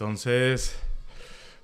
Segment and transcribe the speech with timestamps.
[0.00, 0.78] Entonces,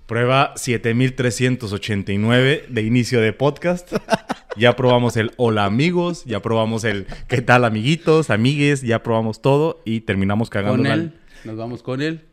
[0.06, 3.92] prueba 7389 de inicio de podcast.
[4.56, 9.80] Ya probamos el hola amigos, ya probamos el qué tal amiguitos, amigues, ya probamos todo
[9.84, 11.14] y terminamos cagando Con él.
[11.44, 12.24] Nos vamos con él.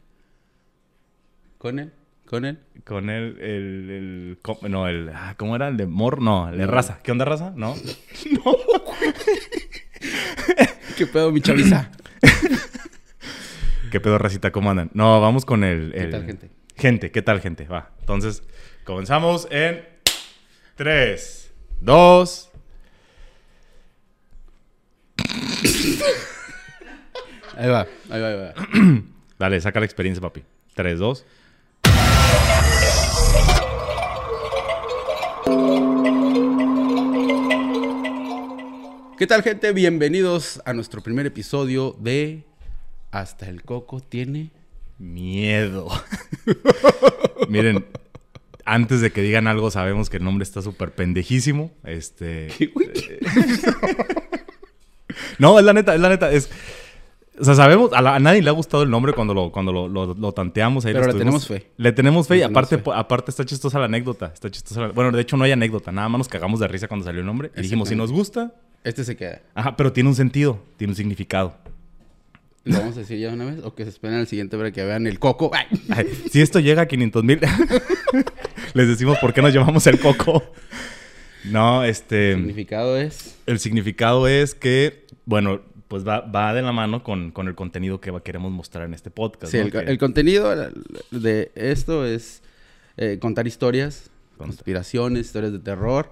[1.59, 1.93] Con él.
[2.25, 2.57] Con él.
[2.83, 4.39] Con el, el,
[4.69, 5.67] no, el, ah, ¿cómo era?
[5.67, 6.99] El de Mor, no, el de raza.
[7.03, 7.53] ¿Qué onda raza?
[7.55, 7.75] No.
[10.97, 11.91] ¿Qué pedo, mi chaviza?
[13.91, 14.53] ¿Qué pedo racita?
[14.53, 14.89] ¿Cómo andan?
[14.93, 15.91] No, vamos con el...
[15.91, 16.49] ¿Qué tal, gente?
[16.77, 17.65] Gente, ¿qué tal, gente?
[17.65, 17.91] Va.
[17.99, 18.41] Entonces,
[18.85, 19.85] comenzamos en
[20.75, 22.51] 3, 2...
[27.57, 28.53] Ahí va, ahí va, ahí va.
[29.37, 30.41] Dale, saca la experiencia, papi.
[30.73, 31.25] 3, 2...
[39.17, 39.73] ¿Qué tal, gente?
[39.73, 42.45] Bienvenidos a nuestro primer episodio de
[43.11, 44.51] Hasta el Coco tiene.
[44.97, 45.87] Miedo.
[47.49, 47.85] Miren,
[48.65, 51.71] antes de que digan algo, sabemos que el nombre está súper pendejísimo.
[51.83, 52.47] Este.
[55.39, 56.31] No, es la neta, es la neta.
[56.31, 56.49] Es.
[57.39, 59.71] O sea, sabemos, a, la- a nadie le ha gustado el nombre cuando lo, cuando
[59.73, 60.85] lo, lo- lo tanteamos.
[60.85, 61.71] Ahí Pero le tenemos fe.
[61.77, 62.91] Le tenemos fe y tenemos aparte, fe.
[62.93, 64.27] aparte está chistosa la anécdota.
[64.33, 65.91] Está chistosa la- Bueno, de hecho no hay anécdota.
[65.91, 67.51] Nada más nos cagamos de risa cuando salió el nombre.
[67.57, 68.53] Y dijimos, si nos gusta.
[68.83, 69.41] Este se queda.
[69.55, 71.57] Ajá, pero tiene un sentido, tiene un significado.
[72.63, 73.59] ¿Lo vamos a decir ya una vez?
[73.63, 75.49] ¿O que se esperen al siguiente para que vean el coco?
[75.53, 75.65] ¡Ay!
[75.89, 77.39] Ay, si esto llega a 500 mil,
[78.73, 80.43] les decimos por qué nos llamamos el coco.
[81.45, 82.33] No, este.
[82.33, 83.35] El significado es.
[83.47, 87.99] El significado es que, bueno, pues va, va de la mano con, con el contenido
[87.99, 89.51] que va- queremos mostrar en este podcast.
[89.51, 89.63] Sí, ¿no?
[89.65, 90.55] el, Que- el contenido
[91.09, 92.43] de esto es
[92.97, 96.11] eh, contar historias, Conta- conspiraciones, historias de terror.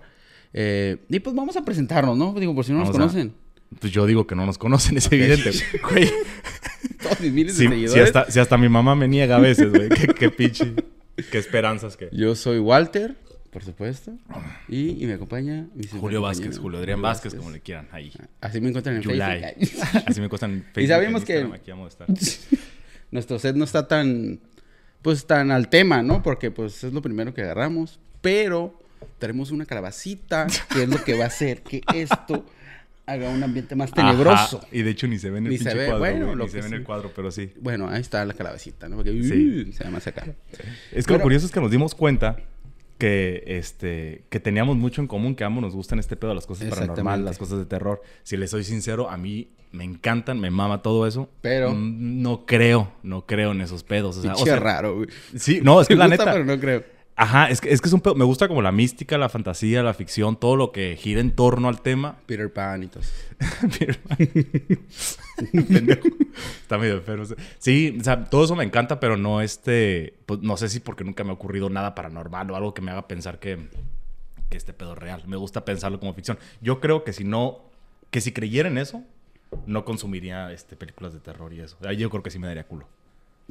[0.51, 2.33] Eh, y pues vamos a presentarnos, ¿no?
[2.33, 2.93] Digo, por si no nos a-
[3.79, 5.51] Pues yo digo que no nos conocen, es evidente.
[5.89, 6.09] Güey,
[7.03, 8.03] Todos mis miles de si, si seguidores.
[8.15, 9.89] hasta, si hasta mi mamá me niega a veces, güey.
[9.89, 10.73] Qué, qué pinche.
[11.31, 12.09] Qué esperanzas que.
[12.11, 13.15] Yo soy Walter,
[13.51, 14.13] por supuesto.
[14.67, 18.11] Y, y me acompaña mi Julio Vázquez, Julio Adrián Vázquez, como le quieran, ahí.
[18.41, 19.41] Así me encuentran en July.
[19.41, 20.03] Facebook.
[20.07, 20.87] Así me cuestan en Facebook.
[20.87, 22.59] sabemos en que- Instagram, Aquí vamos a estar.
[23.11, 24.39] Nuestro set no está tan,
[25.01, 26.21] pues, tan al tema, ¿no?
[26.21, 27.99] Porque, pues, es lo primero que agarramos.
[28.21, 28.77] Pero
[29.17, 32.45] tenemos una calabacita, que es lo que va a hacer que esto
[33.09, 34.57] haga un ambiente más tenebroso.
[34.59, 35.99] Ajá, Y de hecho ni se ve en el Ni se ve, cuadro.
[35.99, 37.51] bueno, lo ni se que ve en el cuadro, pero sí.
[37.61, 38.97] Bueno, ahí está la calabacita, ¿no?
[38.97, 39.65] Porque Sí.
[39.69, 40.25] uh, se llama acá.
[40.91, 42.37] Es que lo curioso es que nos dimos cuenta
[42.97, 46.67] que este que teníamos mucho en común, que ambos nos gustan este pedo, las cosas
[46.69, 48.01] paranormales, las cosas de terror.
[48.23, 51.29] Si les soy sincero, a mí me encantan, me mama todo eso.
[51.41, 54.17] Pero- Mm, no creo, no creo en esos pedos.
[54.17, 55.09] O sea, o Pinche sea, raro, güey.
[55.35, 56.31] sí, no, es que la neta.
[56.33, 56.83] pero no creo.
[57.21, 58.15] Ajá, es que, es que es un pedo.
[58.15, 61.67] Me gusta como la mística, la fantasía, la ficción, todo lo que gira en torno
[61.67, 62.15] al tema.
[62.25, 63.11] Peter Pan y todo eso.
[65.67, 66.07] Pendejo.
[66.61, 67.25] Está medio enfermo.
[67.57, 70.13] Sí, o sea, todo eso me encanta, pero no este.
[70.27, 72.91] Pues, no sé si porque nunca me ha ocurrido nada paranormal o algo que me
[72.91, 73.67] haga pensar que,
[74.49, 75.23] que este pedo es real.
[75.27, 76.39] Me gusta pensarlo como ficción.
[76.61, 77.65] Yo creo que si no.
[78.11, 79.03] Que si creyera en eso,
[79.65, 81.75] no consumiría este, películas de terror y eso.
[81.91, 82.87] Yo creo que sí me daría culo.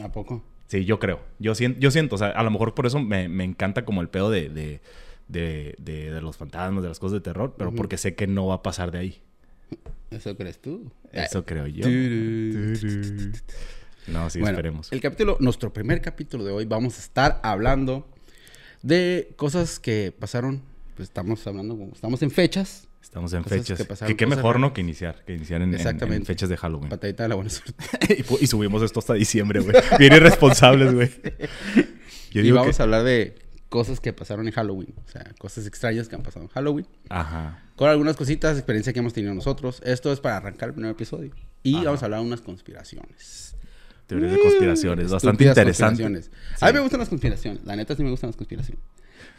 [0.02, 0.42] ¿A poco?
[0.68, 1.20] Sí, yo creo.
[1.38, 4.00] Yo siento, yo siento, o sea, a lo mejor por eso me, me encanta como
[4.02, 4.80] el pedo de, de,
[5.26, 8.56] de, de- los fantasmas, de las cosas de terror, pero porque sé que no va
[8.56, 9.20] a pasar de ahí.
[10.10, 10.90] ¿Eso crees tú?
[11.12, 11.86] Eso creo yo.
[14.06, 14.90] No, sí, bueno, esperemos.
[14.92, 18.06] el capítulo, nuestro primer capítulo de hoy, vamos a estar hablando
[18.82, 20.62] de cosas que pasaron.
[20.96, 22.87] Pues estamos hablando, estamos en fechas.
[23.02, 24.00] Estamos en cosas fechas.
[24.06, 24.72] que qué mejor, ¿no?
[24.74, 25.24] Que iniciar.
[25.24, 26.26] Que iniciar en, en- en Exactamente.
[26.26, 26.90] fechas de Halloween.
[26.90, 27.74] Patadita de la buena suerte.
[28.40, 29.74] y, subimos esto hasta diciembre, güey.
[29.98, 31.10] Bien irresponsables, güey.
[32.32, 32.82] Yo y vamos que...
[32.82, 33.38] a hablar de
[33.68, 34.94] cosas que pasaron en Halloween.
[35.06, 36.86] O sea, cosas extrañas que han pasado en Halloween.
[37.08, 37.62] Ajá.
[37.76, 39.80] Con algunas cositas, experiencia que hemos tenido nosotros.
[39.84, 41.32] Esto es para arrancar el primer episodio.
[41.62, 41.84] Y Ajá.
[41.84, 43.56] vamos a hablar de unas conspiraciones.
[44.06, 45.10] Teorías de conspiraciones.
[45.10, 46.02] Bastante Estúpidas interesante.
[46.02, 46.62] conspiraciones.
[46.62, 47.64] A mí me gustan las conspiraciones.
[47.64, 48.82] La neta sí me gustan las conspiraciones.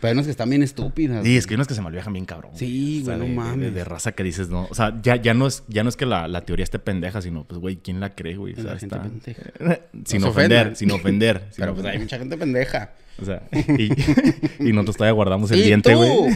[0.01, 1.25] Pero hay unas que están bien estúpidas.
[1.25, 2.51] Sí, es que hay unas que se malviajan bien cabrón.
[2.55, 3.73] Sí, O sea, güey, no de- de- mames.
[3.73, 4.65] De, raza que dices, no.
[4.69, 7.21] O sea, ya, ya, no, es, ya no es que la, la teoría esté pendeja,
[7.21, 8.53] sino, pues, güey, ¿quién la cree, güey?
[8.53, 9.41] O sea, La gente pendeja.
[10.05, 11.39] sin No ofender, sin ofender.
[11.51, 12.93] sin Pero pues hay mucha gente pendeja.
[13.21, 13.89] O sea, y,
[14.69, 15.97] y nosotros todavía guardamos el ¿Y diente, tú?
[15.97, 16.33] güey.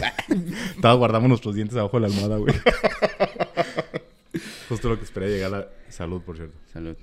[0.82, 2.54] Todavía guardamos nuestros dientes abajo de la almohada, güey.
[4.68, 6.56] Justo lo que esperé llegar a la salud, por cierto.
[6.72, 6.96] Salud.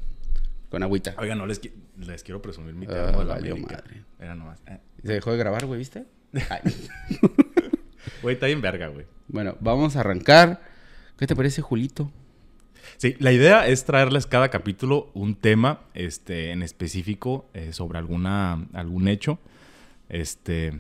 [0.70, 1.16] Con agüita.
[1.18, 3.78] Oiga, no les, qui- les quiero presumir mi Ah, termo de la América.
[3.84, 4.04] madre.
[4.20, 4.60] Era nomás.
[4.68, 4.78] eh.
[5.04, 6.06] Se dejó de grabar, güey, ¿viste?
[8.22, 9.06] Güey, está bien verga, güey.
[9.28, 10.62] bueno, vamos a arrancar.
[11.18, 12.12] ¿Qué te parece, Julito?
[12.98, 18.68] Sí, la idea es traerles cada capítulo un tema este, en específico eh, sobre alguna,
[18.74, 19.40] algún hecho.
[20.10, 20.80] Este,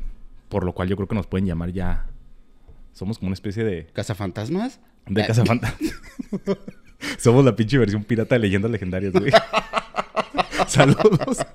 [0.50, 2.06] por lo cual yo creo que nos pueden llamar ya.
[2.94, 4.80] Somos como una especie de, ¿Cazafantasmas?
[5.07, 5.27] de Ay.
[5.27, 5.94] cazafantasmas.
[7.18, 9.31] Somos la pinche versión pirata de leyendas legendarias, güey.
[10.68, 11.46] Saludos.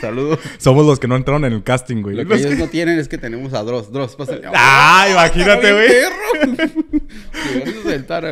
[0.00, 0.38] Saludos.
[0.58, 2.16] Somos los que no entraron en el casting, güey.
[2.16, 3.92] Lo que ellos no tienen es que tenemos a Dross.
[3.92, 4.42] Dross, pásale.
[4.54, 5.88] ¡Ah, imagínate, güey!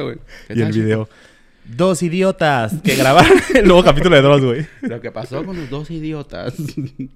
[0.02, 0.18] Güey.
[0.48, 1.08] ¿Qué Y el video.
[1.64, 4.66] Dos idiotas que grabaron el nuevo capítulo de Dross, güey.
[4.82, 6.54] Lo que pasó con los dos idiotas.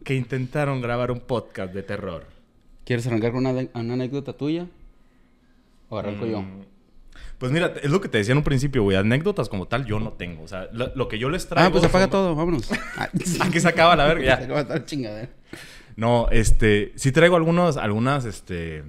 [0.04, 2.24] Que intentaron grabar un podcast de terror.
[2.84, 4.66] ¿Quieres arrancar con una, una anécdota tuya?
[5.90, 6.42] ¿O arranco yo?
[7.38, 8.96] Pues mira, es lo que te decía en un principio, güey.
[8.96, 10.42] Anécdotas como tal yo no tengo.
[10.42, 11.68] O sea, lo, lo que yo les traigo...
[11.68, 12.68] Ah, pues apaga son- todo, vámonos.
[12.98, 13.08] Ah,
[13.42, 14.36] Aquí se acaba la verga, ya.
[14.38, 15.30] Se acaba toda la chingadera.
[15.96, 18.84] No, este, sí traigo algunos, algunas, este,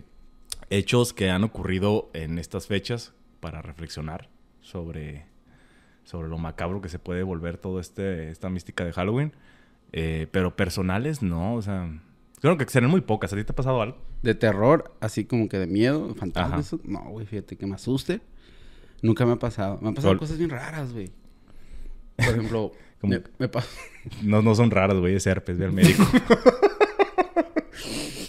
[0.70, 4.30] hechos que han ocurrido en estas fechas para reflexionar
[4.62, 5.26] sobre,
[6.04, 9.34] sobre lo macabro que se puede volver todo este, esta mística de Halloween.
[9.92, 11.90] Eh, pero personales, no, o sea,
[12.42, 13.32] creo que serán muy pocas.
[13.34, 13.98] ¿A ti te ha pasado algo?
[14.22, 16.76] De terror, así como que de miedo, fantasmas.
[16.84, 18.22] No, güey, fíjate que me asuste.
[19.02, 19.80] Nunca me ha pasado.
[19.82, 21.12] Me han pasado cosas bien raras, güey.
[22.16, 23.70] Por ejemplo, me, me pasó.
[24.24, 26.04] No, no son raras, güey, es herpes, ve al médico.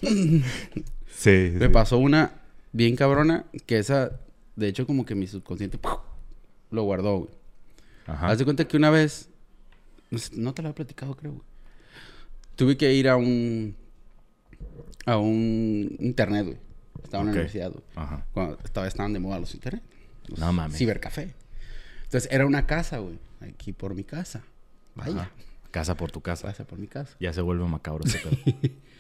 [0.03, 0.43] sí,
[1.07, 1.53] sí.
[1.55, 2.35] Me pasó una
[2.73, 4.21] bien cabrona que esa,
[4.57, 5.79] de hecho, como que mi subconsciente
[6.71, 7.31] lo guardó, güey.
[8.07, 8.29] Ajá.
[8.29, 9.31] Haz de cuenta que una vez,
[10.33, 11.45] no, te lo había platicado, creo, güey.
[12.57, 13.77] Tuve que ir a un,
[15.07, 16.59] a un internet, güey.
[17.03, 17.85] Estaba en la universidad, güey.
[17.95, 18.27] Ajá.
[18.33, 19.83] Cuando estaba, estaban de moda los internet.
[20.31, 20.77] Los No mames.
[20.79, 21.35] Cibercafé.
[22.05, 23.19] Entonces, era una casa, güey.
[23.41, 24.43] Aquí por mi casa.
[24.95, 25.23] Vaya.
[25.23, 25.31] Ajá.
[25.71, 26.49] Casa por tu casa.
[26.49, 27.15] Casa por mi casa.
[27.21, 28.37] Ya se vuelve macabro ese pedo.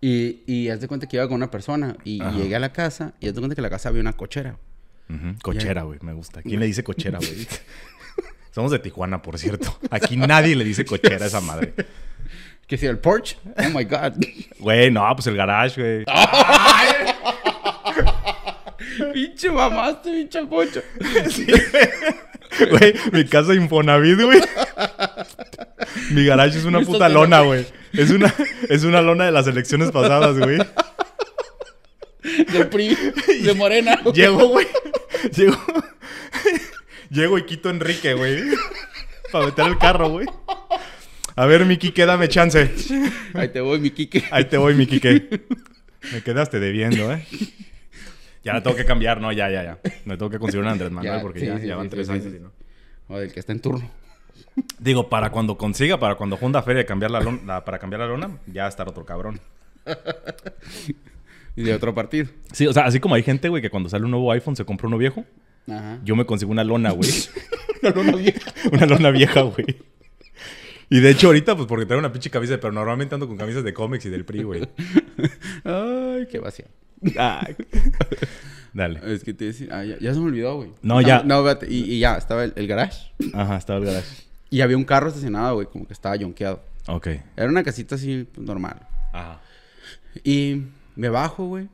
[0.00, 1.96] Y, y haz de cuenta que iba con una persona.
[2.04, 3.14] Y llegué a la casa.
[3.18, 4.56] Y haz de cuenta que en la casa había una cochera.
[5.42, 6.40] Cochera, güey, me gusta.
[6.42, 7.48] ¿Quién le dice cochera, güey?
[8.52, 9.76] Somos de Tijuana, por cierto.
[9.90, 11.74] Aquí nadie le dice cochera a esa madre.
[12.66, 12.90] ¿Qué decía?
[12.90, 13.38] ¿El porch?
[13.56, 14.12] Oh my God.
[14.58, 16.04] Güey, no, pues el garage, güey.
[19.12, 20.82] Pinche mamaste, pinche pocho.
[22.70, 24.40] Güey, mi casa Infonavit, güey.
[26.10, 27.66] Mi garage es una puta lona, güey.
[27.92, 28.34] Es una,
[28.68, 30.58] es una lona de las elecciones pasadas, güey.
[32.22, 32.96] De PRI,
[33.42, 34.00] de Morena.
[34.14, 34.66] Llego, güey.
[35.34, 35.58] Llego.
[37.10, 38.44] Llego y quito a Enrique, güey.
[39.32, 40.26] Para meter el carro, güey.
[41.36, 42.70] A ver, Miki, dame chance.
[43.34, 44.24] Ahí te voy, mi Kike.
[44.30, 45.42] Ahí te voy, mi Quique.
[46.12, 47.26] Me quedaste debiendo, ¿eh?
[48.48, 49.30] Ya la tengo que cambiar, ¿no?
[49.32, 49.78] Ya, ya, ya.
[50.04, 51.90] Me tengo que conseguir un Andrés Manuel Ya, porque sí, ya, sí, ya van sí,
[51.90, 52.26] tres años.
[52.26, 52.50] y no.
[53.08, 53.90] O del que está en turno.
[54.78, 58.38] Digo, para cuando consiga, para cuando Honda Feria cambiar la lona, para cambiar la lona,
[58.46, 59.40] ya estar otro cabrón.
[61.56, 62.28] Y de otro partido.
[62.52, 64.64] Sí, o sea, así como hay gente, güey, que cuando sale un nuevo iPhone se
[64.64, 65.24] compra uno viejo,
[65.68, 65.98] Ajá.
[66.04, 67.10] yo me consigo una lona, güey.
[67.82, 68.52] La luna vieja.
[68.72, 69.76] una lona vieja, güey.
[70.90, 73.62] Y de hecho ahorita, pues porque traigo una pinche camisa, pero normalmente ando con camisas
[73.62, 74.68] de cómics y del PRI, güey.
[75.64, 76.66] Ay, qué vacía.
[77.18, 77.56] Ay.
[78.74, 79.00] Dale.
[79.14, 80.70] Es que te decía, ah, ya, ya se me olvidó, güey.
[80.82, 81.26] No, Estaba- ya.
[81.26, 83.12] No, espérate, y, y ya, estaba el, el garage.
[83.34, 84.24] Ajá, estaba el garage.
[84.50, 86.62] Y había un carro estacionado, güey, como que estaba yonkeado.
[86.86, 87.08] Ok.
[87.36, 88.80] Era una casita así, pues, normal.
[89.12, 89.40] Ajá.
[90.24, 90.62] Y
[90.96, 91.68] me bajo, güey.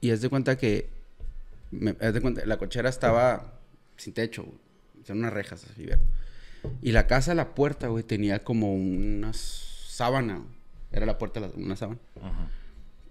[0.00, 0.88] Y haz de cuenta que.
[1.70, 3.52] Me, haz de cuenta, la cochera estaba
[3.96, 4.58] sin techo, güey.
[5.04, 6.04] Eran unas rejas así, ¿verdad?
[6.82, 10.42] Y la casa, la puerta, güey, tenía como una sábana.
[10.92, 11.98] Era la puerta, la- una sábana.
[12.20, 12.48] Ajá.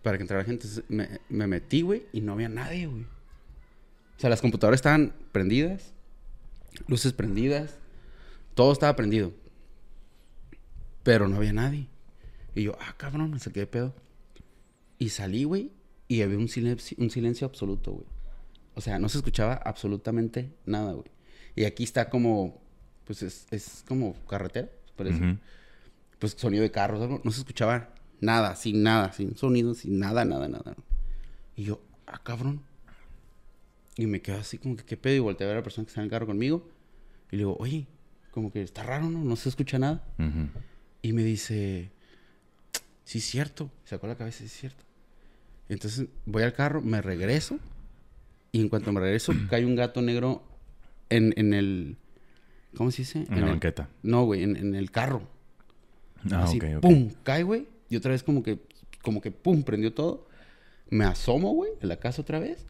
[0.01, 0.67] Para que entrara gente.
[0.89, 3.03] Me, me metí, güey, y no había nadie, güey.
[3.03, 5.93] O sea, las computadoras estaban prendidas.
[6.87, 7.77] Luces prendidas.
[8.55, 9.33] Todo estaba prendido.
[11.03, 11.87] Pero no había nadie.
[12.55, 13.95] Y yo, ah, cabrón, me saqué de pedo.
[14.99, 15.71] Y salí, güey,
[16.07, 18.05] y había un silencio, un silencio absoluto, güey.
[18.75, 21.09] O sea, no se escuchaba absolutamente nada, güey.
[21.55, 22.61] Y aquí está como,
[23.05, 25.37] pues es, es como carretera, parece.
[26.19, 27.21] Pues sonido de carros, algo.
[27.23, 27.90] No se escuchaba
[28.21, 30.75] nada, sin nada, sin sonido, sin nada, nada, nada.
[31.55, 32.61] Y yo, ah, cabrón.
[33.97, 35.15] Y me quedo así como que, ¿qué pedo?
[35.15, 36.67] Y volteé a ver a la persona que está en el carro conmigo.
[37.31, 37.87] Y le digo, oye,
[38.31, 39.23] como que está raro, ¿no?
[39.23, 40.01] No se escucha nada.
[40.17, 40.47] Ujú.
[41.01, 41.91] Y me dice,
[43.03, 43.69] sí, es cierto.
[43.85, 44.83] Sacó la cabeza, sí, es cierto.
[45.67, 47.59] Entonces voy al carro, me regreso.
[48.53, 50.43] Y en cuanto me regreso, cae un gato negro
[51.09, 51.97] en, en el.
[52.75, 53.19] ¿Cómo se dice?
[53.29, 53.89] En la el- banqueta.
[54.03, 55.27] No, güey, en, en el carro.
[56.31, 57.67] Ah, Así, pum, cae, güey.
[57.91, 58.57] Y otra vez como que,
[59.03, 60.27] como que, pum, prendió todo.
[60.89, 62.65] Me asomo, güey, en la casa otra vez.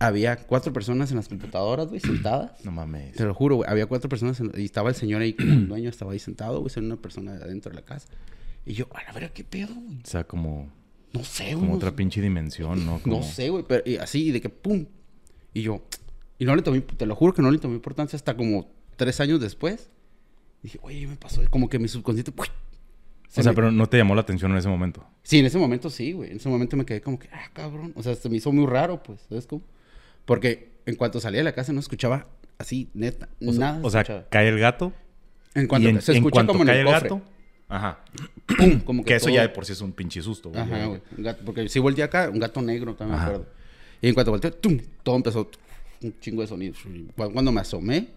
[0.00, 2.64] Había cuatro personas en las computadoras, güey, sentadas.
[2.64, 3.14] No mames.
[3.16, 3.70] Te lo juro, güey.
[3.70, 6.60] Había cuatro personas en- y estaba el señor ahí, como el dueño, estaba ahí sentado,
[6.60, 6.72] güey.
[6.76, 8.08] Era una persona adentro de la casa.
[8.66, 9.96] Y yo, a verga, ¿qué pedo, güey?
[10.02, 10.68] O sea, como,
[11.12, 11.66] No sé, güey.
[11.66, 13.00] como otra pinche dimensión, ¿no?
[13.00, 13.16] Como...
[13.18, 13.64] No sé, güey.
[13.66, 14.86] Pero y así, de que pum.
[15.54, 15.82] Y yo,
[16.38, 19.20] y no le tomé, te lo juro que no le tomé importancia hasta como tres
[19.20, 19.90] años después.
[20.62, 21.40] Dije, oye, me pasó.
[21.50, 22.30] Como que mi subconsciente.
[22.32, 22.46] ¡pui!
[23.28, 25.04] Se O sea, me- pero no te llamó la atención en ese momento.
[25.22, 26.30] Sí, en ese momento sí, güey.
[26.30, 27.92] En ese momento me quedé como que, ah, cabrón.
[27.96, 29.20] O sea, se me hizo muy raro, pues.
[29.28, 29.62] ¿Sabes cómo?
[30.24, 32.26] Porque en cuanto salía de la casa no escuchaba
[32.58, 33.28] así, neta.
[33.40, 33.80] O nada.
[33.82, 34.26] o sea, escuchaba.
[34.30, 34.92] cae el gato.
[35.54, 37.00] en cuanto en- se escucha como en el cofre.
[37.00, 37.22] gato,
[37.68, 37.98] Ajá.
[38.56, 38.80] ¡Pum!
[38.84, 40.62] Como que, Que eso todo- ya de por sí es un pinche susto, güey.
[40.62, 41.00] Ajá, güey.
[41.18, 43.46] Gato- porque si volteé acá, un gato negro, también me acuerdo.
[44.00, 44.78] Y en cuanto volteé, ¡tum!
[45.02, 45.50] Todo empezó
[46.02, 46.78] un chingo de sonidos.
[47.16, 48.08] Cu- Cuando me asomé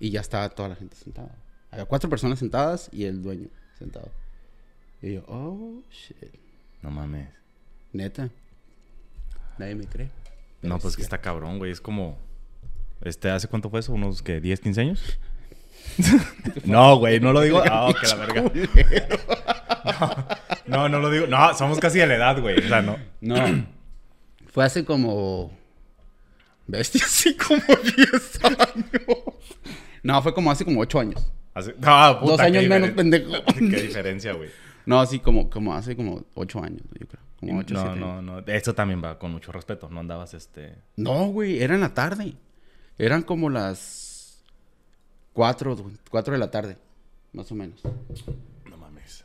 [0.00, 1.34] y ya estaba toda la gente sentada.
[1.70, 3.48] Había cuatro personas sentadas y el dueño
[3.78, 4.10] sentado.
[5.02, 6.16] Y yo, oh, shit.
[6.82, 7.28] No mames.
[7.92, 8.30] Neta.
[9.58, 10.10] Nadie me cree.
[10.62, 11.70] No, pues que está cabrón, güey.
[11.72, 12.18] Es como.
[13.02, 13.92] Este, ¿hace cuánto fue eso?
[13.92, 15.18] ¿Unos que 10, 15 años?
[16.64, 17.62] no, güey, no lo digo.
[17.64, 18.50] Ah, que la verga.
[20.66, 21.26] No, no lo digo.
[21.26, 22.58] No, somos casi de la edad, güey.
[22.58, 22.96] O sea, no.
[23.20, 23.36] No.
[24.52, 25.52] Fue hace como.
[26.66, 28.86] Bestia, así como 10 años.
[30.02, 31.32] No, fue como hace como 8 años.
[31.54, 31.72] Hace...
[31.72, 33.32] No, puta, Dos años qué menos, pendejo.
[33.58, 34.50] Qué diferencia, güey.
[34.86, 37.22] No, así como, como hace como 8 años, yo creo.
[37.40, 38.38] Como 8 No, no, no.
[38.46, 39.90] Esto también va con mucho respeto.
[39.90, 40.76] No andabas, este.
[40.96, 42.34] No, güey, era en la tarde.
[42.96, 44.42] Eran como las
[45.34, 45.76] 4,
[46.10, 46.78] 4 de la tarde,
[47.32, 47.82] más o menos.
[48.70, 49.24] No mames.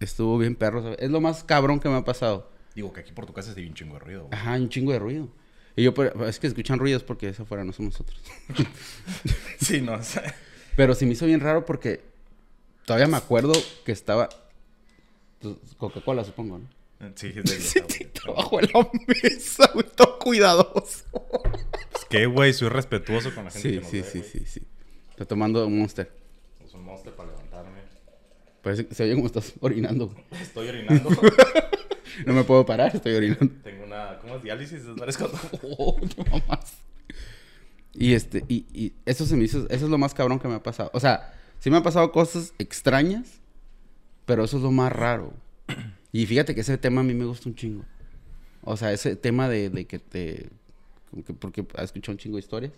[0.00, 0.82] Estuvo bien perro.
[0.82, 0.98] ¿sabes?
[1.00, 2.50] Es lo más cabrón que me ha pasado.
[2.74, 4.38] Digo que aquí por tu casa se un chingo de ruido, güey.
[4.38, 5.28] Ajá, un chingo de ruido.
[5.76, 8.20] Y yo, pero, es que escuchan ruidos porque eso afuera no somos nosotros.
[9.60, 9.94] Sí, no.
[9.94, 10.34] o sea,
[10.76, 12.02] Pero sí me hizo bien raro porque
[12.84, 13.52] todavía me acuerdo
[13.84, 14.28] que estaba.
[15.78, 16.68] Coca-Cola, supongo, ¿no?
[17.14, 18.04] Sí, es de.
[18.06, 18.90] Trabajo en la
[19.22, 21.04] mesa, güey, todo cuidadoso.
[21.92, 22.52] Pues qué, güey.
[22.52, 24.62] Soy respetuoso con la gente Sí, que nos sí, ve, sí, sí, sí.
[25.10, 26.10] Estoy tomando un monster.
[26.64, 27.80] Es un monster para levantarme.
[28.62, 30.08] Parece que se oye como estás orinando.
[30.08, 30.42] güey.
[30.42, 31.10] Estoy orinando.
[32.26, 33.48] No me puedo parar, estoy orinando.
[33.62, 34.18] Tengo una.
[34.18, 34.42] ¿Cómo es?
[34.42, 34.82] Diálisis.
[35.06, 35.18] Es.
[35.78, 36.74] Oh, no mamás.
[37.94, 40.54] Y este, y, y eso se me hizo, eso es lo más cabrón que me
[40.54, 40.90] ha pasado.
[40.92, 43.39] O sea, sí me han pasado cosas extrañas,
[44.30, 45.32] pero eso es lo más raro.
[46.12, 47.82] Y fíjate que ese tema a mí me gusta un chingo.
[48.62, 50.50] O sea, ese tema de, de que te.
[51.26, 52.72] que porque has escuchado un chingo de historias.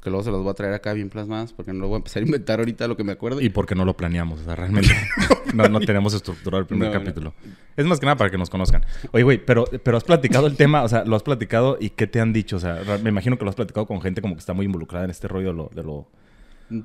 [0.00, 1.98] Que luego se los voy a traer acá bien plasmadas, porque no lo voy a
[1.98, 3.40] empezar a inventar ahorita lo que me acuerdo.
[3.40, 4.94] Y porque no lo planeamos, o sea, realmente
[5.54, 7.00] no, no tenemos estructurado el primer No, no.
[7.00, 7.34] capítulo.
[7.76, 8.84] Es más que nada para que nos conozcan.
[9.10, 12.06] Oye, güey, pero, pero has platicado el tema, o sea, lo has platicado y qué
[12.06, 14.40] te han dicho, o sea, me imagino que lo has platicado con gente como que
[14.40, 15.70] está muy involucrada en este rollo de lo...
[15.74, 16.06] De lo...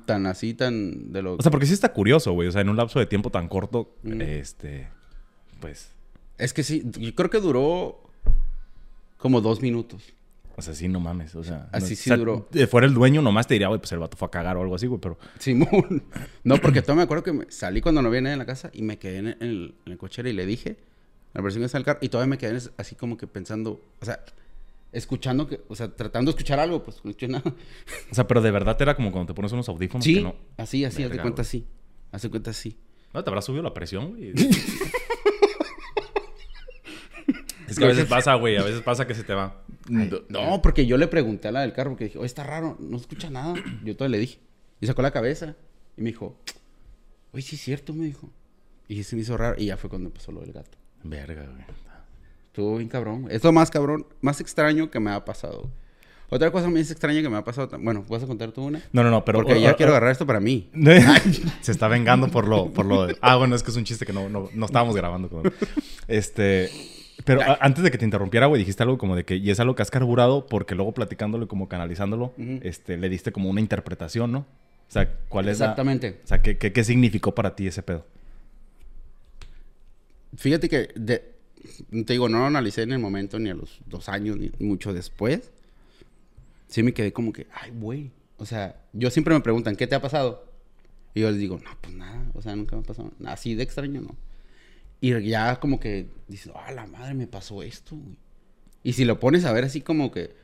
[0.06, 1.34] Tan así, tan de lo.
[1.34, 3.48] O sea, porque sí está curioso, güey, o sea, en un lapso de tiempo tan
[3.48, 4.20] corto, Mm.
[4.20, 4.88] este,
[5.60, 5.90] pues,
[6.38, 8.00] es que sí, yo creo que duró
[9.18, 10.02] como dos minutos.
[10.56, 11.68] o sea, sí, no mames, o sea...
[11.72, 12.48] Así no- sí o sea, duró.
[12.52, 14.62] eh, Fuera el dueño, nomás te diría, güey, pues el vato fue a cagar o
[14.62, 15.16] algo así, güey, pero...
[15.38, 16.02] Simón.
[16.44, 18.68] No, porque todavía me acuerdo que me- salí cuando no había nadie en la casa
[18.74, 20.76] y me quedé en el, en el cochera y le dije
[21.32, 23.80] la persona que está en el carro y todavía me quedé así como que pensando,
[24.00, 24.20] o sea,
[24.92, 27.54] escuchando que, o sea, tratando de escuchar algo, pues no escuché nada.
[28.10, 30.34] O sea, pero de verdad era como cuando te pones unos audífonos Sí, que no...
[30.56, 31.66] así, así, haz de cuenta así.
[32.12, 32.78] Haz de cuenta así.
[33.12, 34.32] ¿No te habrá subido la presión, güey?
[37.68, 38.56] es que a veces pasa, güey.
[38.56, 39.62] A veces pasa que se te va.
[39.88, 42.96] No, porque yo le pregunté a la del carro porque dije, oye, está raro, no
[42.96, 43.54] escucha nada.
[43.84, 44.38] Yo todavía le dije.
[44.80, 45.56] Y sacó la cabeza
[45.96, 46.38] y me dijo,
[47.32, 48.30] oye, sí es cierto, me dijo.
[48.88, 50.78] Y se me hizo raro y ya fue cuando empezó lo del gato.
[51.02, 51.64] Verga, güey.
[52.60, 53.26] Estuvo bien cabrón.
[53.30, 55.70] Es lo más cabrón, más extraño que me ha pasado.
[56.28, 57.70] Otra cosa más extraña que me ha pasado.
[57.80, 58.82] Bueno, ¿vas a contar tú una?
[58.92, 59.38] No, no, no, pero...
[59.38, 60.68] Porque ya o- quiero o- agarrar esto para mí.
[61.62, 64.04] se está vengando por lo, por lo de- Ah, bueno, es que es un chiste
[64.04, 65.28] que no, no, no estábamos grabando.
[65.30, 65.50] con-
[66.06, 66.70] Este...
[67.24, 69.36] Pero a- antes de que te interrumpiera, güey, dijiste algo como de que...
[69.36, 73.32] Y es algo que has carburado porque luego platicándolo y como canalizándolo, este, le diste
[73.32, 74.40] como una interpretación, ¿no?
[74.40, 74.46] O
[74.92, 76.20] sea, ¿cuál es la- Exactamente.
[76.24, 78.04] O sea, ¿qué, qué, qué significó para ti ese pedo?
[80.36, 81.29] Fíjate que, de-
[81.90, 84.92] te digo, no lo analicé en el momento, ni a los dos años, ni mucho
[84.92, 85.50] después.
[86.68, 88.10] Sí me quedé como que, ay, güey.
[88.38, 90.48] O sea, yo siempre me preguntan, ¿qué te ha pasado?
[91.14, 92.30] Y yo les digo, no, pues nada.
[92.34, 93.34] O sea, nunca me ha pasado nada.
[93.34, 94.16] Así de extraño, no.
[95.00, 98.16] Y ya como que dices, ah, la madre, me pasó esto, güey.
[98.82, 100.34] Y si lo pones a ver así como que...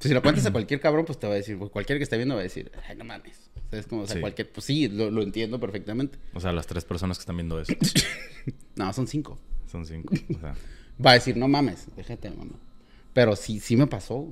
[0.00, 2.16] Si lo cuentas a cualquier cabrón, pues te va a decir, pues cualquiera que esté
[2.16, 3.50] viendo va a decir, ay, no mames.
[3.66, 4.20] O sea, es como, o sea, Sí.
[4.20, 4.52] cualquier...
[4.52, 6.18] Pues sí, lo, lo entiendo perfectamente.
[6.34, 7.72] O sea, las tres personas que están viendo eso.
[8.76, 9.38] No, son cinco.
[9.72, 10.14] Son cinco.
[10.36, 10.54] O sea,
[11.04, 12.54] Va a decir, no mames, déjate, mamá.
[13.14, 14.28] Pero sí, sí me pasó.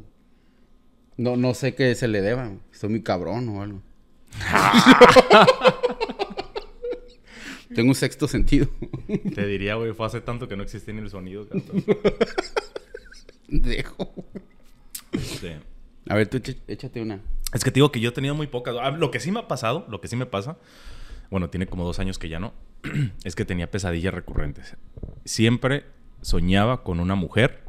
[1.17, 2.53] No, no sé qué se le deba.
[2.71, 3.81] Estoy muy cabrón o algo.
[7.75, 8.69] Tengo un sexto sentido.
[9.35, 11.49] te diría, güey, fue hace tanto que no existía ni el sonido.
[11.49, 11.85] cabrón.
[13.49, 14.13] Dejo.
[15.13, 15.61] Este,
[16.09, 17.21] A ver, tú échate una.
[17.53, 18.77] Es que te digo que yo he tenido muy pocas.
[18.81, 20.57] Ah, Lo que sí me ha pasado, lo que sí me pasa,
[21.31, 22.53] bueno, tiene como dos años que ya no,
[23.25, 24.77] es que tenía pesadillas recurrentes.
[25.25, 25.85] Siempre
[26.23, 27.63] soñaba con una mujer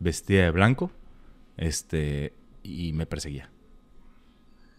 [0.00, 0.90] vestida de blanco,
[1.56, 2.32] este,
[2.62, 3.50] y me perseguía.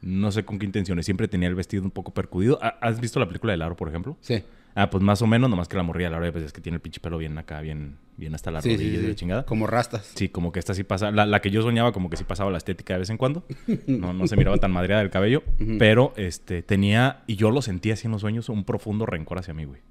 [0.01, 1.06] No sé con qué intenciones.
[1.06, 2.60] Siempre tenía el vestido un poco percudido.
[2.62, 4.18] ¿Ha- ¿Has visto la película del aro, por ejemplo?
[4.20, 4.44] Sí.
[4.75, 6.51] Ah, pues más o menos, nomás que la morría a la hora de pues, es
[6.53, 9.15] que tiene el pinche pelo bien acá, bien, bien hasta la Sí, rodilla sí, la
[9.15, 9.46] chingada.
[9.46, 10.12] Como rastas.
[10.15, 11.12] Sí, como que esta sí pasa.
[11.12, 13.46] La, la que yo soñaba, como que sí pasaba la estética de vez en cuando.
[13.86, 15.44] No, no se miraba tan madreada del cabello.
[15.80, 19.53] Pero este tenía, y yo lo sentía así en los sueños, un profundo rencor hacia
[19.53, 19.82] mí, güey.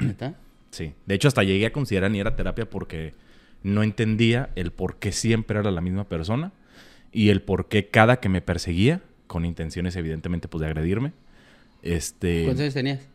[0.00, 0.36] ¿Neta?
[0.70, 0.92] Sí.
[1.06, 3.14] De hecho, hasta llegué a considerar ni era terapia porque
[3.62, 6.52] no entendía el por qué siempre era la misma persona
[7.12, 11.12] y el por qué cada que me perseguía, con intenciones evidentemente pues de agredirme,
[11.82, 12.44] este...
[12.44, 13.08] ¿Cuántos años tenías?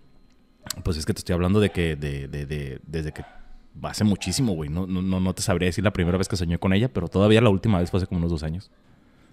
[0.83, 3.23] Pues es que te estoy hablando de que de, de, de- desde que
[3.83, 4.69] hace muchísimo, güey.
[4.69, 7.41] No, no, no te sabría decir la primera vez que soñé con ella, pero todavía
[7.41, 8.69] la última vez fue hace como unos dos años.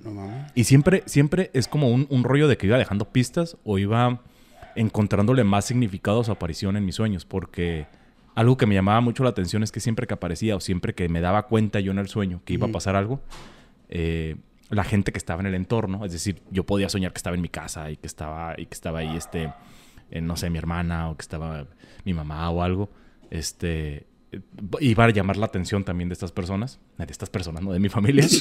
[0.05, 0.53] No mames.
[0.55, 4.21] Y siempre, siempre es como un, un rollo de que iba dejando pistas o iba
[4.77, 7.25] encontrándole más significado a su aparición en mis sueños.
[7.25, 7.87] Porque
[8.35, 11.09] algo que me llamaba mucho la atención es que siempre que aparecía o siempre que
[11.09, 13.21] me daba cuenta yo en el sueño que iba a pasar algo,
[13.89, 14.37] eh,
[14.71, 17.43] la gente que estaba en el entorno, es decir, yo podía soñar que estaba en
[17.43, 19.51] mi casa y que estaba, y que estaba ahí, este,
[20.11, 21.67] eh, no sé, mi hermana o que estaba
[22.05, 22.91] mi mamá o algo,
[23.31, 24.41] este, eh,
[24.81, 27.89] iba a llamar la atención también de estas personas, de estas personas, no de mi
[27.89, 28.27] familia.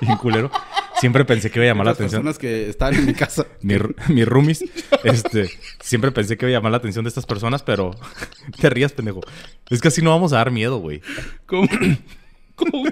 [0.00, 0.50] Bien culero.
[0.98, 2.22] Siempre pensé que iba a llamar la Las atención.
[2.22, 3.46] personas que estaban en mi casa.
[3.60, 4.64] Mi, ru- mi roomies.
[5.04, 5.50] Este,
[5.80, 7.90] siempre pensé que iba a llamar la atención de estas personas, pero
[8.60, 9.20] te rías, pendejo.
[9.68, 11.02] Es que así no vamos a dar miedo, güey.
[11.44, 11.68] ¿Cómo?
[12.54, 12.84] ¿Cómo?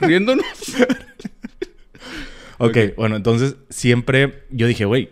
[0.00, 0.46] Riéndonos.
[2.58, 5.10] Ok, bueno, entonces siempre yo dije, güey,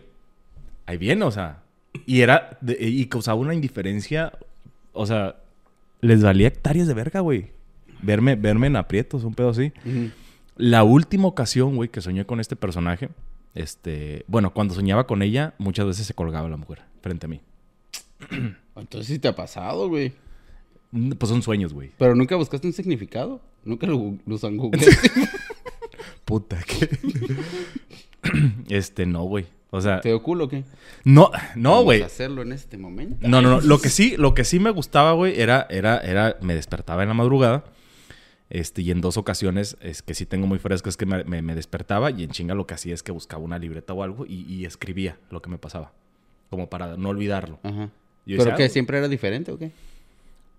[0.88, 1.62] ahí viene, o sea.
[2.06, 4.32] Y era, de- y causaba una indiferencia,
[4.92, 5.36] o sea,
[6.00, 7.50] les valía hectáreas de verga, güey.
[8.02, 9.72] Verme, verme en aprietos, un pedo así.
[10.56, 13.08] La última ocasión, güey, que soñé con este personaje,
[13.54, 17.40] este, bueno, cuando soñaba con ella, muchas veces se colgaba la mujer frente a mí.
[18.76, 20.12] Entonces sí te ha pasado, güey.
[20.92, 21.90] Mm, Pues son sueños, güey.
[21.98, 23.40] Pero nunca buscaste un significado.
[23.64, 24.38] Nunca lo, lo.
[26.24, 26.88] Puta, que.
[28.68, 29.46] este, no, güey.
[29.70, 30.64] O sea, ¿Te dio culo o qué?
[31.04, 32.00] no, no, güey.
[32.02, 33.28] hacerlo en este momento.
[33.28, 33.60] No, no, no.
[33.60, 37.08] Lo que sí, lo que sí me gustaba, güey, era, era, era, me despertaba en
[37.08, 37.64] la madrugada.
[38.50, 41.42] Este, y en dos ocasiones, es que sí tengo muy fresco, es que me, me-
[41.42, 44.24] me despertaba y en chinga lo que hacía es que buscaba una libreta o algo
[44.26, 45.92] y, y escribía lo que me pasaba.
[46.48, 47.58] Como para no olvidarlo.
[47.62, 47.90] Ajá.
[48.24, 48.56] Yo ¿Pero?
[48.58, 49.70] "Ah, ¿Siempre era diferente o qué?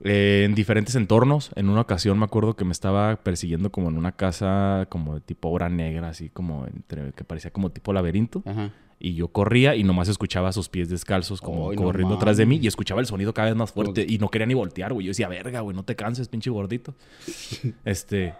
[0.03, 1.49] Eh, en diferentes entornos.
[1.55, 5.21] En una ocasión me acuerdo que me estaba persiguiendo como en una casa como de
[5.21, 8.43] tipo obra negra, así como entre, que parecía como tipo laberinto.
[8.45, 8.71] Ajá.
[8.99, 12.45] Y yo corría y nomás escuchaba sus pies descalzos como Ay, no corriendo atrás de
[12.45, 15.05] mí y escuchaba el sonido cada vez más fuerte y no quería ni voltear, güey.
[15.05, 16.93] Yo decía, verga, güey, no te canses, pinche gordito.
[17.85, 18.33] este...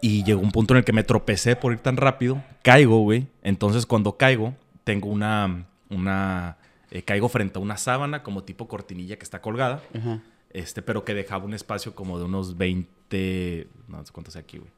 [0.00, 3.28] y llegó un punto en el que me tropecé por ir tan rápido, caigo, güey.
[3.42, 5.66] Entonces cuando caigo, tengo una...
[5.90, 6.56] una
[6.90, 10.22] eh, caigo frente a una sábana como tipo cortinilla que está colgada, Ajá.
[10.50, 13.68] este, pero que dejaba un espacio como de unos 20...
[13.86, 14.70] No sé cuánto sea aquí, güey.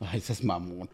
[0.00, 0.88] Ay, esas mamón.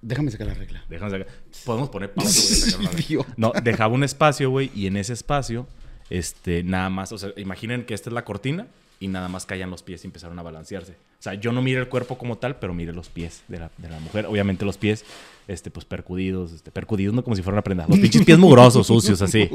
[0.00, 0.84] Déjame sacar la regla.
[0.88, 1.26] Déjame sacar.
[1.64, 2.40] Podemos poner pausa,
[2.78, 2.88] güey.
[2.96, 3.34] sacar una.
[3.36, 5.66] No, dejaba un espacio, güey, y en ese espacio,
[6.10, 8.66] este, nada más, o sea, imaginen que esta es la cortina
[9.00, 10.92] y nada más caían los pies y empezaron a balancearse.
[10.92, 13.70] O sea, yo no miré el cuerpo como tal, pero miré los pies de la,
[13.76, 14.26] de la mujer.
[14.26, 15.04] Obviamente los pies,
[15.48, 17.86] este, pues percudidos, este, percudidos no como si fueran una prenda.
[17.88, 19.50] Los pinches pies mugrosos, sucios, así.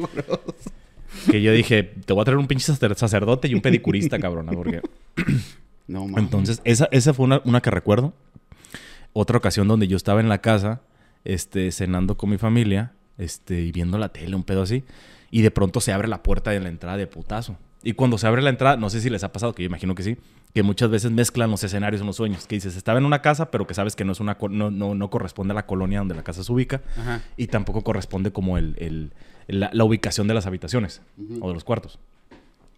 [1.30, 4.52] Que yo dije, te voy a traer un pinche sacer- sacerdote y un pedicurista, cabrona,
[4.52, 4.82] porque...
[5.86, 6.24] No, mames.
[6.24, 8.14] Entonces, esa, esa fue una, una que recuerdo.
[9.14, 10.82] Otra ocasión donde yo estaba en la casa,
[11.24, 14.84] este, cenando con mi familia, este, y viendo la tele, un pedo así,
[15.32, 17.56] y de pronto se abre la puerta de la entrada de putazo.
[17.84, 19.94] Y cuando se abre la entrada, no sé si les ha pasado, que yo imagino
[19.94, 20.18] que sí,
[20.54, 23.52] que muchas veces mezclan los escenarios en los sueños, que dices, estaba en una casa,
[23.52, 26.16] pero que sabes que no, es una, no, no, no corresponde a la colonia donde
[26.16, 27.22] la casa se ubica, Ajá.
[27.36, 29.12] y tampoco corresponde como el, el-
[29.48, 31.02] la, la ubicación de las habitaciones
[31.42, 32.00] o de los cuartos.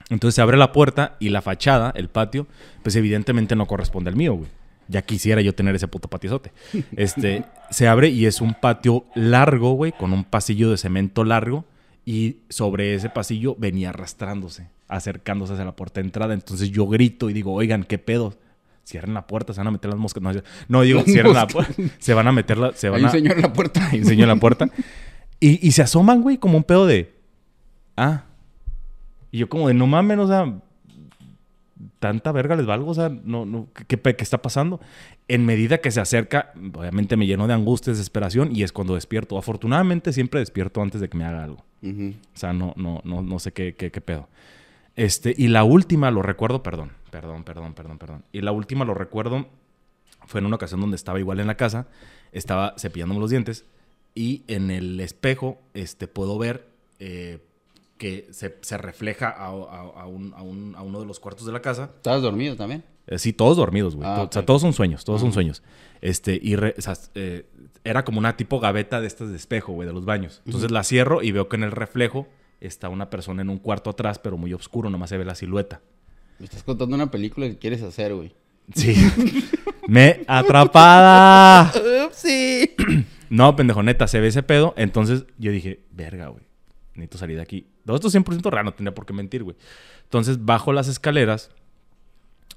[0.09, 2.47] Entonces se abre la puerta y la fachada, el patio,
[2.83, 4.49] pues evidentemente no corresponde al mío, güey.
[4.87, 6.51] Ya quisiera yo tener ese puto patizote.
[6.95, 11.65] Este, se abre y es un patio largo, güey, con un pasillo de cemento largo
[12.05, 16.33] y sobre ese pasillo venía arrastrándose, acercándose hacia la puerta de entrada.
[16.33, 18.35] Entonces yo grito y digo, oigan, ¿qué pedo?
[18.85, 20.21] Cierren la puerta, se van a meter las moscas.
[20.21, 20.31] No,
[20.67, 21.73] no digo, cierren la puerta.
[21.97, 23.81] Se van a meter la, se van Hay un a, señor en la puerta.
[23.91, 24.69] la puerta.
[25.39, 27.15] Y, y se asoman, güey, como un pedo de.
[27.97, 28.25] Ah.
[29.31, 30.61] Y yo, como de no mames, o sea.
[31.99, 34.79] Tanta verga les valgo, o sea, no, no, ¿qué, qué está pasando?
[35.27, 39.37] En medida que se acerca, obviamente me lleno de angustia, desesperación y es cuando despierto.
[39.37, 41.65] Afortunadamente siempre despierto antes de que me haga algo.
[41.81, 42.13] Ujú.
[42.33, 44.29] O sea, no, no, no, no sé qué, qué, qué pedo.
[44.95, 48.23] Este, y la última lo recuerdo, perdón, perdón, perdón, perdón, perdón.
[48.31, 49.47] Y la última lo recuerdo,
[50.25, 51.87] fue en una ocasión donde estaba igual en la casa,
[52.31, 53.65] estaba cepillándome los dientes
[54.13, 56.67] y en el espejo este, puedo ver
[56.99, 57.39] eh,
[57.97, 59.49] que se, se refleja a, a-
[60.01, 61.91] a un- a un- a uno de los cuartos de la casa.
[61.95, 62.83] ¿Estabas dormido también?
[63.07, 64.07] Eh, sí, todos dormidos, güey.
[64.07, 65.61] Ah, O sea, todos son sueños, todos son sueños.
[66.01, 67.45] Este, y re- o sea, eh,
[67.83, 70.41] era como una tipo gaveta de estas de espejo, güey, de los baños.
[70.45, 72.27] Entonces la cierro y veo que en el reflejo
[72.59, 75.81] está una persona en un cuarto atrás, pero muy oscuro, nomás se ve la silueta.
[76.39, 78.33] Me estás contando una película que quieres hacer, güey.
[78.73, 78.95] Sí.
[79.87, 81.71] ¡Me atrapada!
[82.11, 82.71] sí.
[83.27, 84.75] No, pendejo, neta, se ve ese pedo.
[84.77, 86.43] Entonces yo dije, verga, güey.
[86.95, 87.67] Necesito salir de aquí.
[87.85, 89.55] Todo esto es 100% real, no tendría por qué mentir, güey.
[90.03, 91.51] Entonces bajo las escaleras,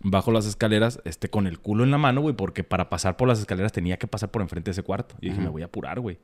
[0.01, 3.29] bajo las escaleras, este, con el culo en la mano, güey, porque para pasar por
[3.29, 5.16] las escaleras tenía que pasar por enfrente de ese cuarto.
[5.20, 6.18] Y dije, me voy a apurar, güey.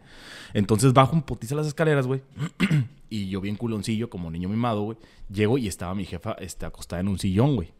[0.52, 2.22] Entonces bajo un putiza las escaleras, güey.
[3.10, 4.98] y yo bien culoncillo, como niño mimado, güey.
[5.28, 7.72] Llego y estaba mi jefa este, acostada en un sillón, güey.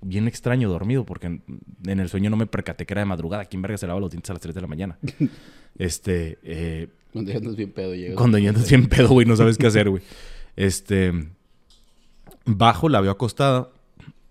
[0.00, 1.42] Bien extraño, dormido, porque en,
[1.84, 3.46] en el sueño no me percaté que era de madrugada.
[3.46, 4.98] ¿Quién verga se lava los dientes a las 3 de la mañana?
[5.78, 8.16] este, eh, Cuando ya andas bien pedo, llegas.
[8.16, 10.02] cuando ya andas bien pedo, güey, no sabes qué hacer, güey.
[10.56, 11.12] Este.
[12.44, 13.70] Bajo, la veo acostada.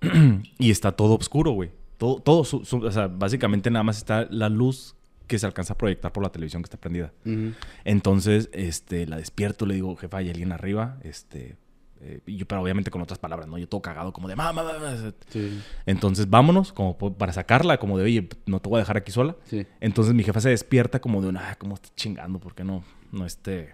[0.60, 1.72] y está todo oscuro, güey.
[1.98, 5.74] Todo, todo su- su- o sea, básicamente nada más está la luz que se alcanza
[5.74, 7.12] a proyectar por la televisión que está prendida.
[7.84, 11.58] Entonces, este, la despierto, le digo, jefa, hay alguien arriba, este.
[12.01, 13.57] Eh, y yo, pero obviamente con otras palabras, ¿no?
[13.57, 15.13] Yo todo cagado, como de mamá, mamá.
[15.29, 19.12] Sí, Entonces, vámonos, como para sacarla, como de, oye, no te voy a dejar aquí
[19.12, 19.36] sola.
[19.45, 19.65] sí.
[19.79, 22.39] Entonces mi jefa se despierta como de una, ah, ¿cómo está chingando?
[22.39, 23.73] ¿Por qué no, no este,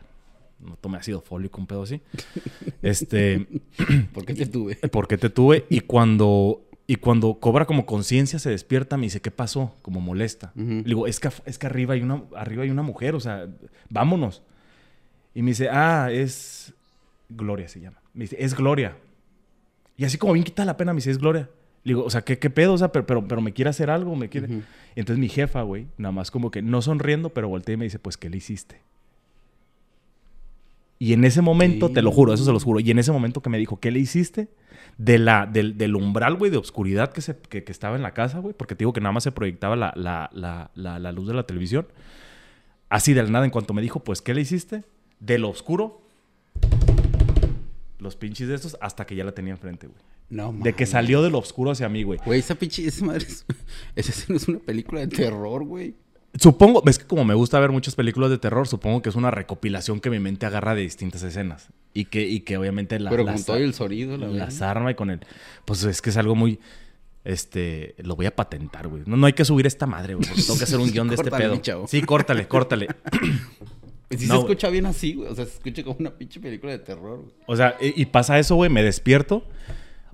[0.59, 2.01] no tomé ácido fólico, un pedo así?
[2.81, 3.47] Este,
[4.13, 4.75] ¿Por qué te tuve?
[4.91, 5.65] ¿por qué te tuve?
[5.69, 9.75] Y cuando, y cuando cobra como conciencia, se despierta, me dice, ¿qué pasó?
[9.81, 10.51] Como molesta.
[10.55, 13.47] Le digo, es que, es que arriba, hay una, arriba hay una mujer, o sea,
[13.89, 14.43] vámonos.
[15.33, 16.73] Y me dice, ah, es
[17.29, 18.03] Gloria se llama.
[18.13, 18.97] Me dice, es Gloria.
[19.97, 21.49] Y así como bien quita la pena, me dice, es Gloria.
[21.84, 22.73] Le digo, o sea, ¿qué, qué pedo?
[22.73, 24.47] O sea, pero, pero, pero me quiere hacer algo, me quiere...
[24.95, 27.86] Y entonces mi jefa, güey, nada más como que no sonriendo, pero voltea y me
[27.86, 28.82] dice, pues, ¿qué le hiciste?
[30.99, 33.41] Y en ese momento, te lo juro, eso se los juro, y en ese momento
[33.41, 34.47] que me dijo, ¿qué le hiciste?
[34.97, 38.13] De la, del, del umbral, güey, de obscuridad que, se, que, que estaba en la
[38.13, 41.12] casa, güey, porque te digo que nada más se proyectaba la, la, la, la, la
[41.12, 41.88] luz de la televisión.
[42.88, 44.84] Así del nada, en cuanto me dijo, pues, ¿qué le hiciste?
[45.19, 46.03] De lo oscuro,
[48.04, 50.00] los pinches de estos, hasta que ya la tenía enfrente, güey.
[50.30, 52.20] No, De que salió de lo oscuro hacia mí, güey.
[52.26, 53.46] Güey, esa pinche, esa madre es...
[53.96, 55.96] Esa no es una película de terror, güey.
[56.39, 59.30] Supongo, ves que como me gusta ver muchas películas de terror, supongo que es una
[59.30, 61.70] recopilación que mi mente agarra de distintas escenas.
[61.94, 64.89] Y que, y que obviamente la, Pero con las, todo el sonido, la las arma
[64.92, 65.20] y con el.
[65.66, 66.60] Pues es que es algo muy.
[67.24, 67.94] Este.
[68.00, 69.04] Lo voy a patentar, güey.
[69.06, 70.28] No, no hay que subir esta madre, güey.
[70.28, 71.56] Tengo que hacer un guion de este pedo.
[71.58, 71.88] chavo.
[71.88, 72.88] Sí, córtale, córtale.
[74.17, 75.30] Sí No, se escucha bien así, güey.
[75.30, 77.34] O sea, se escucha como una pinche película de terror, güey.
[77.47, 78.69] O sea, y, y pasa eso, güey.
[78.69, 79.43] Me despierto.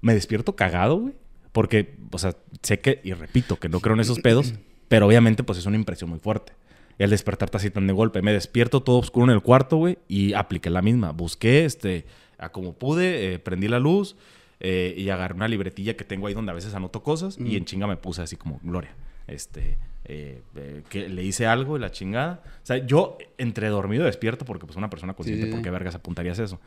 [0.01, 1.13] Me despierto cagado, güey.
[1.51, 4.53] Porque, o sea, sé que, y repito, que no creo en esos pedos.
[4.87, 6.53] pero obviamente, pues es una impresión muy fuerte.
[6.97, 8.21] Y al despertarte así tan de golpe.
[8.21, 9.97] Me despierto todo oscuro en el cuarto, güey.
[10.07, 11.11] Y apliqué la misma.
[11.11, 12.05] Busqué, este,
[12.37, 14.15] a como pude, eh, prendí la luz.
[14.61, 17.37] eh, y agarré una libretilla que tengo ahí donde a veces anoto cosas.
[17.39, 18.93] Y en chinga me puse así como, Gloria,
[19.27, 19.77] este,
[20.09, 22.41] eh, eh, que le hice algo y la chingada.
[22.63, 25.51] O sea, yo entre dormido y despierto, porque pues una persona consciente, Sí.
[25.51, 26.59] ¿por qué vergas apuntarías eso?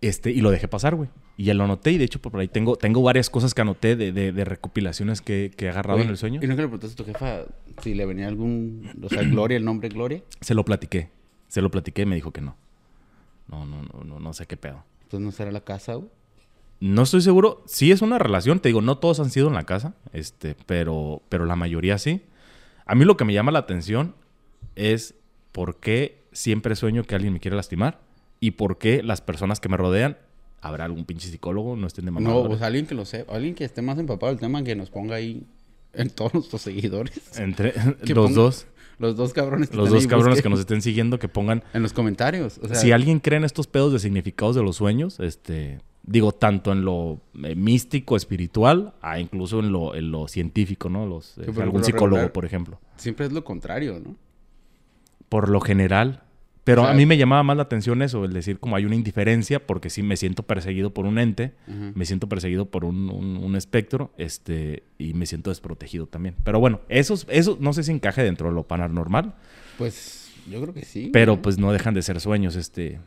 [0.00, 1.10] Este, y lo dejé pasar, güey.
[1.36, 1.90] Y ya lo anoté.
[1.92, 5.20] Y de hecho, por ahí tengo, tengo varias cosas que anoté de, de- de recopilaciones
[5.20, 6.40] que, que he agarrado Oye, en el sueño.
[6.42, 7.42] ¿Y no que le preguntaste a tu jefa
[7.82, 8.88] si le venía algún...
[9.02, 10.22] O sea, Gloria, el nombre Gloria?
[10.40, 11.10] Se lo platiqué.
[11.48, 12.56] Se lo platiqué y me dijo que no.
[13.48, 14.84] No, no, no, no, no sé qué pedo.
[15.02, 16.08] Entonces no será la casa, güey.
[16.78, 17.62] No estoy seguro.
[17.66, 18.60] Sí es una relación.
[18.60, 19.94] Te digo, no todos han sido en la casa.
[20.14, 22.22] Este, pero, pero la mayoría sí.
[22.90, 24.14] A mí lo que me llama la atención
[24.74, 25.14] es
[25.52, 28.00] por qué siempre sueño que alguien me quiere lastimar.
[28.40, 30.16] Y por qué las personas que me rodean,
[30.60, 32.48] habrá algún pinche psicólogo, no estén de No, mamadores.
[32.48, 33.34] pues alguien que lo sepa.
[33.36, 35.44] Alguien que esté más empapado del tema que nos ponga ahí
[35.92, 37.38] en todos nuestros seguidores.
[37.38, 37.72] Entre
[38.14, 38.66] los ponga- dos,
[38.98, 41.82] Los dos cabrones que los dos ahí, cabrones que nos estén siguiendo, que pongan En
[41.82, 42.58] los comentarios.
[42.62, 45.78] O sea, si alguien cree en estos pedos de significados de los sueños, este,
[46.10, 51.06] digo, tanto en lo eh, místico, espiritual, a incluso en lo, en lo científico, ¿no?
[51.06, 52.80] Los, eh, Sí, algún psicólogo, regular- por ejemplo.
[52.96, 54.16] siempre es lo contrario, ¿no?
[55.28, 56.22] Por lo general.
[56.64, 58.84] Pero O sea- a mí me llamaba más la atención eso, el decir como hay
[58.84, 61.54] una indiferencia, porque sí me siento perseguido por un ente,
[61.94, 66.34] me siento perseguido por un, un- un espectro, este, y me siento desprotegido también.
[66.44, 69.34] Pero bueno, eso, eso no sé si encaje dentro de lo paranormal,
[69.78, 71.08] Pues yo creo que sí.
[71.12, 73.00] pero pues no dejan de ser sueños este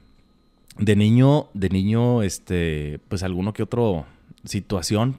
[0.78, 4.06] de niño de niño este pues alguno que otro
[4.44, 5.18] situación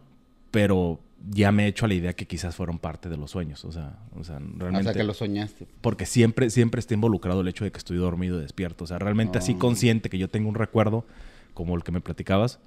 [0.50, 3.64] pero ya me he hecho a la idea que quizás fueron parte de los sueños
[3.64, 5.66] o sea o sea O realmente sea, que lo soñaste.
[5.80, 8.98] porque siempre siempre está involucrado el hecho de que estoy dormido y despierto o sea
[8.98, 9.58] realmente así Oh.
[9.58, 11.06] consciente que yo tengo un recuerdo
[11.54, 12.58] como el que me platicabas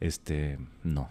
[0.00, 1.08] este no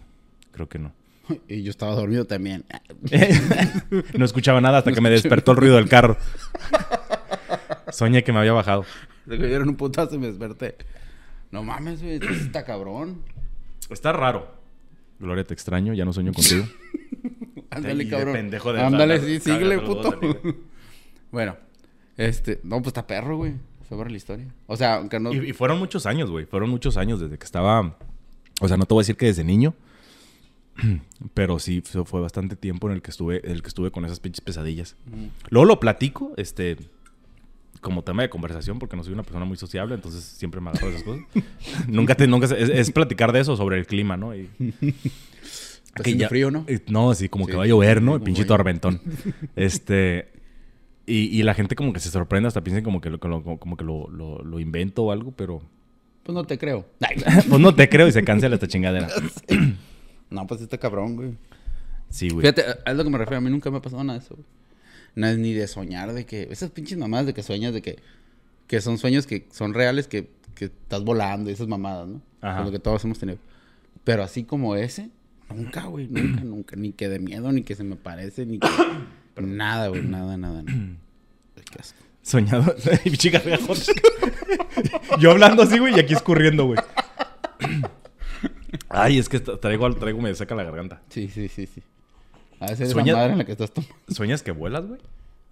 [0.52, 0.92] creo que no
[1.48, 2.64] Y yo estaba dormido también.
[4.16, 6.16] no escuchaba nada hasta No que me despertó el ruido del carro
[7.90, 8.84] soñé que me había bajado
[9.26, 10.76] Le dieron un putazo y me desperté.
[11.50, 12.16] No mames, güey.
[12.16, 13.22] Está cabrón.
[13.90, 14.58] Está raro.
[15.18, 16.64] Gloria, te extraño, ya no sueño contigo.
[17.70, 18.34] Ándale, de cabrón.
[18.34, 20.18] pendejo de Ándale, sí, síguele, puto.
[21.32, 21.56] bueno,
[22.16, 23.54] este, no, pues está perro, güey.
[23.88, 24.46] Sobre la historia.
[24.66, 25.32] O sea, aunque no.
[25.32, 26.44] Y, y fueron muchos años, güey.
[26.44, 27.96] Fueron muchos años desde que estaba.
[28.60, 29.74] O sea, no te voy a decir que desde niño.
[31.34, 34.04] Pero sí, fue fue bastante tiempo en el que estuve, en el que estuve con
[34.04, 34.96] esas pinches pesadillas.
[35.06, 35.26] Mm.
[35.50, 36.76] Luego lo platico, este.
[37.80, 40.88] Como tema de conversación porque no soy una persona muy sociable, entonces siempre me agarro
[40.88, 41.22] de esas cosas.
[41.88, 44.34] nunca te, nunca es, es platicar de eso sobre el clima, ¿no?
[44.34, 44.48] Y,
[45.88, 46.64] Está haciendo frío, ¿no?
[46.68, 47.50] eh, No, sí, como Sí.
[47.52, 48.12] que va a llover, ¿no?
[48.12, 49.00] El Como pinche va a tormentón.
[49.56, 50.28] este.
[51.06, 53.76] Y, y la gente como que se sorprende, hasta piensan como que lo, como, como
[53.76, 55.62] que lo, lo- lo invento o algo, pero.
[56.22, 56.86] Pues no te creo.
[57.48, 59.08] pues no te creo y se cancela esta chingadera.
[60.30, 61.30] No, pues está cabrón, güey.
[62.10, 62.42] Sí, güey.
[62.42, 63.38] Fíjate, es lo que me refiero.
[63.38, 64.46] A mí nunca me ha pasado nada de eso, güey.
[65.14, 66.48] Nada, ni de soñar, de que...
[66.50, 67.98] Esas pinches mamadas de que sueñas, de que...
[68.66, 72.20] Que son sueños que son reales, que, que estás volando, y esas mamadas, ¿no?
[72.40, 72.60] Ajá.
[72.60, 73.38] Es lo que todos hemos tenido.
[74.04, 75.10] Pero así como ese,
[75.54, 76.06] nunca, güey.
[76.08, 76.76] Nunca, nunca.
[76.76, 78.68] Ni que de miedo, ni que se me parece, ni que...
[79.40, 80.02] nada, güey.
[80.02, 80.76] Nada, nada, nada.
[81.72, 81.98] Qué asco.
[82.22, 82.74] Soñado.
[83.32, 83.76] Gargajón.
[85.20, 86.78] Yo hablando así, güey, y aquí escurriendo, güey.
[88.88, 91.00] Ay, es que tra- traigo, traigo, me saca la garganta.
[91.08, 91.82] Sí, sí, sí, sí.
[92.60, 93.94] A veces es Sueña- la madre en la que estás tomando.
[94.08, 95.00] ¿Sueñas que vuelas, güey?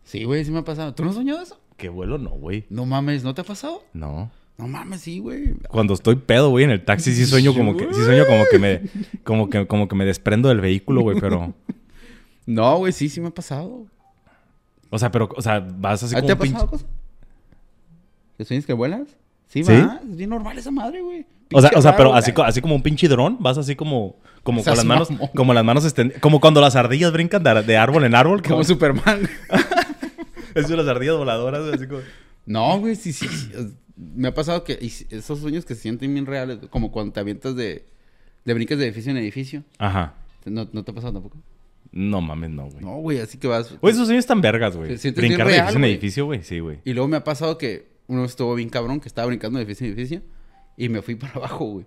[0.05, 0.95] Sí, güey, sí me ha pasado.
[0.95, 1.59] ¿Tú no has soñado eso?
[1.77, 2.65] Que vuelo no, güey.
[2.71, 3.83] No mames, ¿no te ha pasado?
[3.93, 4.31] No.
[4.59, 5.55] No mames, sí, güey.
[5.69, 8.59] Cuando estoy pedo, güey, en el taxi sí sueño como que, sí sueño como que
[8.59, 8.83] me,
[9.25, 11.53] como que, como que me desprendo del vehículo, güey, pero,
[12.47, 13.87] No, güey, sí, sí me ha pasado.
[14.91, 16.71] o sea, pero, o sea, vas así ¿A ti como ¿Ah, te ha pinche, pasado
[16.71, 16.87] cosa?
[18.39, 19.17] ¿Que sueñas que vuelas?
[19.49, 19.73] Sí, ¿Sí?
[19.73, 20.01] va.
[20.09, 21.27] Es bien normal esa madre, güey.
[21.53, 24.63] o sea, o sea, pero así, así como un pinche dron, vas así como, como
[24.63, 25.29] con las manos, mamón.
[25.35, 28.57] como las manos extendidas, como cuando las ardillas brincan de, de árbol en árbol, Como
[28.57, 29.29] como, Superman.
[30.55, 32.01] es de las ardillas voladoras, así como,
[32.47, 33.29] no, güey, sí, sí.
[33.29, 33.51] sí.
[33.97, 34.79] Me ha pasado que
[35.11, 37.87] esos sueños que se sienten bien reales, como cuando te avientas de,
[38.45, 39.63] de brincas de edificio en edificio.
[39.79, 41.39] ajá, ¿No, no te ha pasado tampoco?
[41.93, 42.85] no mames, no, güey.
[42.85, 43.75] No, güey, así que vas.
[43.81, 44.97] Güey, esos sueños están vergas, güey.
[45.13, 46.79] Brincar de edificio en edificio, güey, sí, güey.
[46.85, 49.87] Y luego me ha pasado que uno estuvo bien cabrón, que estaba brincando de edificio
[49.87, 50.23] en edificio,
[50.77, 51.87] y me fui para abajo, güey.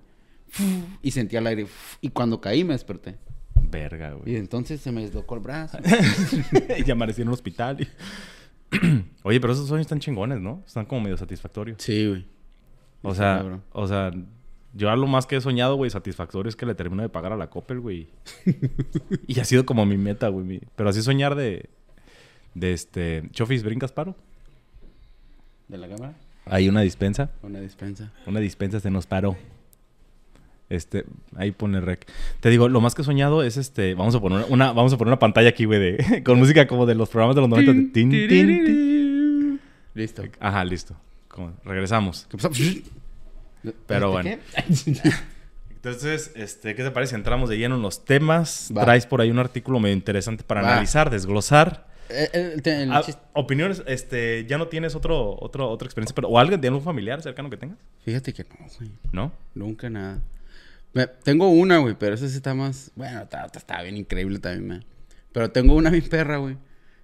[1.03, 1.67] Y sentí el aire.
[2.01, 3.17] Y cuando caí me desperté.
[3.61, 4.35] Verga, Y güey.
[4.37, 5.77] entonces se me deslocó el brazo.
[6.85, 7.77] y amanecí en un hospital.
[7.81, 7.87] y-
[9.23, 10.63] Oye, pero esos sueños están chingones, ¿no?
[10.65, 11.81] Están como medio satisfactorios.
[11.81, 12.25] Sí, güey.
[13.01, 13.63] O sea, cabrón.
[13.71, 14.11] o sea,
[14.73, 17.31] yo a lo más que he soñado, güey, satisfactorio es que le termino de pagar
[17.31, 18.09] a la Coppel, güey.
[19.27, 20.61] y ha sido como mi meta, güey.
[20.75, 21.69] Pero así soñar de,
[22.55, 24.15] de este, Chofis, ¿brincas paro?
[25.69, 26.13] ¿De la cámara?
[26.45, 28.11] Hay una dispensa, Una dispensa.
[28.25, 29.37] una dispensa se nos paró.
[30.69, 31.05] Este,
[31.35, 32.05] ahí pone rec.
[32.41, 34.97] Te digo, lo más que he soñado es este, vamos a poner una, vamos a
[34.97, 37.71] poner una pantalla aquí, güey, de, con música como de los programas de los 90.
[37.73, 39.59] de tin, tin, tin.
[39.95, 40.23] Listo.
[40.39, 40.95] Ajá, listo.
[41.27, 42.27] Como- regresamos.
[42.29, 42.49] ¿Qué pasó?
[43.87, 44.41] Pero ¿Este bueno.
[45.71, 47.15] Entonces, este, ¿qué te parece?
[47.15, 48.71] Entramos de lleno en los temas.
[48.75, 48.83] Va.
[48.83, 50.73] Traes por ahí un artículo medio interesante para Va.
[50.73, 51.87] analizar, desglosar.
[52.09, 56.27] Eh, el- el- el Ah, opiniones, este, ya no tienes otro, otro, otra experiencia, pero,
[56.29, 58.91] o alguien de algún familiar cercano que tengas, Fíjate que no, güey.
[59.11, 59.31] ¿no?
[59.53, 60.21] Nunca nada.
[60.93, 62.91] Me- tengo una, güey, pero esa sí está más.
[62.95, 64.85] Bueno, está, está- está bien increíble también, man.
[65.31, 66.57] Pero tengo una bien perra, güey.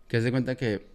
[0.08, 0.88] Que se cuenta que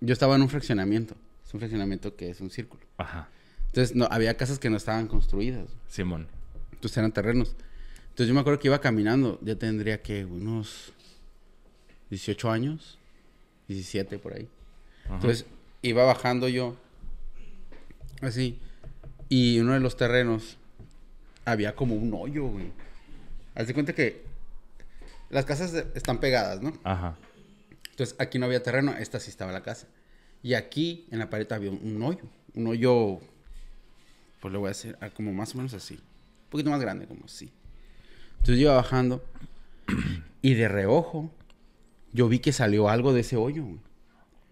[0.00, 1.16] yo estaba en un fraccionamiento.
[1.46, 2.82] Es un fraccionamiento que es un círculo.
[2.98, 3.28] Ajá.
[3.68, 5.68] Entonces, no, había casas que no estaban construidas.
[5.88, 6.28] Simón.
[6.72, 7.56] Entonces eran terrenos.
[8.02, 9.38] Entonces yo me acuerdo que iba caminando.
[9.42, 10.92] Ya tendría que unos
[12.10, 12.98] 18 años.
[13.68, 14.48] 17 por ahí.
[15.04, 15.14] Ajá.
[15.14, 15.46] Entonces
[15.82, 16.76] iba bajando yo.
[18.20, 18.58] Así.
[19.28, 20.58] Y uno de los terrenos
[21.44, 22.70] había como un hoyo, güey.
[23.54, 24.22] Haz de cuenta que
[25.30, 26.72] las casas están pegadas, ¿no?
[26.84, 27.16] Ajá.
[27.90, 29.86] Entonces aquí no había terreno, esta sí estaba la casa.
[30.42, 32.24] Y aquí en la pared había un, hoyo.
[32.54, 33.20] Un hoyo,
[34.40, 35.94] pues le voy a hacer ah, como más o menos así.
[35.94, 37.50] Un poquito más grande, como así.
[38.32, 39.24] Entonces yo iba bajando
[40.42, 41.30] y de reojo
[42.12, 43.80] yo vi que salió algo de ese hoyo, güey.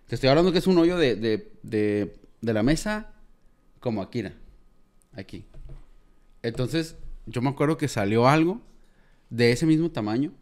[0.06, 3.12] Te estoy hablando que es un hoyo de, de, de, de la mesa
[3.78, 4.34] como aquí, mira.
[5.12, 5.44] Aquí.
[6.42, 6.96] Entonces
[7.26, 8.60] yo me acuerdo que salió algo
[9.28, 10.32] de ese mismo tamaño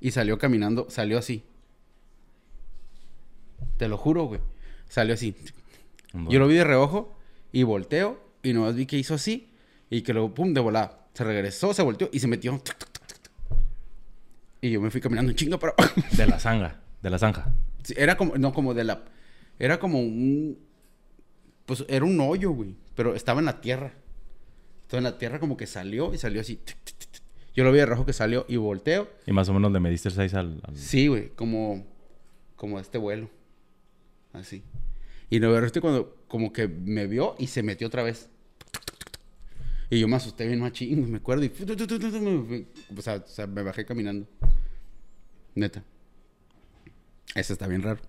[0.00, 1.44] y salió caminando, salió así.
[3.76, 4.40] Te lo juro, güey.
[4.88, 5.34] Salió así.
[6.28, 7.14] Yo lo vi de reojo
[7.52, 9.50] y volteo y nomás vi que hizo así
[9.90, 11.06] y que luego, pum, de volada.
[11.14, 12.52] Se regresó, se volteó y se metió.
[12.58, 12.91] Tuc, tuc.
[14.62, 16.00] Y yo me fui caminando en chinga para abajo.
[16.16, 16.80] De la zanga.
[17.02, 17.52] De la zanja.
[17.82, 19.04] Sí, era como, no, como de la...
[19.58, 20.56] Era como un...
[21.66, 22.76] Pues era un hoyo, güey.
[22.94, 23.92] Pero estaba en la tierra.
[24.82, 26.60] Entonces en la tierra como que salió y salió así.
[27.54, 29.10] Yo lo vi de rojo que salió y volteo.
[29.26, 30.60] Y más o menos le mediste el 6 al...
[30.64, 31.30] al- Sí, güey.
[31.30, 31.84] Como...
[32.56, 33.28] Como este vuelo.
[34.32, 34.62] Así.
[35.28, 38.30] Y lo de cuando como que me vio y se metió otra vez.
[39.92, 41.44] Y yo me asusté bien machín, me acuerdo.
[41.44, 41.52] Y
[42.96, 44.26] o, sea, o sea, me bajé caminando.
[45.54, 45.84] Neta.
[47.34, 48.00] Eso está bien raro.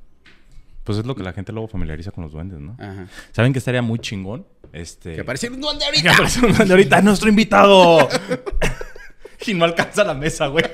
[0.85, 2.77] Pues es lo que la gente luego familiariza con los duendes, ¿no?
[2.79, 3.09] Ajá.
[3.33, 4.47] ¿Saben que estaría muy chingón?
[4.71, 5.15] Este...
[5.15, 6.13] Que apareció un duende Que ahorita.
[6.13, 8.07] apareció un duende ahorita, nuestro invitado.
[9.45, 10.63] y no alcanza la mesa, güey.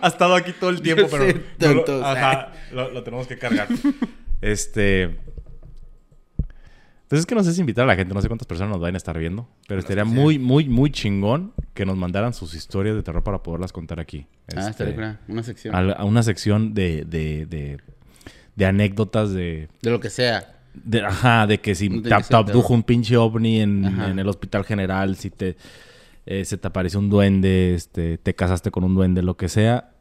[0.00, 1.24] Ha estado aquí todo el tiempo, pero
[1.58, 3.66] no lo- ajá, lo, lo tenemos que cargar.
[4.40, 5.18] Este,
[7.08, 8.80] Pues es que no sé si invitar a la gente, no sé cuántas personas nos
[8.82, 12.94] van a estar viendo, pero estaría muy, muy, muy chingón que nos mandaran sus historias
[12.96, 14.26] de terror para poderlas contar aquí.
[14.54, 15.20] Ah, Este, estaría cura.
[15.26, 15.74] Una sección.
[15.74, 17.78] a, a una sección de, de, de,
[18.56, 20.54] de anécdotas de, De lo que sea.
[20.74, 23.84] de- Ajá, de que si No te, te abdujo un pinche ovni en,
[24.18, 25.56] el hospital general, si te
[26.26, 29.92] eh, se te apareció un duende, este, te casaste con un duende, lo que sea,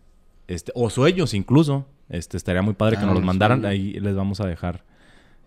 [0.49, 4.13] este, o sueños incluso, este, estaría muy padre que Ah, nos los mandaran, ahí les
[4.13, 4.83] vamos a dejar.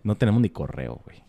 [0.03, 1.21] No tenemos ni correo, güey.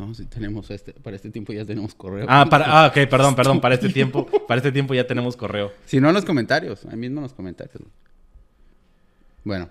[0.00, 0.94] No, si tenemos este.
[0.94, 2.24] Para este tiempo ya tenemos correo.
[2.26, 5.72] Ah, para, ah, ok, perdón, perdón, para este tiempo, para este tiempo ya tenemos correo.
[5.84, 6.86] Si no, en los comentarios.
[6.86, 7.82] Ahí mismo en los comentarios.
[9.44, 9.68] Bueno,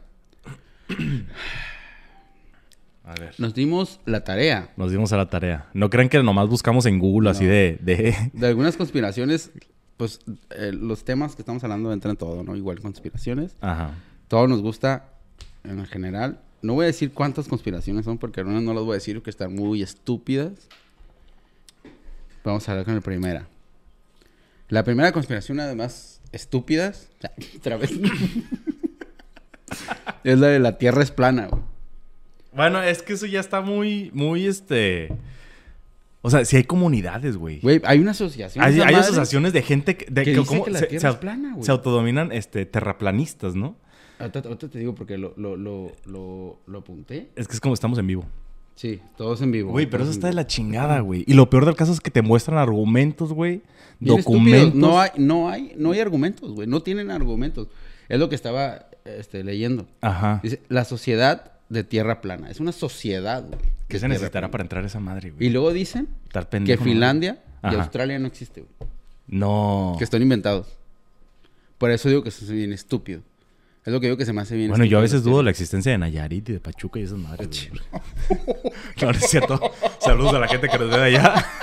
[3.03, 3.33] A ver.
[3.37, 5.67] nos dimos la tarea Nos dimos a la tarea.
[5.73, 8.15] No crean que nomás buscamos en Google así de, de...
[8.33, 9.51] de algunas conspiraciones.
[9.97, 12.55] Pues eh, los temas que estamos hablando entran todo, ¿no?
[12.55, 13.55] Igual conspiraciones.
[13.61, 13.95] Ajá.
[14.27, 15.09] Todo nos gusta
[15.63, 16.39] en general.
[16.61, 19.29] No voy a decir cuántas conspiraciones son porque algunas no las voy a decir que
[19.29, 20.51] están muy estúpidas.
[22.43, 23.47] Vamos a hablar con la primera.
[24.67, 27.09] La primera conspiración, además, estúpidas.
[27.57, 27.91] Otra vez.
[30.23, 31.61] es la de la Tierra es plana, güey.
[32.53, 35.09] Bueno, es que eso ya está muy, muy, este...
[36.21, 37.61] O sea, si hay comunidades, güey.
[37.61, 38.63] Güey, hay una asociación.
[38.65, 41.53] Hay, asociaciones de gente que, de, que que que la se, Tierra se- es plana,
[41.53, 41.63] güey.
[41.63, 43.77] se autodominan este, terraplanistas, ¿no?
[44.19, 47.29] Ahorita, ahorita te digo porque lo, lo, lo, lo, lo apunté.
[47.35, 48.25] Es que es como estamos en vivo.
[48.75, 49.71] Sí, todos en vivo.
[49.71, 51.25] Güey, pero eso está de la chingada, güey.
[51.27, 53.61] Y lo peor del caso es que te muestran argumentos, güey.
[53.99, 54.73] Documentos.
[54.73, 56.65] No hay, no hay, no hay argumentos, güey.
[56.65, 57.67] No tienen argumentos.
[58.07, 59.85] Es lo que estaba este, leyendo.
[59.99, 60.39] Ajá.
[60.43, 62.49] Dice, la sociedad de tierra plana.
[62.49, 63.59] Es una sociedad, güey.
[63.89, 64.51] ¿Qué se necesitará plana.
[64.51, 65.47] para entrar a esa madre, güey?
[65.47, 66.07] Y luego dicen
[66.65, 66.77] que.
[66.77, 67.75] Finlandia y.
[67.75, 68.89] Australia no existe, güey.
[69.27, 69.95] No.
[69.97, 70.67] Que están inventados.
[71.77, 73.21] Por eso digo que eso es bien estúpido.
[73.89, 75.49] Es lo que digo que se me hace bien Bueno, yo a veces dudo la
[75.49, 77.69] existencia de Nayarit y de Pachuca y esas madres,
[79.01, 79.59] no es cierto.
[79.99, 81.33] Saludos a la gente que nos ve de allá.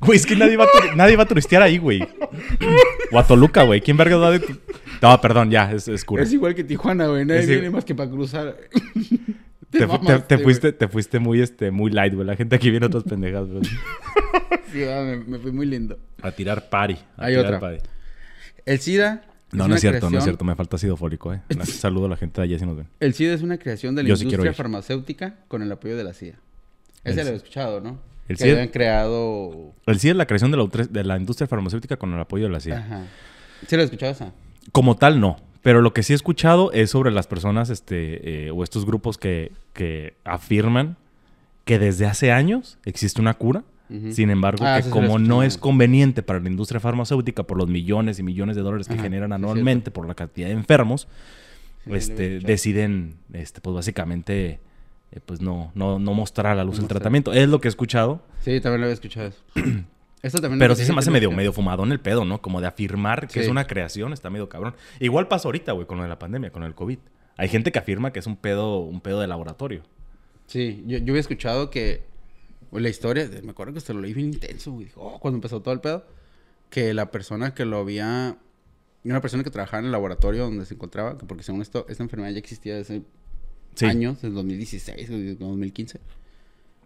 [0.00, 2.06] Güey, es que nadie va, a nadie va a turistear ahí, güey.
[3.10, 3.80] O a Toluca, güey.
[3.80, 4.40] ¿Quién verga va de...
[4.40, 4.56] tu-
[5.02, 6.22] No, perdón, ya, es, es cura.
[6.22, 7.24] Es igual que Tijuana, güey.
[7.24, 8.56] Nadie Es viene más que para cruzar.
[9.70, 10.44] Te, fu- te- mamaste, te güey.
[10.44, 12.26] fuiste, te fuiste muy, este, muy light, güey.
[12.26, 13.64] La gente aquí viene otras pendejas, güey.
[14.72, 15.98] Sí, me, me fui muy lindo.
[16.22, 16.96] A tirar pari.
[17.16, 17.60] a Hay tirar otra.
[17.60, 17.78] pari.
[18.68, 19.22] El SIDA.
[19.50, 20.44] No, no una es cierto, no es creación- cierto.
[20.44, 21.40] Me falta ácido fólico, eh.
[21.64, 22.86] Saludo a la gente de allá si nos ven.
[23.00, 24.54] El SIDA es una creación de la Yo sí industria ir.
[24.56, 26.34] farmacéutica con el apoyo de la CIA.
[27.04, 27.98] El Ese lo C- he escuchado, ¿no?
[28.28, 29.72] el que SIDA- habían creado...
[29.86, 32.50] El sí es la creación de la, de la industria farmacéutica con el apoyo de
[32.50, 32.78] la CIA.
[32.78, 33.06] Ajá.
[33.66, 34.32] ¿Sí lo he escuchado esa?
[34.72, 35.38] Como tal, no.
[35.62, 39.16] Pero lo que sí he escuchado es sobre las personas este, eh, o estos grupos
[39.16, 40.96] que, que afirman
[41.64, 43.64] que desde hace años existe una cura.
[44.10, 48.18] Sin embargo, Ah, que como no es conveniente para la industria farmacéutica por los millones
[48.18, 51.08] y millones de dólares que Ajá, generan anualmente por la cantidad de enfermos,
[51.84, 54.60] Sí, este, deciden, este, pues básicamente,
[55.12, 56.98] eh, pues no, no, no mostrar a la luz No el mostrar.
[57.00, 57.32] tratamiento.
[57.32, 58.20] Es lo que he escuchado.
[58.40, 59.42] Sí, también lo había escuchado eso.
[60.22, 62.42] Esto también Pero sí se me hace medio, medio fumadón el pedo, ¿no?
[62.42, 63.40] Como de afirmar que Sí.
[63.40, 64.74] es una creación, está medio cabrón.
[65.00, 66.98] Igual pasa ahorita, güey, con lo de la pandemia, con el COVID.
[67.36, 69.82] Hay gente que afirma que es un pedo, un pedo de laboratorio.
[70.46, 72.02] Sí, yo, yo había escuchado que
[72.70, 74.88] pues, la historia, me acuerdo que se lo leí bien intenso, güey.
[74.96, 76.04] Oh, cuando empezó todo el pedo,
[76.70, 78.36] que la persona que lo había,
[79.04, 82.02] una persona que trabajaba en el laboratorio donde se encontraba, que porque según esto, esta
[82.02, 83.02] enfermedad ya existía desde
[83.74, 83.84] Sí.
[83.86, 86.00] años, desde 2016, o 2015,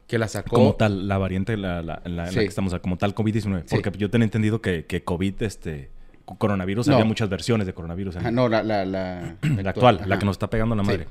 [0.07, 0.57] que la sacó.
[0.57, 2.39] Como tal, la variante la, la- la, en la Sí.
[2.41, 3.63] que estamos, como tal COVID-19.
[3.67, 3.77] Sí.
[3.77, 5.91] Porque yo tenía entendido que, que COVID, este,
[6.27, 6.95] co- coronavirus, No.
[6.95, 8.17] había muchas versiones de coronavirus.
[8.17, 8.33] Ajá, ¿eh?
[8.33, 10.91] no, la, la, la, la actual, la que nos está pegando la Sí.
[10.91, 11.09] madre.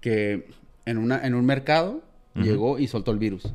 [0.00, 0.46] que
[0.84, 2.02] en, una, en un mercado
[2.34, 3.52] llegó y soltó el virus.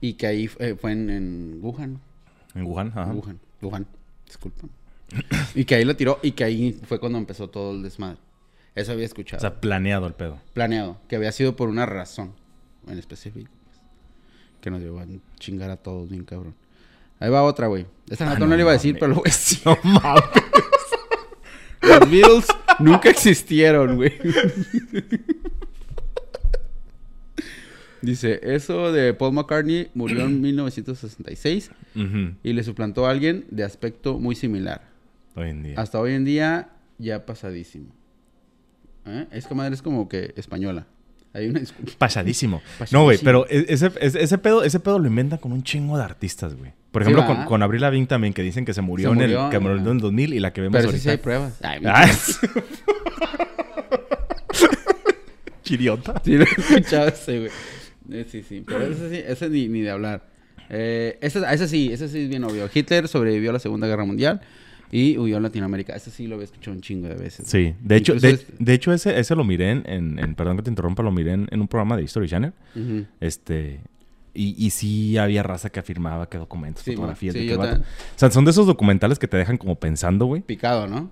[0.00, 2.00] Y que ahí eh, fue en, en Wuhan.
[2.54, 3.12] En Wuhan, ajá.
[3.12, 3.38] Wuhan.
[3.62, 3.86] Wuhan.
[4.26, 4.66] Disculpa.
[5.54, 8.18] y que ahí lo tiró y que ahí fue cuando empezó todo el desmadre.
[8.74, 9.38] Eso había escuchado.
[9.38, 10.38] O sea, planeado el pedo.
[10.52, 10.98] planeado.
[11.08, 12.32] Que había sido por una razón
[12.88, 13.50] en específico.
[13.64, 13.78] pues,
[14.60, 15.06] que nos llevó a
[15.38, 16.54] chingar a todos bien cabrón.
[17.20, 17.86] Ahí va otra, güey.
[18.10, 19.60] Esta Ah, nota no no, le iba a decir, pero lo voy a decir.
[19.64, 20.22] No mames.
[21.82, 22.46] Los Beatles
[22.80, 24.12] nunca existieron, güey.
[28.04, 32.34] Dice, eso de Paul McCartney murió en 1966 Ujú.
[32.42, 34.82] y le suplantó a alguien de aspecto muy similar.
[35.36, 35.74] Hoy en día.
[35.80, 37.86] Hasta hoy en día ya pasadísimo.
[39.06, 39.26] ¿Eh?
[39.32, 40.86] Es que madre es como que española.
[41.32, 41.60] Hay una.
[41.98, 42.62] Pasadísimo.
[42.78, 42.98] Pasadísimo.
[42.98, 45.98] No, güey, pero e- ese, ese, ese pedo, ese pedo lo inventan con un chingo
[45.98, 46.72] de artistas, güey.
[46.92, 49.50] Por ejemplo, con, con Avril Lavigne también, que dicen que se murió, Se en el
[49.50, 51.02] que murió en el 2000 y la que vemos Pero ahorita.
[51.02, 51.58] sí hay pruebas.
[51.62, 52.08] Ay, Ah.
[55.62, 56.20] Chiriota.
[56.24, 57.50] Sí, lo he escuchado ese, güey.
[58.10, 58.62] Eh, sí, sí.
[58.66, 60.26] Pero ese sí, ese ni, ni de hablar.
[60.70, 62.68] Eh, ese, ese sí, ese sí es bien obvio.
[62.72, 64.40] Hitler sobrevivió a la Segunda Guerra Mundial
[64.90, 65.94] Y huyó a Latinoamérica.
[65.94, 67.46] Ese sí lo había escuchado un chingo de veces.
[67.48, 70.56] Sí, de hecho, de, este- de hecho ese, ese lo miré en, en- en- perdón
[70.56, 72.52] que te interrumpa, lo miré en, en un programa de History Channel.
[73.20, 73.80] Este,
[74.34, 77.80] y, y sí había raza que afirmaba que documentos, Sí, fotografías, sí, de vato-.
[77.82, 80.42] O sea, son de esos documentales que te dejan como pensando, güey.
[80.42, 81.10] Picado, ¿no?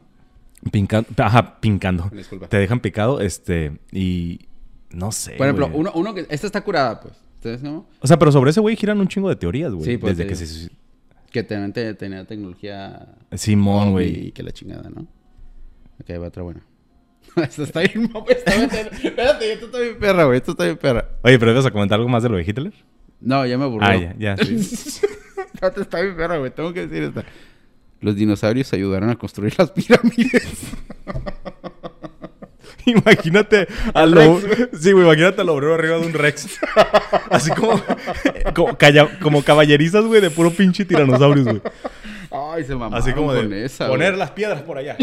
[0.71, 2.09] Pincando, ajá, pincando.
[2.15, 2.49] Disculpa.
[2.49, 4.41] Te dejan picado, este, y
[4.95, 5.33] no sé.
[5.33, 5.81] Por ejemplo, güey.
[5.81, 6.27] uno, uno que...
[6.31, 7.15] Esta está curada, pues.
[7.37, 7.87] ¿Ustedes no?
[8.01, 9.85] O sea, pero sobre ese güey giran un chingo de teorías, güey.
[9.85, 10.71] Sí, pues, Desde que se...
[11.31, 13.09] Que también te- tenía tecnología...
[13.33, 14.33] Simón, Y güey.
[14.33, 15.03] que la chingada, ¿no?
[16.01, 16.63] Ok, va otra buena.
[17.37, 18.11] Esta está bien...
[18.29, 18.71] está bien-
[19.03, 20.39] Espérate, esto está bien perra, güey.
[20.39, 21.09] Esto está bien perra.
[21.23, 22.73] Oye, pero ibas a comentar algo más de lo de Hitler.
[23.21, 23.89] No, ya me aburrió.
[23.89, 24.37] Ah, ya, ya.
[24.37, 24.57] sí.
[25.63, 26.51] Está bien perra, güey.
[26.51, 27.25] Tengo que decir esta.
[28.01, 30.73] Los dinosaurios ayudaron a construir las pirámides.
[32.87, 34.41] Imagínate a lo...
[34.79, 36.59] Sí, güey, imagínate al obrero arriba de un Rex.
[37.31, 37.83] Así como...
[38.55, 41.63] Como, calla- como caballerizas, güey, de puro pinche tiranosaurios, güey.
[42.31, 44.19] Ay, se mamaron Así como de con esa, poner güey.
[44.19, 44.97] las piedras por allá.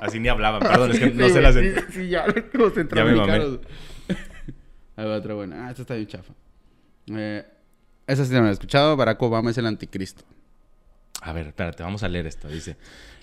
[0.00, 1.54] Así ni hablaban, perdón, es que Sí, no se las...
[1.54, 3.60] sí, sí, ya, los centroamericanos.
[4.96, 5.66] Ahí va otra buena.
[5.66, 6.32] Ah, esta está bien chafa.
[7.10, 7.44] Eh,
[8.06, 8.96] esa sí no la he escuchado.
[8.96, 10.24] Barack Obama es el anticristo.
[11.20, 12.48] A ver, espérate, vamos a leer esta.
[12.48, 12.76] Dice: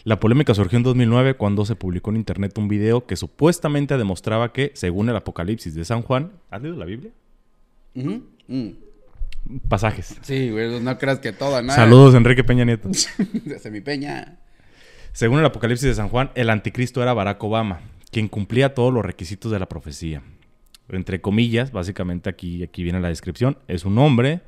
[0.05, 4.53] La polémica surgió en 2009 cuando se publicó en internet un video que supuestamente demostraba
[4.53, 7.11] que, según el Apocalipsis de San Juan, ¿has leído la Biblia?
[7.95, 8.69] Mm.
[9.67, 10.15] Pasajes.
[10.21, 11.75] Sí, güey, no creas que todo, nada.
[11.75, 12.87] Saludos, Enrique Peña Nieto.
[13.45, 14.37] Desde mi peña.
[15.11, 17.79] Según el Apocalipsis de San Juan, el anticristo era Barack Obama,
[18.11, 20.21] quien cumplía todos los requisitos de la profecía.
[20.89, 24.41] Entre comillas, básicamente aquí, aquí viene la descripción, es un hombre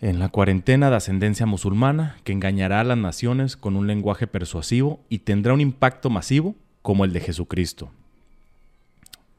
[0.00, 5.00] en la cuarentena de ascendencia musulmana que engañará a las naciones con un lenguaje persuasivo
[5.08, 7.90] y tendrá un impacto masivo como el de Jesucristo.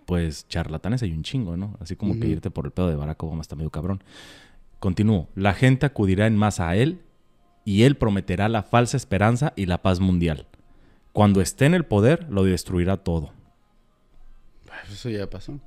[0.05, 1.75] Pues charlatanes hay un chingo, ¿no?
[1.79, 2.27] Así como que Ujú.
[2.27, 4.03] irte por el pedo de Barack Obama está medio cabrón.
[4.79, 5.27] Continúo.
[5.35, 7.01] La gente acudirá en masa a él
[7.65, 10.47] y él prometerá la falsa esperanza y la paz mundial.
[11.13, 13.31] Cuando esté en el poder, lo destruirá todo.
[14.65, 15.59] Pues Eso ya pasó.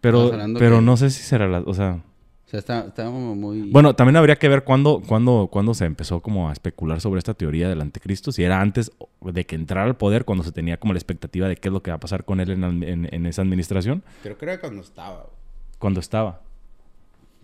[0.00, 1.60] Pero, pero que- no sé si será la...
[1.60, 2.02] O sea...
[2.50, 3.70] O sea, está, está como muy...
[3.70, 7.32] Bueno, también habría que ver cuándo, cuándo, cuándo se empezó como a especular sobre esta
[7.32, 8.32] teoría del anticristo.
[8.32, 8.90] Si era antes
[9.20, 11.80] de que entrara al poder, cuando se tenía como la expectativa de qué es lo
[11.84, 14.02] que va a pasar con él en, la- en- en esa administración.
[14.24, 15.26] Creo que era cuando estaba.
[15.78, 16.40] Cuando estaba.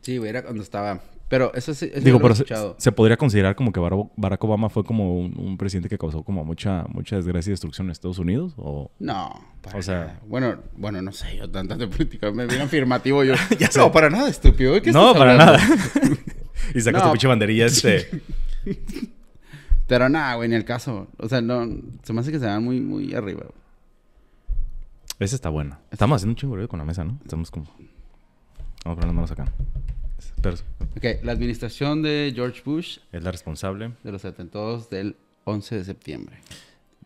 [0.01, 1.01] Sí, güey, era cuando estaba.
[1.29, 4.45] Pero eso sí, eso Digo, lo he pero se, se podría considerar como que Barack
[4.45, 7.91] Obama fue como un, un presidente que causó como mucha, mucha desgracia y destrucción en
[7.91, 8.55] Estados Unidos.
[8.57, 8.93] O...
[9.01, 10.21] No, para O sea- nada.
[10.29, 13.35] Bueno, bueno, no sé, yo tanta de política me viene afirmativo yo.
[13.59, 13.69] Ya.
[13.77, 14.75] No, para nada, estúpido.
[14.75, 15.53] ¿de qué No, para hablando?
[15.55, 15.69] nada.
[16.75, 17.09] y sacas No.
[17.09, 18.23] tu pinche banderilla este...
[19.89, 21.07] Pero nada, güey, ni el caso.
[21.19, 21.65] O sea, no,
[22.03, 23.43] se me hace que se van muy, muy arriba.
[23.43, 23.53] güey.
[25.21, 25.79] Esa está buena.
[25.91, 27.19] Estamos haciendo un chingo con la mesa, ¿no?
[27.25, 27.67] Estamos como...
[27.67, 27.79] Vamos
[28.85, 29.45] a poner las manos acá.
[30.43, 30.57] Pero
[30.97, 33.93] Ok, la administración de George Bush es la responsable.
[34.03, 36.37] de los atentados del 11 de septiembre.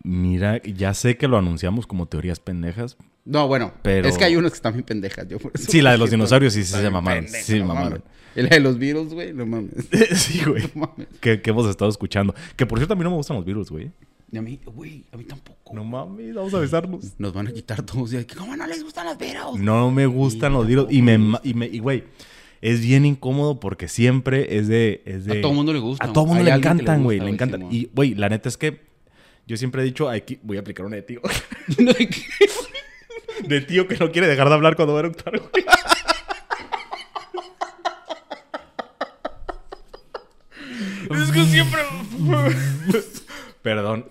[0.02, 2.96] Mira, ya sé que lo anunciamos como teorías pendejas.
[3.24, 5.28] No, bueno, Pero- es que hay unos que están bien pendejas.
[5.28, 7.26] Yo por eso Sí, la de los dinosaurios sí, sí se mamaron.
[7.28, 8.02] Sí, no mamaron.
[8.34, 9.72] Y la de los virus, güey, no mames.
[10.14, 10.62] sí, güey.
[10.74, 11.08] No mames.
[11.20, 12.34] Que, que hemos estado escuchando.
[12.56, 13.90] Que por cierto, a mí no me gustan los virus, güey.
[14.32, 15.74] Y a mí, güey, a mí tampoco.
[15.74, 17.12] No mames, vamos a besarnos.
[17.18, 18.12] Nos van a quitar todos.
[18.14, 19.58] Y, ¿Cómo no les gustan los virus?
[19.58, 20.86] No me gustan los virus.
[20.90, 22.04] Y me, y me, y güey,
[22.62, 25.02] es bien incómodo porque siempre es de.
[25.06, 26.10] Es de A todo mundo le gustan.
[26.10, 27.18] A todo mundo le encantan, güey.
[27.18, 27.68] gusta, Le encantan.
[27.72, 28.80] Y, güey, la neta es que
[29.46, 31.20] yo siempre he dicho, aquí voy a aplicar una de tío.
[33.48, 35.64] de tío que no quiere dejar de hablar cuando va a eructar, güey.
[41.22, 41.80] es que siempre.
[43.62, 44.06] perdón.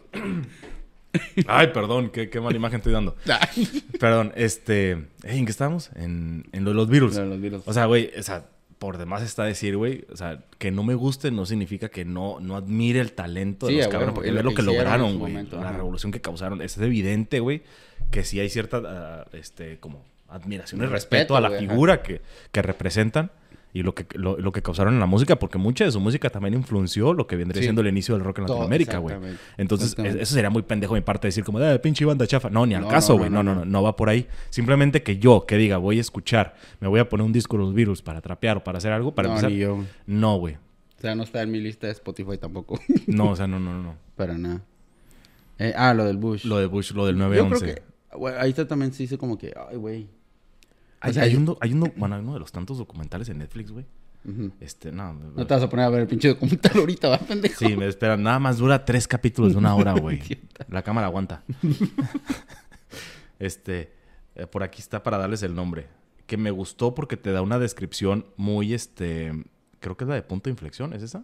[1.47, 3.15] Ay, perdón, qué, qué mala imagen estoy dando.
[3.99, 4.91] Perdón, este.
[5.23, 5.89] ¿En qué estábamos?
[5.95, 7.15] En, en lo de los virus.
[7.15, 7.63] De los virus.
[7.65, 8.45] O sea, güey, o sea,
[8.77, 12.39] por demás está decir, güey, o sea, que no me guste no significa que no,
[12.39, 15.19] no admire el talento de Sí, los cabrones, huevo, porque ve lo lo que lograron,
[15.19, 15.33] güey.
[15.33, 15.71] La ajá.
[15.73, 16.61] revolución que causaron.
[16.61, 17.63] Es evidente, güey,
[18.11, 22.21] que sí hay cierta, ah, este, como admiración y Respeto, respeto a la figura que,
[22.51, 23.31] que representan
[23.71, 26.29] y lo que, lo, lo que causaron en la música, porque mucha de su música
[26.29, 27.65] también influenció lo que vendría Sí.
[27.65, 29.15] siendo el inicio del rock en Latinoamérica, güey.
[29.57, 32.49] Entonces, es- eso sería muy pendejo de mi parte decir como, eh, pinche banda chafa.
[32.49, 33.29] No, ni al No, caso, güey.
[33.29, 34.27] no, No no, no, va por ahí.
[34.49, 37.63] Simplemente que yo, que diga, voy a escuchar, me voy a poner un disco de
[37.63, 39.51] los virus para trapear o para hacer algo, para no, empezar.
[39.51, 39.83] ni yo.
[40.07, 40.55] No, güey.
[40.55, 42.79] O sea, no está en mi lista de Spotify tampoco.
[43.07, 43.95] No, o sea, no, no, no.
[44.15, 44.61] Para nada.
[45.59, 46.45] Eh, ah, lo del Bush.
[46.45, 47.63] Lo de Bush, lo del Yo 911.
[47.63, 48.17] creo que...
[48.17, 49.53] güey, ahí está también se hizo como que...
[49.69, 50.07] Ay, güey.
[51.01, 53.29] Hay, o sea, hay yo- un, hay uno, bueno, hay uno de los tantos documentales
[53.29, 53.85] en Netflix, güey.
[54.25, 54.51] Ujú.
[54.59, 55.13] Este, no.
[55.13, 57.55] No te vas a poner a ver el pinche documental ahorita, ¿va, pendejo?
[57.65, 58.21] Sí, me esperan.
[58.21, 60.21] Nada más dura tres capítulos de una hora, güey.
[60.67, 61.41] La cámara aguanta.
[63.39, 63.93] este,
[64.35, 65.87] eh, por aquí está para darles el nombre.
[66.25, 69.31] Que me gustó porque te da una descripción muy, este,
[69.79, 71.23] creo que es la de punto de inflexión, ¿es esa?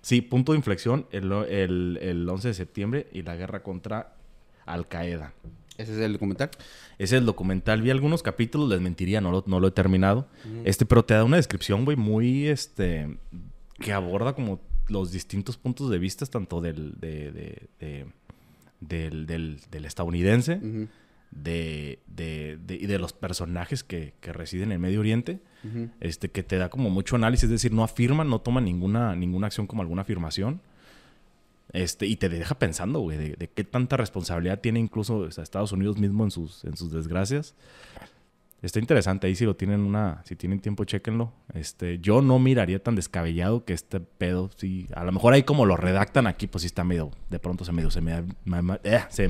[0.00, 4.14] Sí, punto de inflexión el, el, el 11 de septiembre y la guerra contra
[4.64, 5.32] Al Qaeda.
[5.78, 6.50] ¿Ese es el documental?
[6.98, 7.80] Ese es el documental.
[7.82, 10.28] Vi algunos capítulos, les mentiría, no lo, no lo he terminado.
[10.64, 13.16] Este, pero te da una descripción, güey, muy, este,
[13.78, 18.06] que aborda como los distintos puntos de vista, tanto del, de, de- de-
[18.80, 20.88] del, del- del estadounidense, Ujú,
[21.30, 25.40] de, de, de- y de los personajes que, que residen en Medio Oriente,
[26.00, 29.48] este, que te da como mucho análisis, es decir, no afirman, no toman ninguna, ninguna
[29.48, 30.60] acción como alguna afirmación.
[31.72, 35.44] Este, y te deja pensando, güey, de, de qué tanta responsabilidad tiene incluso o sea,
[35.44, 37.54] Estados Unidos mismo en sus, en sus desgracias.
[38.60, 41.32] Está interesante, ahí si lo tienen una, si tienen tiempo, chéquenlo.
[41.54, 45.64] Este, yo no miraría tan descabellado que este pedo, sí, a lo mejor ahí como
[45.64, 48.80] lo redactan aquí, pues sí está medio, de pronto se medio, se me, ma- ma-
[48.82, 49.28] eh, se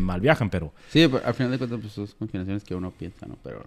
[0.51, 3.37] pero Sí, pero al final de cuentas, pues son combinaciones que uno piensa, ¿no?
[3.43, 3.63] Pero,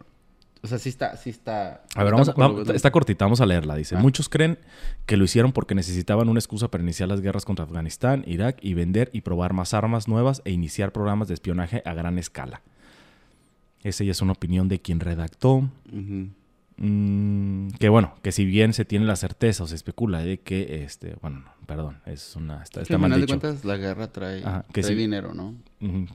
[0.64, 1.84] o sea, sí está, sí está.
[1.96, 3.76] A ver, vamos a- lo está cortita, vamos a leerla.
[3.76, 4.00] Dice, Ah.
[4.00, 4.60] muchos creen
[5.06, 8.74] que lo hicieron porque necesitaban una excusa para iniciar las guerras contra Afganistán, Irak y
[8.76, 12.62] vender y probar más armas nuevas e iniciar programas de espionaje a gran escala.
[13.84, 15.68] Esa ya es una opinión de quien redactó.
[16.78, 20.84] Mm, que bueno, que si bien se tiene la certeza o se especula de que,
[20.84, 23.40] este, bueno, no, perdón, es una, está, está al mal final de dicho.
[23.40, 25.54] cuentas, la guerra trae, Ajá, que trae dinero, ¿no?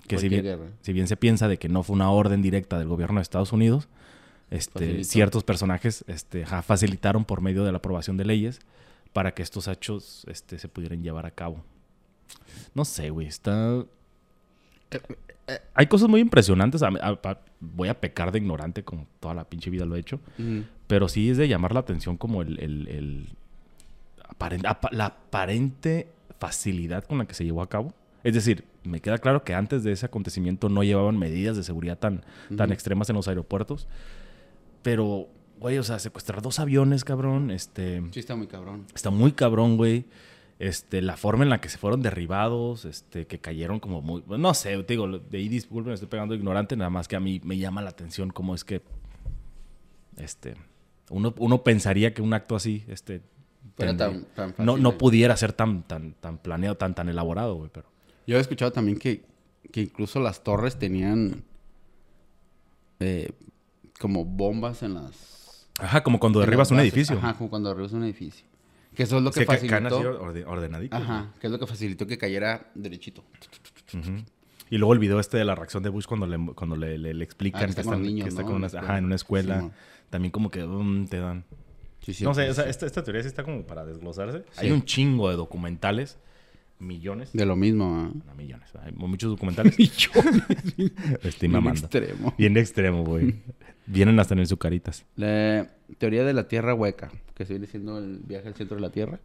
[0.08, 3.16] Que bien, si bien se piensa de que no fue una orden directa del gobierno
[3.20, 3.88] de Estados Unidos,
[4.50, 8.60] este, ciertos personajes este, ja, facilitaron por medio de la aprobación de leyes
[9.12, 11.62] para que estos hechos este, se pudieran llevar a cabo.
[12.74, 13.84] No sé, güey, está...
[15.74, 16.82] Hay cosas muy impresionantes.
[16.82, 20.00] a- a- a- voy a pecar de ignorante como toda la pinche vida lo he
[20.00, 20.20] hecho.
[20.86, 23.28] Pero sí es de llamar la atención como el, el- el
[24.38, 27.92] aparen- apa- la aparente facilidad con la que se llevó a cabo.
[28.24, 31.98] Es decir, me queda claro que antes de ese acontecimiento no llevaban medidas de seguridad
[31.98, 32.24] tan,
[32.56, 33.86] tan extremas en los aeropuertos.
[34.86, 35.26] Pero,
[35.58, 38.04] güey, o sea, secuestrar dos aviones, cabrón, este...
[38.12, 38.86] Sí, está muy cabrón.
[38.94, 40.04] Está muy cabrón, güey.
[40.60, 44.22] Este, la forma en la que se fueron derribados, este, que cayeron como muy...
[44.28, 47.40] No sé, te digo, de ahí disculpen, estoy pegando ignorante, nada más que a mí
[47.42, 48.80] me llama la atención cómo es que...
[50.18, 50.54] Este...
[51.10, 53.22] Uno, uno pensaría que un acto así, este...
[53.74, 54.66] Pero tan, tan fácil.
[54.66, 57.88] no, no pudiera ser tan, tan, tan planeado, tan, tan elaborado, güey, pero...
[58.24, 59.24] Yo he escuchado también que,
[59.72, 61.42] que incluso las torres tenían
[63.00, 63.32] eh,
[63.98, 65.66] como bombas en las...
[65.78, 66.92] Ajá, como cuando derribas un bases.
[66.92, 67.18] edificio.
[67.18, 68.46] Ajá, como cuando derribas un edificio.
[68.94, 69.98] Que eso es lo que Sí, facilitó...
[70.20, 73.22] orde- ordenaditos, Ajá, que es lo que facilitó que cayera derechito.
[73.92, 74.02] güey.
[74.02, 74.24] Ujú.
[74.70, 77.14] Y luego el video este de la reacción de Bush cuando le, cuando le, le-
[77.14, 78.48] le explican Ah, que, está está, con niños, que está ¿no?
[78.48, 79.56] con En una, ajá, en una escuela.
[79.56, 79.72] Simón.
[80.10, 81.44] También como que mm, te dan...
[82.00, 82.70] Sí, sí, no sé, sí, o sea, sí.
[82.70, 84.44] esta, esta teoría sí está como para desglosarse.
[84.52, 84.60] Sí.
[84.66, 86.18] Hay un chingo de documentales,
[86.78, 87.32] millones.
[87.32, 88.10] De lo mismo, ¿ah?
[88.26, 88.68] No, millones.
[88.82, 89.76] Hay muchos documentales.
[89.78, 90.92] Estoy
[91.40, 91.80] Bien mamando.
[91.80, 92.34] extremo.
[92.36, 93.34] Bien extremo, güey.
[93.86, 95.04] Vienen hasta en el Zucaritas.
[95.16, 98.80] La teoría de la Tierra hueca, que se viene siendo el viaje al centro de
[98.82, 99.20] la Tierra.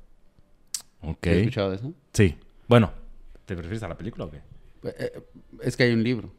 [1.02, 1.28] Ok.
[1.28, 1.93] ¿Has escuchado de eso?
[2.14, 2.36] Sí.
[2.68, 2.91] Bueno,
[3.45, 4.38] ¿te refieres a la película o qué?
[4.38, 5.20] Eh, eh,
[5.62, 6.32] Es que hay un libro,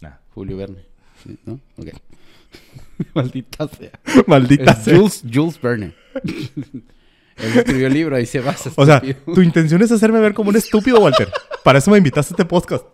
[0.00, 0.16] Nah.
[0.34, 0.84] Julio Verne,
[1.24, 1.38] ¿sí?
[1.44, 1.60] ¿no?
[1.76, 1.88] Ok.
[3.14, 3.92] Maldita sea.
[4.26, 5.94] Maldita Es Jules, Jules Verne.
[7.36, 8.70] Él escribió el libro, ahí se basa.
[8.76, 11.30] O sea, tu intención es hacerme ver como un estúpido, Walter.
[11.64, 12.84] Para eso me invitaste a este podcast.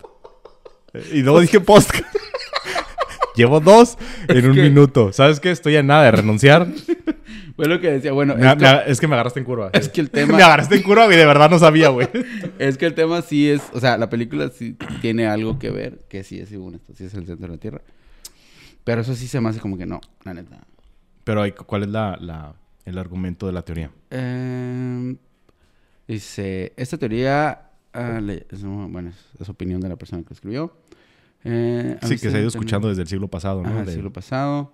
[0.95, 2.05] Eh, Y luego dije podcast.
[3.35, 3.97] Llevo dos
[4.29, 5.13] en un que- minuto.
[5.13, 5.51] ¿Sabes qué?
[5.51, 6.67] Estoy a nada de renunciar.
[7.57, 9.71] Fue lo que decía, bueno, Me- es, me- que, es que me agarraste en curva.
[9.73, 12.09] es que el tema, Me agarraste en curva y de verdad no sabía, güey.
[12.59, 16.01] es que el tema sí es, o sea, la película sí tiene algo que ver,
[16.11, 17.81] que sí es según esto, sí es el centro de la Tierra.
[18.85, 20.59] Pero eso sí se me hace como que no, la neta.
[21.25, 22.55] Pero ¿cuál es la, la-
[22.85, 23.91] el argumento de la teoría?
[24.11, 25.17] Eh,
[26.09, 30.77] dice, esta teoría, ah, le- es, bueno, es, opinión de la persona que lo escribió.
[31.45, 33.69] Eh, Sí, que se ha ido escuchando desde el siglo pasado, ¿no?
[33.69, 34.73] Ajá, el De- siglo pasado.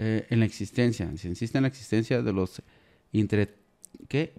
[0.00, 2.62] eh, en la existencia, se insiste en la existencia de los
[3.12, 3.56] intre,
[4.06, 4.32] ¿qué?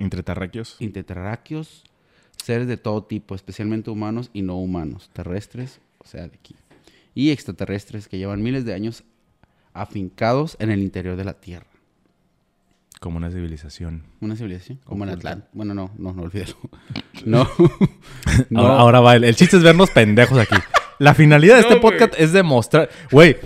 [2.41, 6.55] Seres de todo tipo, especialmente humanos y no humanos, terrestres, o sea, de aquí,
[7.13, 9.03] y extraterrestres que llevan miles de años
[9.73, 11.67] afincados en el interior de la Tierra.
[12.99, 14.03] Como una civilización.
[14.19, 15.11] Una civilización, como en.
[15.11, 15.47] Atlanta.
[15.53, 16.55] Bueno, no, no, no olvídalo.
[17.25, 17.47] No.
[18.49, 18.59] no.
[18.61, 19.15] Ahora, ahora va.
[19.15, 20.55] El, el chiste es vernos pendejos aquí.
[20.99, 22.89] La finalidad de No, este podcast es demostrar.
[23.11, 23.37] Güey,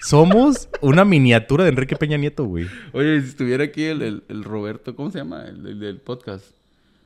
[0.00, 2.66] somos una miniatura de Enrique Peña Nieto, güey.
[2.92, 5.44] Oye, si estuviera aquí el, el- el Roberto, ¿cómo se llama?
[5.44, 6.44] El del podcast.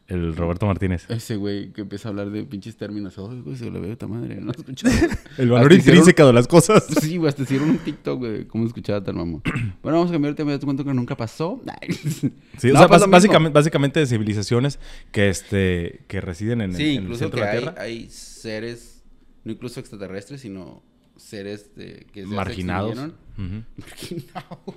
[0.09, 1.05] El Roberto Martínez.
[1.09, 3.19] Ese güey que empieza a hablar de pinches términos.
[3.19, 4.39] Ay, güey, se lo veo de esta madre.
[5.39, 6.87] El valor intrínseco de las cosas.
[7.01, 9.43] Sí, güey, hasta hicieron un TikTok, güey, cómo escuchaba tal mamón.
[9.83, 11.61] Bueno, vamos a cambiar el tema, ya te cuento que nunca pasó.
[12.59, 14.79] Sí, o sea, pues básicamente, básicamente de civilizaciones
[15.13, 17.83] que, este, que residen en, el- Sí, en el centro que de la hay, Tierra.
[17.83, 19.03] hay seres,
[19.45, 20.83] no incluso extraterrestres, sino
[21.17, 22.93] seres de, que ya se marginados.
[22.93, 23.17] extinguieron.
[23.39, 23.65] Ujú.
[23.77, 24.75] Marginados.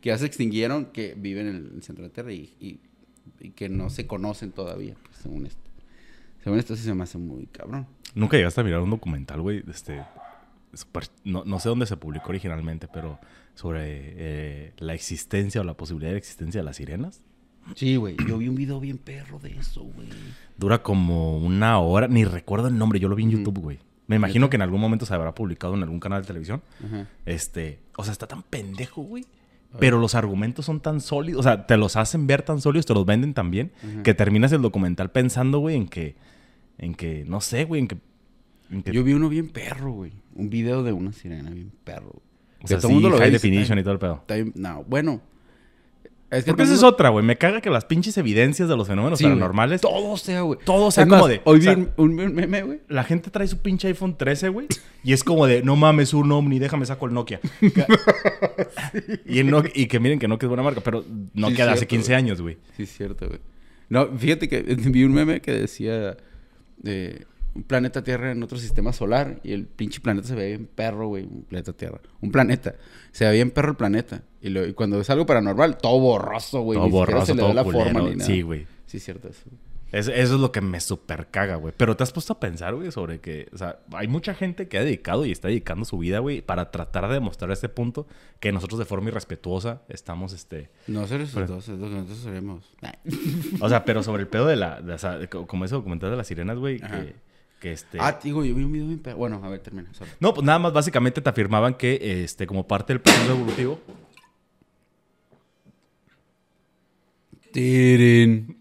[0.00, 2.80] que ya se extinguieron, que viven en el centro de la Tierra y, y
[3.44, 5.62] y que no se conocen todavía, pues, según esto.
[6.42, 7.86] Según esto sí se me hace muy cabrón.
[8.14, 10.02] Nunca llegaste a mirar un documental, güey, este...
[10.72, 13.18] super- no, no sé dónde se publicó originalmente, pero
[13.54, 17.22] sobre eh, la existencia o la posibilidad de existencia de las sirenas.
[17.76, 18.16] Sí, güey.
[18.28, 20.08] Yo vi un video bien perro de eso, güey.
[20.58, 23.30] Dura como una hora, ni recuerdo el nombre, yo lo vi en.
[23.30, 23.78] YouTube, güey.
[24.06, 26.60] Me imagino que en algún momento se habrá publicado en algún canal de televisión.
[26.84, 27.08] Ajá.
[27.24, 29.24] Este, o sea, está tan pendejo, güey.
[29.78, 32.94] Pero los argumentos son tan sólidos, o sea, te los hacen ver tan sólidos, te
[32.94, 33.72] los venden tan bien,
[34.02, 36.16] que terminas el documental pensando, güey, en que,
[36.78, 37.96] en que, no sé, güey, en que,
[38.70, 40.12] en que- Yo vi uno bien perro, güey.
[40.34, 42.22] Un video de una sirena bien perro.
[42.62, 44.14] o sea, todo sí, mundo lo ve high definition "Ay, y todo el pedo.
[44.22, 44.52] está bien".
[44.56, 45.20] No, bueno.
[46.30, 47.24] Es que Porque esa es otra, güey.
[47.24, 50.58] Me caga que las pinches evidencias de los fenómenos Sí, paranormales, Todo sea, güey.
[50.64, 52.80] todo sea Es como más, de, Hoy o sea, vi un, un meme, güey.
[52.88, 54.66] la gente trae su pinche iPhone 13, güey,
[55.04, 57.40] y es como de, no mames, un Omni, déjame saco el Nokia.
[59.26, 61.04] y, el Nokia- y que miren que Nokia es buena marca, pero
[61.34, 62.16] Nokia de hace cierto, 15 güey.
[62.18, 62.58] años, güey.
[62.76, 63.40] Sí, es cierto, güey.
[63.88, 66.16] No, fíjate que vi un meme que decía
[66.84, 70.66] eh, un planeta Tierra en otro sistema solar y el pinche planeta se ve bien
[70.74, 71.24] perro, güey.
[71.24, 72.00] Un planeta Tierra.
[72.20, 72.74] Un planeta.
[73.12, 74.22] Se ve bien perro el planeta.
[74.40, 76.76] Y, lo- y cuando es algo paranormal, todo borroso, güey.
[76.76, 77.84] todo Ni borroso, se le todo da la culero.
[77.84, 78.24] forma ni nada.
[78.26, 78.66] Sí, güey.
[78.86, 79.42] Sí, cierto eso.
[79.92, 81.72] Es- eso es lo que me super caga, güey.
[81.76, 84.76] Pero te has puesto a pensar, güey, sobre que, o sea, hay mucha gente que
[84.78, 88.08] ha dedicado y está dedicando su vida, güey, para tratar de demostrar este punto
[88.40, 92.64] que nosotros de forma irrespetuosa estamos, este, No ser dos, es lo que nosotros sabemos.
[93.60, 95.76] o sea, pero sobre el pedo de la, de- o sea, de co- como ese
[95.76, 97.14] documental de las sirenas, güey, que,
[97.64, 97.96] que este...
[97.98, 99.02] Ah, digo, yo vi un video bien.
[99.16, 99.88] Bueno, a ver, termina.
[99.94, 100.10] sorry.
[100.20, 103.80] No, pues nada más básicamente te afirmaban que, este, como parte del proceso evolutivo,
[107.52, 108.58] Tirin.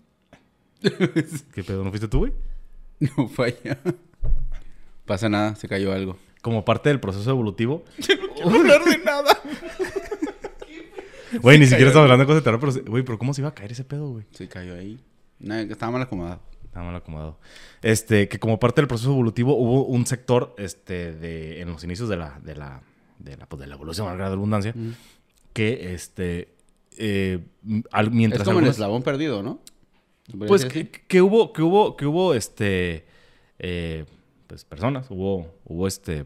[1.53, 1.83] ¿qué pedo?
[1.83, 2.33] ¿No fuiste tú, güey?
[3.17, 3.77] No falla.
[5.05, 6.15] Pasa nada, se cayó algo.
[6.41, 7.83] Como parte del proceso evolutivo,
[8.45, 9.37] No hablar de nada.
[11.41, 13.49] güey, ni siquiera estamos hablando de cosas de terror, pero, güey, pero ¿cómo se iba
[13.49, 14.25] a caer ese pedo, güey?
[14.31, 14.97] Se cayó ahí.
[15.39, 16.39] Nada, estaba mal acomodado.
[16.73, 17.37] Está mal acomodado.
[17.83, 22.09] Este, que como parte del proceso evolutivo hubo un sector, este, de, en los inicios
[22.09, 22.81] de la, de la,
[23.19, 24.73] de la, pues, de la evolución, valga la redundancia,
[25.53, 26.49] que, este,
[26.97, 27.41] eh,
[27.91, 29.59] al- mientras es como el algunos- eslabón perdido, ¿no?
[30.25, 33.05] ¿Se podría pues que, que hubo, que hubo, que hubo, este,
[33.59, 34.05] eh,
[34.47, 36.21] pues personas, hubo, hubo, este,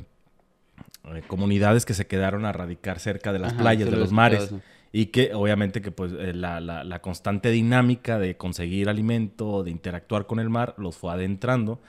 [1.13, 4.43] eh, comunidades que se quedaron a radicar cerca de las Ajá, playas, de los mares.
[4.43, 4.61] eso.
[4.91, 9.71] Y que obviamente que pues eh, la, la- la constante dinámica de conseguir alimento, de
[9.71, 11.81] interactuar con el mar, los fue adentrando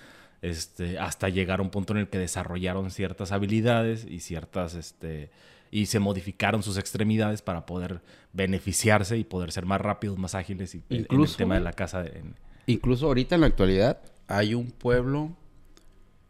[0.43, 5.31] este, hasta llegar a un punto en el que desarrollaron ciertas habilidades y ciertas, este,
[5.71, 10.75] y se modificaron sus extremidades para poder beneficiarse y poder ser más rápidos, más ágiles
[10.75, 12.03] y en- en el Incluso, tema de la caza.
[12.03, 12.35] de- en-
[12.67, 15.31] Incluso ahorita en la actualidad hay un pueblo,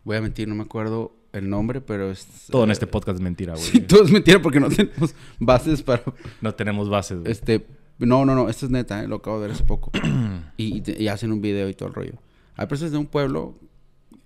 [0.04, 2.26] voy a mentir, no me acuerdo el nombre, pero es...
[2.50, 3.64] todo en eh, este podcast es mentira, güey.
[3.70, 6.02] Sí, todo es mentira porque no tenemos bases para...
[6.40, 7.20] No tenemos bases.
[7.20, 7.30] güey.
[7.32, 7.66] Este,
[7.98, 9.90] no, no, no, esto es neta, eh, lo acabo de ver hace poco.
[10.56, 12.14] y, y te- y hacen un video y todo el rollo.
[12.56, 13.58] Hay personas de un pueblo,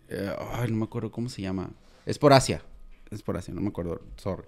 [0.09, 1.71] eh, ay, no me acuerdo cómo se llama.
[2.07, 2.63] Es por Asia,
[3.11, 4.45] es por Asia, no me acuerdo, sorry.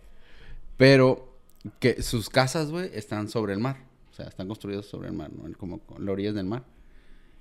[0.76, 1.38] Pero
[1.80, 3.84] que sus casas, güey, están sobre el mar.
[4.11, 5.50] O sea, están construidos sobre el mar, ¿no?
[5.59, 6.64] Como con las orillas del mar.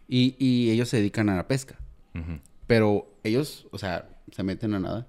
[0.07, 1.77] Y, y ellos se dedican a la pesca.
[2.15, 2.39] Ujú.
[2.67, 5.07] Pero ellos, o sea, se meten a nada.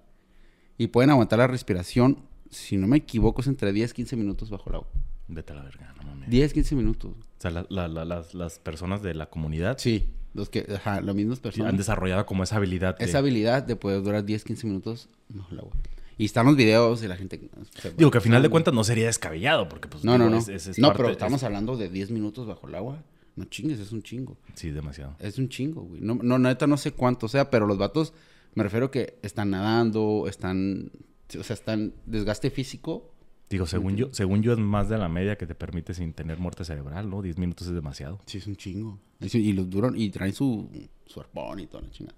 [0.79, 2.19] Y pueden aguantar la respiración,
[2.51, 4.89] si no me equivoco, es entre 10 15 minutos bajo el agua.
[5.29, 6.29] Vete a la verga, no mames.
[6.29, 7.13] 10, 15 minutos.
[7.13, 11.01] O sea, la- la- la- las, las personas de la comunidad Sí, los que, ajá,
[11.01, 11.77] las mismas han personas.
[11.77, 12.99] desarrollado como esa habilidad.
[12.99, 15.73] de- Esa habilidad de poder durar 10, 15 minutos bajo el agua.
[16.19, 17.41] Y están los videos y la gente...
[17.81, 20.05] se- Digo que a final de cuentas no sería descabellado, porque pues...
[20.05, 20.37] No, no, no.
[20.39, 23.03] es- es- es no, parte- pero es- estamos hablando de 10 minutos bajo el agua.
[23.37, 24.37] No chingues, es un chingo.
[24.55, 25.17] Sí, demasiado.
[25.19, 26.01] Es un chingo, güey.
[26.01, 28.13] No, no, neta, no sé cuánto sea, pero los vatos,
[28.55, 30.91] me refiero que están nadando, están...
[31.39, 33.13] O sea, están desgaste físico.
[33.51, 36.39] Digo, según yo, según yo es más de la media que te permite sin tener
[36.39, 37.23] muerte cerebral, ¿no?
[37.23, 38.21] 10 minutos es demasiado.
[38.27, 38.99] Sí, es un chingo.
[39.21, 40.71] Y, los duran, y traen su,
[41.07, 42.17] su arpón y toda la chingada.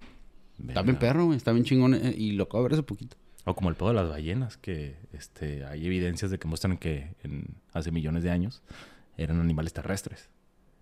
[0.69, 1.33] Está bien perro.
[1.35, 1.95] Está bien chingón.
[1.95, 3.17] eh, y lo acabo de ver hace poquito.
[3.45, 7.15] O como el pedo de las ballenas, que este, hay evidencias de que muestran que
[7.23, 8.63] en, hace millones de años
[9.17, 10.29] eran animales terrestres.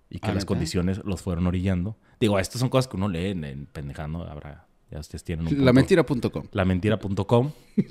[0.09, 1.97] Y que Ah, las condiciones los fueron orillando.
[2.21, 4.23] Digo, estas son cosas que uno lee en, en pendejando.
[4.25, 5.65] Habrá, ya ustedes tienen un.
[5.65, 6.47] Lamentira.com.
[6.53, 7.51] lamentira.com.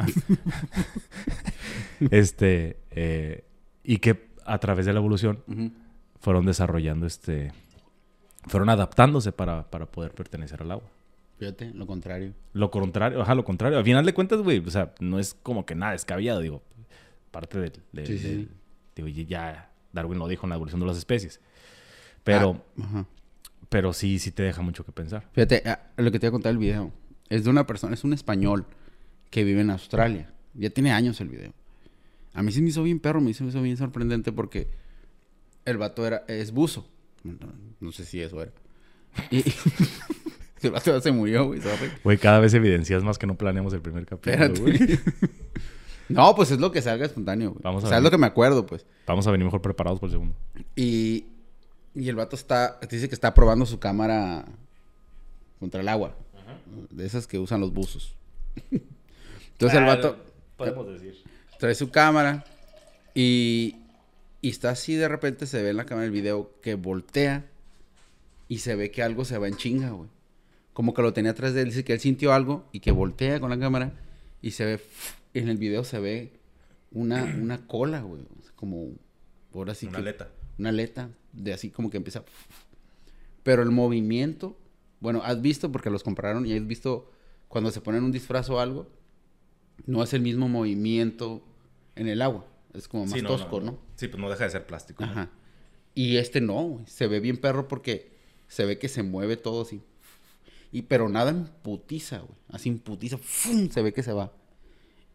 [2.11, 3.43] este, eh,
[3.83, 5.43] y que a través de la evolución
[6.19, 7.51] fueron desarrollando este,
[8.47, 10.89] fueron adaptándose para, para poder pertenecer al agua.
[11.37, 12.33] Fíjate, lo contrario.
[12.53, 13.77] Lo contrario, ajá, lo contrario.
[13.77, 16.61] Al final de cuentas, güey, o sea, no es como que nada descabellado, digo,
[17.31, 17.73] parte del,
[18.05, 18.47] Sí, sí,
[18.95, 21.41] digo, ya Darwin lo dijo en la evolución de las especies.
[22.23, 23.05] Pero, Ah, ajá.
[23.73, 25.27] Pero sí, sí te deja mucho que pensar.
[25.31, 26.91] Fíjate, ah, lo que te voy a contar el video.
[27.27, 28.67] Es de una persona, es un español
[29.31, 30.31] que vive en Australia.
[30.53, 31.53] Ya tiene años el video.
[32.35, 34.69] A mí se me hizo bien perro, me hizo, me hizo bien sorprendente porque
[35.65, 36.87] el vato era, es buzo.
[37.23, 37.33] No,
[37.79, 38.51] no sé si eso era.
[39.31, 39.43] Y
[40.61, 41.59] el vato se murió, güey.
[42.03, 44.77] Güey, cada vez evidencias más que no planeamos el primer capítulo, güey.
[46.09, 47.61] No, pues es lo que salga espontáneo, güey.
[47.63, 48.85] Vamos a o sea, es lo que me acuerdo, pues.
[49.07, 50.35] Vamos a venir mejor preparados por el segundo.
[50.75, 51.25] Y,
[51.95, 54.45] y el vato está, dice que está probando su cámara
[55.59, 56.15] contra el agua.
[56.89, 58.15] De esas que usan los buzos.
[59.51, 60.17] Entonces el vato
[60.57, 61.23] Podemos decir.
[61.59, 62.43] trae su cámara
[63.13, 63.75] y,
[64.41, 67.45] y está así de repente se ve en la cámara del video que voltea
[68.47, 70.09] y se ve que algo se va en chinga, güey.
[70.73, 73.39] Como que lo tenía atrás de él, dice que él sintió algo y que voltea
[73.39, 73.93] con la cámara
[74.41, 74.79] y se ve,
[75.33, 76.33] en el video se ve
[76.91, 78.23] una, una cola, güey.
[78.55, 78.89] Como,
[79.53, 80.29] ahora sí Una que- aleta.
[80.57, 82.23] una aleta de así como que empieza.
[83.43, 84.57] Pero el movimiento,
[84.99, 87.11] bueno, has visto porque los compraron y has visto
[87.47, 88.87] cuando se ponen un disfraz o algo,
[89.85, 91.43] no es el mismo movimiento
[91.95, 92.45] en el agua.
[92.73, 93.79] Es como más Sí, no, tosco, no, ¿no?
[93.95, 95.03] Sí, pues no deja de ser plástico.
[95.03, 95.29] Ajá.
[95.93, 98.13] Y este no, se ve bien perro porque
[98.47, 99.81] se ve que se mueve todo así.
[100.71, 102.37] Y pero nada en putiza, güey.
[102.49, 103.69] Así en putiza, ¡fum!
[103.69, 104.31] se ve que se va.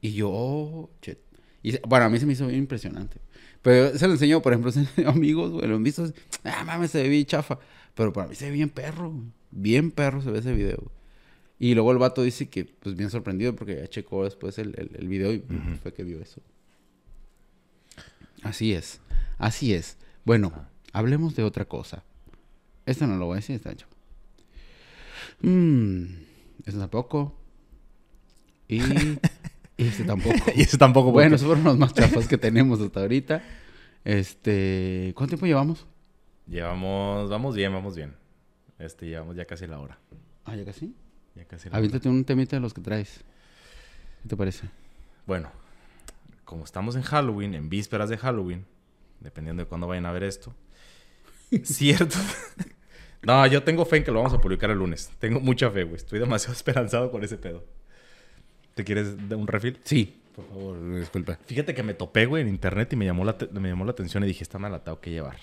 [0.00, 1.18] Y yo, oh, shit.
[1.62, 3.18] Y bueno, a mí se me hizo bien impresionante.
[3.62, 4.72] Pero se lo enseñó, por ejemplo,
[5.06, 6.10] a amigos, güey, lo han visto.
[6.44, 7.58] Ah, mames, se ve bien chafa.
[7.94, 9.12] Pero para mí se ve bien perro.
[9.50, 10.90] Bien perro se ve ese video.
[11.58, 14.90] Y luego el vato dice que, pues, bien sorprendido porque ya checó después el, el-
[14.94, 15.42] el video y
[15.82, 16.40] fue que vio eso.
[18.42, 19.00] Así es.
[19.38, 19.96] Así es.
[20.24, 20.52] Bueno,
[20.92, 22.04] hablemos de otra cosa.
[22.86, 23.86] Esto no lo voy a decir, está hecho.
[25.42, 26.04] Mmm.
[26.64, 27.34] Eso tampoco.
[28.68, 28.80] Y.
[29.84, 30.36] y este tampoco.
[30.54, 31.12] y ese tampoco.
[31.12, 33.42] Bueno, porque- esos fueron los más chafas que tenemos hasta ahorita.
[34.04, 35.12] Este.
[35.16, 35.86] ¿Cuánto tiempo llevamos?
[36.46, 38.14] Llevamos, vamos bien, vamos bien.
[38.78, 39.98] Este, llevamos ya casi la hora.
[40.44, 40.94] Ah, ya casi.
[41.34, 42.00] Ya casi la hora.
[42.06, 43.24] Un temita de los que traes.
[44.22, 44.68] ¿Qué te parece?
[45.26, 45.50] Bueno,
[46.44, 48.64] como estamos en Halloween, en vísperas de Halloween,
[49.20, 50.54] dependiendo de cuándo vayan a ver esto,
[51.64, 52.16] cierto.
[53.22, 55.10] no, yo tengo fe en que lo vamos a publicar el lunes.
[55.18, 55.96] Tengo mucha fe, güey.
[55.96, 57.64] Estoy demasiado esperanzado con ese pedo.
[58.78, 59.76] ¿Te quieres un refil?
[59.82, 60.20] Sí.
[60.36, 61.36] Por favor, disculpa.
[61.46, 64.22] Fíjate que me topé, güey, en internet y me llamó la, me llamó la atención
[64.22, 65.36] y dije, esta me la tengo que llevar.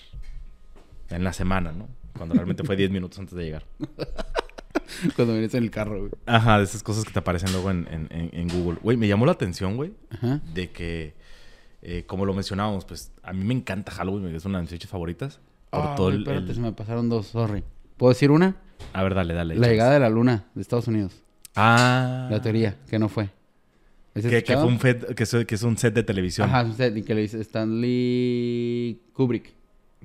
[1.10, 1.86] En la semana, ¿no?
[2.16, 3.64] Cuando realmente fue 10 minutos antes de llegar.
[5.16, 6.12] Cuando vienes en el carro, güey.
[6.24, 8.78] Ajá, de esas cosas que te aparecen luego en, en- en- Google.
[8.82, 10.40] Güey, me llamó la atención, güey, Ajá.
[10.54, 11.14] de que,
[11.82, 14.90] eh, como lo mencionábamos, pues a mí me encanta Halloween, es una de mis fechas
[14.90, 15.40] favoritas.
[15.70, 17.64] Por Ah, todo güey, el, espérate, el- se me pasaron dos, sorry.
[17.98, 18.56] ¿Puedo decir una?
[18.94, 19.56] A ver, dale, dale.
[19.56, 21.22] La llegada de la luna de Estados Unidos.
[21.56, 22.28] Ah.
[22.30, 23.30] La teoría, que no fue.
[24.14, 26.94] ¿Has Que, fue un fet- que, es, que es un set de televisión Ajá, usted,
[26.96, 29.52] y que le dice Stanley Kubrick.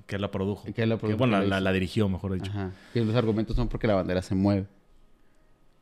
[0.05, 0.65] que la produjo.
[0.73, 2.51] Que la produjo, que la, la la- la dirigió, mejor dicho.
[2.51, 2.71] Ajá.
[2.93, 4.67] Que los argumentos son porque la bandera se mueve.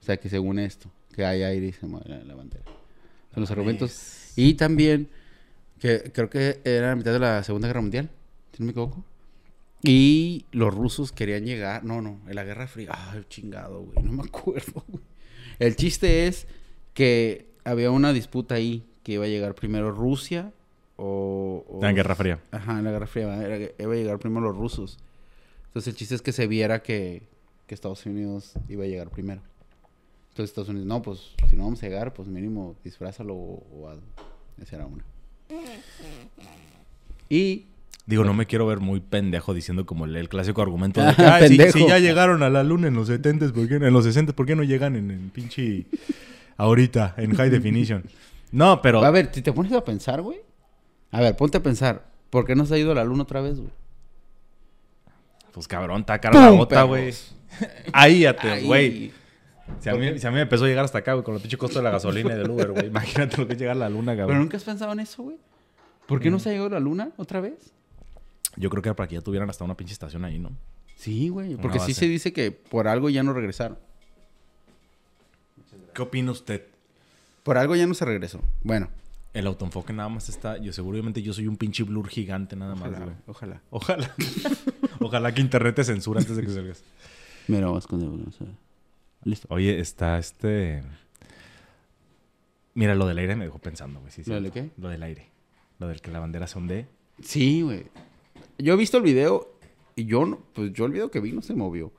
[0.01, 2.63] O sea, que según esto, que hay aire y se mueve la, la bandera.
[3.33, 4.31] Son los argumentos.
[4.35, 5.09] Y también,
[5.79, 8.09] que creo que era a mitad de la Segunda Guerra Mundial,
[8.53, 9.03] si no me equivoco.
[9.81, 11.83] Y los rusos querían llegar.
[11.83, 12.89] No, no, en la Guerra Fría.
[12.93, 14.03] Ay, chingado, güey.
[14.05, 15.03] No me acuerdo, güey.
[15.59, 16.47] El chiste es
[16.93, 20.51] que había una disputa ahí que iba a llegar primero Rusia
[20.97, 21.65] o.
[21.67, 22.39] o- La Guerra Fría.
[22.51, 23.35] Ajá, en la Guerra Fría.
[23.45, 24.97] era iba a llegar primero los rusos.
[25.67, 27.21] Entonces el chiste es que se viera que,
[27.67, 29.41] que Estados Unidos iba a llegar primero.
[30.29, 33.87] Entonces Estados Unidos, no, pues si no vamos a llegar, pues mínimo disfrázalo o, o
[33.89, 34.03] hazlo.
[34.61, 35.03] Esa era una.
[37.29, 37.65] Y
[38.09, 41.21] Digo, no me quiero ver muy pendejo diciendo como el, el clásico argumento de que,
[41.21, 44.33] "Ay, si, ya llegaron a la luna en los 70, ¿por qué, en los 60,
[44.33, 45.85] ¿por qué no llegan en el pinche
[46.57, 48.03] ahorita, en high definition?
[48.51, 49.05] No, pero...
[49.05, 50.39] a ver, si te pones a pensar, güey.
[51.11, 52.03] A ver, ponte a pensar.
[52.31, 53.69] ¿Por qué no se ha ido a la luna otra vez, güey?
[55.51, 57.13] Pues cabrón, está cara la ¡Pum, bota, güey.
[57.59, 57.89] perros!
[57.93, 58.25] Ahí,
[58.63, 59.11] güey.
[59.81, 61.41] Si a, mí, si a mí me empezó a llegar hasta acá, güey, con el
[61.41, 62.87] pinche costo de la gasolina y del Uber, güey.
[62.87, 64.39] Imagínate lo que es llegar a la luna, ¿Pero cabrón.
[64.39, 65.37] nunca has pensado en eso, güey?
[66.07, 67.71] ¿Por qué no se ha ido a la luna otra vez?
[68.59, 70.51] Yo creo que era para que ya tuvieran hasta una pinche estación ahí, ¿no?
[70.97, 71.55] Sí, güey.
[71.55, 73.79] Porque sí se dice que por algo ya no regresaron.
[75.95, 76.65] ¿Qué opina usted?
[77.43, 78.41] Por algo ya no se regresó.
[78.61, 78.89] Bueno.
[79.33, 80.57] El autoenfoque nada más está...
[80.57, 83.15] Yo seguramente yo soy un pinche blur gigante nada más, Ojalá, güey.
[83.27, 83.61] ojalá.
[83.69, 84.15] Ojalá.
[84.99, 86.83] Ojalá que internet te censura antes de que salgas.
[87.47, 88.25] Mira, vamos con el-
[89.23, 89.47] Listo.
[89.49, 90.83] Oye, está este...
[92.73, 94.11] Mira, lo del aire me dejó pensando, güey.
[94.11, 94.71] Sí, ¿Lo del qué?
[94.77, 95.27] Lo del aire.
[95.79, 96.87] Lo del que la bandera se ondee.
[97.23, 97.85] Sí, güey.
[98.59, 99.55] Yo he visto el video
[99.95, 101.91] y yo, no- pues yo el video que vi no se movió.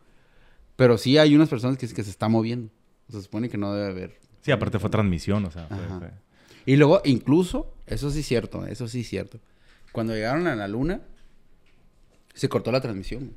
[0.76, 2.70] Pero sí hay unas personas que, que se está moviendo.
[3.10, 4.20] Se supone que no debe haber.
[4.42, 6.10] Sí, aparte fue transmisión, o sea, fue-
[6.66, 9.38] Y luego, incluso, eso sí es cierto, eso sí es cierto.
[9.92, 11.00] Cuando llegaron a la luna,
[12.34, 13.32] se cortó la transmisión.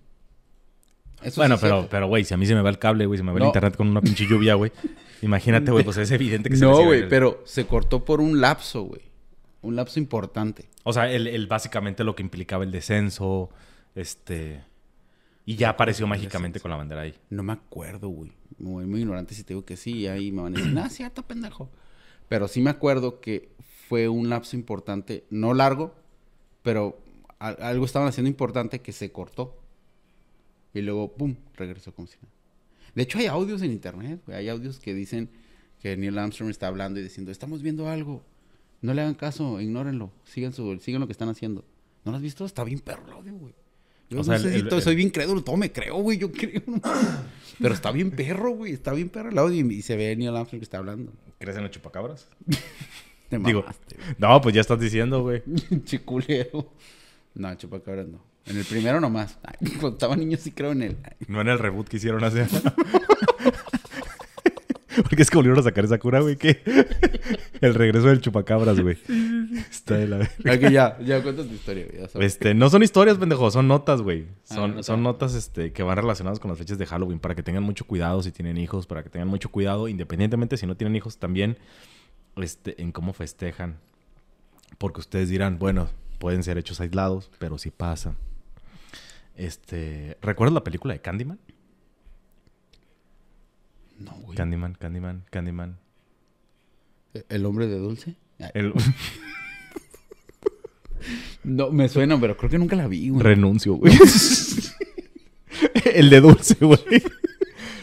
[1.24, 3.18] Eso Bueno, sí pero, pero, güey, si a mí se me va el cable, güey,
[3.18, 4.72] se me va el internet con una pinche lluvia, güey.
[5.22, 8.40] Imagínate, güey, pues es evidente que se No, güey, el- pero se cortó por un
[8.42, 9.02] lapso, güey.
[9.64, 10.70] Un lapso importante.
[10.84, 13.50] O sea, el, el- básicamente lo que implicaba el descenso,
[13.96, 14.64] este...
[15.46, 17.16] Y ya apareció mágicamente con la bandera ahí.
[17.30, 18.32] No me acuerdo, güey.
[18.60, 20.08] Muy, muy ignorante si te digo que sí.
[20.08, 21.70] Ahí me van a decir, ah, cierto, pendejo.
[22.30, 23.50] Pero sí me acuerdo que
[23.90, 25.96] fue un lapso importante, no largo,
[26.62, 27.02] pero
[27.40, 29.60] algo estaban haciendo importante que se cortó.
[30.74, 32.30] Y luego, pum, regresó como si nada.
[32.96, 34.38] De hecho, hay audios en internet, güey.
[34.38, 35.30] Hay audios que dicen
[35.82, 38.24] que Neil Armstrong está hablando y diciendo, estamos viendo algo.
[38.84, 40.12] No le hagan caso, ignórenlo.
[40.26, 41.66] Sigan, su, sigan lo que están haciendo.
[42.06, 42.46] ¿No lo has visto?
[42.46, 43.56] Está bien perro el audio, güey.
[44.10, 45.96] Yo O no sé el- si el- todo- el- soy bien crédulo, todo me creo,
[45.96, 46.18] güey.
[46.20, 46.62] Yo creo.
[47.60, 48.74] Pero está bien perro, güey.
[48.74, 51.12] Está bien perro el audio y, se ve Neil Armstrong que está hablando.
[51.40, 52.28] ¿Crees en los chupacabras?
[53.30, 55.42] Te Digo, mamaste, no, pues ya estás diciendo, güey.
[55.46, 55.84] güey.
[55.86, 56.72] Chiculero.
[57.34, 58.22] No, chupacabras no.
[58.46, 59.40] En el primero nomás.
[59.44, 60.98] Ay, cuando estaba niño sí creo en él.
[61.04, 62.46] Ay, No en el reboot que hicieron hace.
[65.02, 66.62] Porque es que volvieron a sacar esa cura, güey, que
[67.62, 68.98] el regreso del chupacabras, güey.
[69.70, 70.34] Está de la verga.
[70.46, 72.02] Ay, que ya, ya cuenta tu historia, güey.
[72.02, 72.34] Ya sabes.
[72.34, 74.28] Este, no son historias, pendejo, son notas, güey.
[74.44, 74.84] Son, nota.
[74.84, 77.86] son notas este, que van relacionadas con las fechas de Halloween para que tengan mucho
[77.86, 81.58] cuidado si tienen hijos, para que tengan mucho cuidado, independientemente si no tienen hijos, también
[82.38, 83.80] este, en cómo festejan.
[84.78, 85.88] Porque ustedes dirán, bueno,
[86.20, 88.16] pueden ser hechos aislados, pero sí pasa.
[89.36, 91.40] Este, ¿recuerdas la película de Candyman?
[94.04, 94.38] No, güey.
[94.38, 95.78] Candyman, Candyman, Candyman.
[97.30, 98.16] ¿El hombre de dulce?
[98.54, 98.74] El...
[101.44, 103.22] No, me suena, pero creo que nunca la vi, güey.
[103.22, 103.94] Renuncio, güey.
[105.94, 106.80] El de dulce, güey.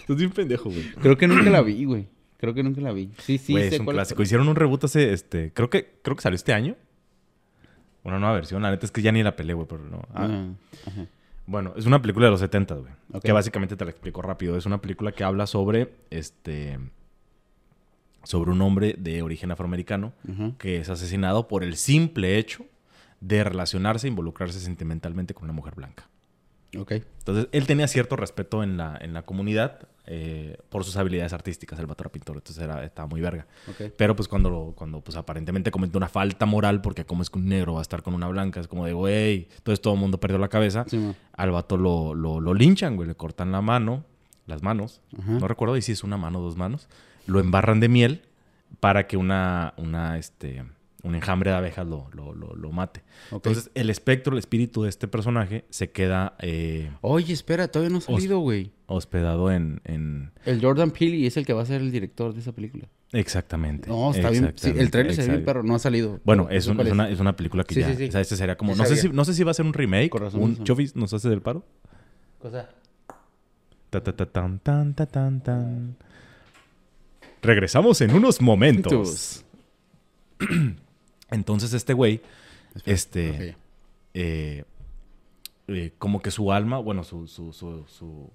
[0.00, 0.90] Estás bien pendejo, güey.
[0.92, 2.08] Creo que nunca la vi, güey.
[2.38, 3.10] Creo que nunca la vi.
[3.18, 4.22] Sí, sí, Güey, sé es un cuál clásico.
[4.22, 6.74] Hicieron un reboot hace, este, creo que, creo que salió este año.
[8.02, 8.62] Una nueva versión.
[8.62, 9.98] La neta es que ya ni la peleé, güey, pero no.
[10.14, 10.48] Ah, Ah,
[10.86, 11.06] ajá.
[11.50, 12.92] Bueno, es una película de los 70, güey.
[13.24, 14.56] Que básicamente te la explico rápido.
[14.56, 16.78] Es una película que habla sobre, este,
[18.22, 20.12] sobre un hombre de origen afroamericano
[20.58, 22.66] que es asesinado por el simple hecho
[23.18, 26.08] de relacionarse e involucrarse sentimentalmente con una mujer blanca.
[26.78, 26.92] Ok.
[27.18, 31.78] Entonces, él tenía cierto respeto en la, en la comunidad eh, por sus habilidades artísticas.
[31.78, 33.46] El vato era pintor, entonces era, estaba muy verga.
[33.68, 33.92] Ok.
[33.96, 37.38] Pero pues cuando, lo- cuando pues aparentemente cometió una falta moral, porque como es que
[37.38, 40.00] un negro va a estar con una blanca, es como de, güey, entonces todo el
[40.00, 40.84] mundo perdió la cabeza.
[40.88, 41.12] Sí.
[41.36, 44.04] Al vato lo, lo, lo linchan, güey, le cortan la mano,
[44.46, 45.00] las manos,
[45.40, 46.88] no recuerdo y si es una mano o dos manos,
[47.26, 48.22] lo embarran de miel
[48.80, 50.64] para que una, una, este,
[51.02, 53.02] un enjambre de abejas lo, lo, lo, lo mate.
[53.32, 57.98] Entonces, el espectro, el espíritu de este personaje se queda eh, Oye, espera, todavía no
[57.98, 58.72] ha salido, güey.
[58.86, 60.32] hospedado en, en...
[60.44, 62.86] El Jordan Peele es el que va a ser el director de esa película.
[63.12, 63.88] Exactamente.
[63.88, 64.52] No, está bien.
[64.56, 66.20] Sí, el trailer se ve bien, pero no ha salido.
[66.24, 67.88] Bueno, es, un- una, es una película que Sí, ya...
[67.90, 68.08] sí, sí.
[68.08, 68.74] O sea, este sería como...
[68.76, 70.14] No, sé si, no sé si va a ser un remake.
[70.34, 70.64] Un eso.
[70.64, 71.64] Chofis, ¿nos hace del paro?
[72.38, 72.68] Cosa.
[73.90, 75.96] Ta, ta, ta, tan, tan, ta, tan, tan.
[77.42, 79.44] Regresamos en unos momentos.
[81.30, 82.20] Entonces este güey,
[82.84, 83.56] este,
[84.14, 84.64] eh,
[85.68, 88.30] eh, como que su alma, bueno, su, su, su, su,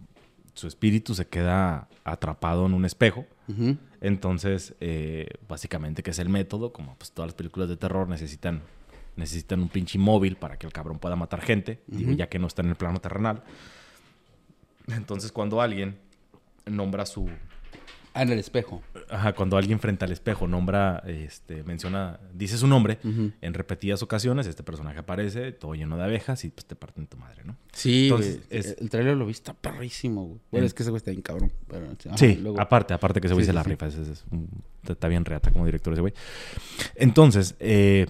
[0.54, 3.26] su espíritu se queda atrapado en un espejo.
[4.02, 8.62] Entonces, eh, básicamente, que es el método, como pues todas las películas de terror necesitan,
[9.16, 12.48] necesitan un pinche móvil para que el cabrón pueda matar gente, digo, ya que no
[12.48, 13.44] está en el plano terrenal.
[14.88, 15.98] Entonces, cuando alguien
[16.66, 17.30] nombra su...
[18.18, 18.82] Ah, en el espejo.
[19.10, 24.48] Ajá, cuando alguien frente al espejo nombra, este, menciona, dice su nombre, en repetidas ocasiones
[24.48, 27.58] este personaje aparece, todo lleno de abejas y pues te parten tu madre, ¿no?
[27.74, 28.60] Sí, Entonces, güey.
[28.60, 30.40] es- El trailer lo vi, está perrísimo, güey.
[30.50, 31.52] Bueno, En- es que ese güey está bien cabrón.
[31.68, 33.70] Pero, ajá, Sí, luego- aparte, aparte que ese güey Sí, se sí, la sí.
[33.70, 33.88] rifa.
[33.88, 34.50] es un-
[34.88, 36.14] está bien reata como director ese güey.
[36.96, 38.06] Entonces, eh,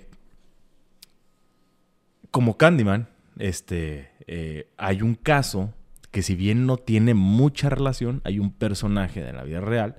[2.32, 3.08] como Candyman,
[3.39, 5.74] este, eh, hay un caso
[6.16, 9.97] que si bien no tiene mucha relación, hay un personaje de la vida real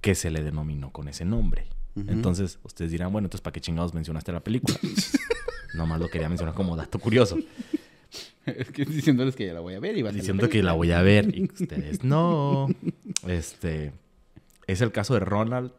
[0.00, 1.66] que se le denominó con ese nombre.
[1.94, 4.76] Entonces, ustedes dirán, bueno, entonces, ¿para qué chingados mencionaste la película?
[5.74, 7.38] Nomás lo quería mencionar como dato curioso.
[8.44, 10.72] es que diciéndoles que ya la voy a ver y va a diciendo que la
[10.72, 12.66] voy a ver y ustedes no.
[13.28, 13.92] Este
[14.66, 15.70] es el caso de Ronald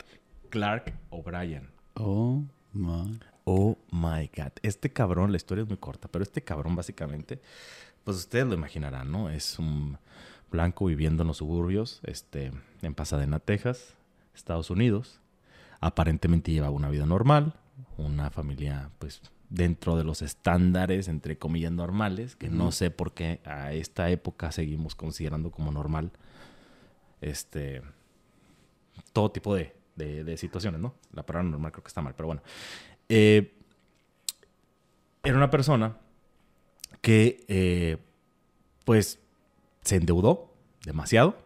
[0.49, 1.67] Clark O'Brien.
[1.95, 3.19] Oh, my.
[3.43, 4.53] Oh my god.
[4.61, 7.41] Este cabrón, la historia es muy corta, pero este cabrón básicamente,
[8.03, 9.29] pues ustedes lo imaginarán, ¿no?
[9.29, 9.97] Es un
[10.51, 12.51] blanco viviendo en los suburbios, este,
[12.81, 13.95] en Pasadena, Texas,
[14.35, 15.19] Estados Unidos.
[15.79, 17.53] Aparentemente llevaba una vida normal,
[17.97, 23.39] una familia, pues, dentro de los estándares, entre comillas, normales, que no sé por qué
[23.45, 26.11] a esta época seguimos considerando como normal,
[27.21, 27.81] este,
[29.11, 30.93] todo tipo de, de- de situaciones, ¿no?
[31.13, 32.41] La palabra normal creo que está mal, pero bueno.
[33.09, 33.55] Eh,
[35.23, 35.97] era una persona
[37.03, 37.97] que, eh,
[38.85, 39.19] pues,
[39.81, 40.51] se endeudó
[40.85, 41.37] demasiado,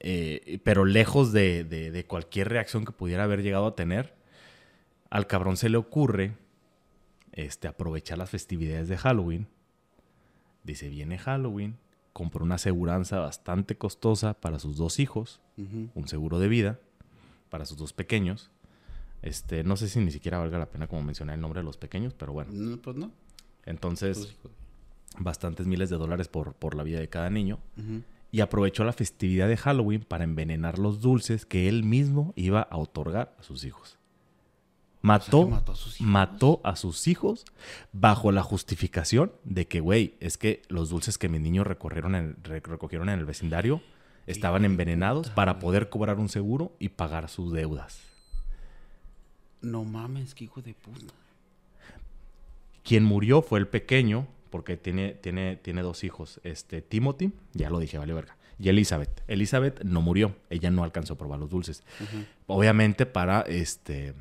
[0.00, 4.14] eh, pero lejos de, de- de cualquier reacción que pudiera haber llegado a tener,
[5.10, 6.32] al cabrón se le ocurre
[7.32, 9.48] este, aprovechar las festividades de Halloween
[10.62, 11.76] Dice, viene Halloween,
[12.14, 15.40] compró una aseguranza bastante costosa para sus dos hijos,
[15.94, 16.78] un seguro de vida
[17.50, 18.50] para sus dos pequeños.
[19.20, 21.76] Este, no sé si ni siquiera valga la pena como mencionar el nombre de los
[21.76, 22.50] pequeños, pero bueno.
[22.52, 23.10] No, pues no.
[23.66, 24.54] Entonces, Pues,
[25.18, 27.58] bastantes miles de dólares por, por la vida de cada niño.
[28.32, 32.76] Y aprovechó la festividad de Halloween para envenenar los dulces que él mismo iba a
[32.78, 33.96] otorgar a sus hijos.
[35.02, 36.10] Mató, a sus hijos.
[36.10, 37.44] mató a sus hijos
[37.92, 42.36] bajo la justificación de que, güey, es que los dulces que mis niños recorrieron en-
[42.42, 43.82] re- recogieron en el vecindario
[44.26, 48.00] estaban envenenados para poder cobrar un seguro y pagar sus deudas.
[49.60, 51.12] No mames, que hijo de puta.
[52.84, 57.78] Quien murió fue el pequeño, porque tiene, tiene, tiene dos hijos, este, Timothy, ya lo
[57.78, 59.22] dije, vale verga, y Elizabeth.
[59.26, 61.82] Elizabeth no murió, ella no alcanzó a probar los dulces.
[62.46, 64.14] Obviamente para, este,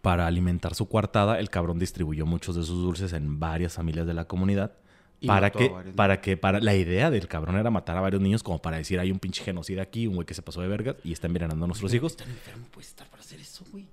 [0.00, 4.14] para alimentar su coartada, el cabrón distribuyó muchos de sus dulces en varias familias de
[4.14, 4.72] la comunidad.
[5.20, 8.42] Y para que, para que, para, la idea del cabrón era matar a varios niños
[8.42, 10.96] como para decir, hay un pinche genocida aquí, un güey que se pasó de vergas
[11.04, 12.16] y está envenenando a nuestros hijos.
[12.16, 13.86] Tan enfermo puede estar para hacer eso, güey.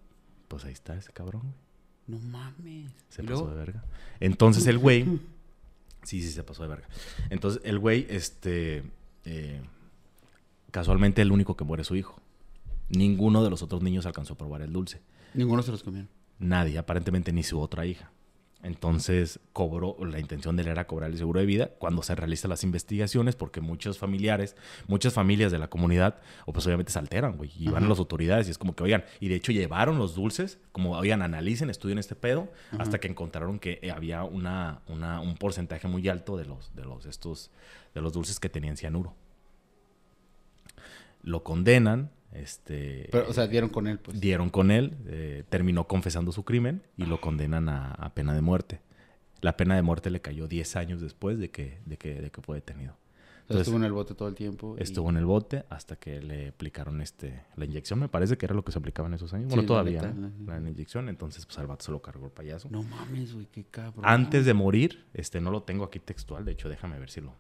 [0.48, 1.69] Pues ahí está ese cabrón, güey.
[2.10, 2.92] No mames.
[3.10, 3.50] Se ¿Y pasó luego?
[3.52, 3.84] de verga.
[4.20, 5.06] Entonces el güey.
[6.04, 6.88] Sí, sí, se pasó de verga.
[7.30, 8.84] Entonces el güey, este.
[9.26, 9.62] eh,
[10.72, 12.20] casualmente el único que muere es su hijo.
[12.88, 15.02] Ninguno de los otros niños alcanzó a probar el dulce.
[15.34, 16.08] Ninguno se los comió.
[16.40, 18.10] Nadie, aparentemente ni su otra hija.
[18.62, 22.50] Entonces cobró, la intención de él era cobrar el seguro de vida cuando se realizan
[22.50, 24.58] las investigaciones, porque muchos familiares,
[24.88, 28.00] muchas familias de la comunidad, o pues obviamente se alteran, güey, y van a las
[28.00, 31.70] autoridades y es como que, oigan, y de hecho llevaron los dulces, como, oigan, analicen,
[31.70, 32.84] estudien este pedo, Ajá.
[32.84, 36.84] hasta que encontraron que eh, había una, una- un porcentaje muy alto de los, de
[36.84, 37.52] los, estos,
[37.96, 39.16] de los dulces que tenían cianuro.
[41.24, 43.10] Lo condenan, este...
[43.12, 44.20] Pero, o sea, dieron con él, pues.
[44.20, 48.42] dieron con él, eh, terminó confesando su crimen y lo condenan a, a pena de
[48.42, 48.82] muerte.
[49.42, 52.42] La pena de muerte le cayó 10 años después de que, de que, de que
[52.42, 52.96] fue detenido.
[53.42, 54.76] Entonces, estuvo en el bote todo el tiempo.
[54.78, 58.46] y- Estuvo en el bote hasta que le aplicaron este, la inyección, me parece que
[58.46, 59.48] era lo que se aplicaba en esos años.
[59.50, 60.32] Sí, Bueno, todavía, letal, ¿no?
[60.46, 62.68] la- la inyección, entonces pues al vato se lo cargó el payaso.
[62.70, 64.06] No mames, güey, qué cabrón.
[64.06, 67.34] Antes de morir, este, no lo tengo aquí textual, de hecho déjame ver si lo...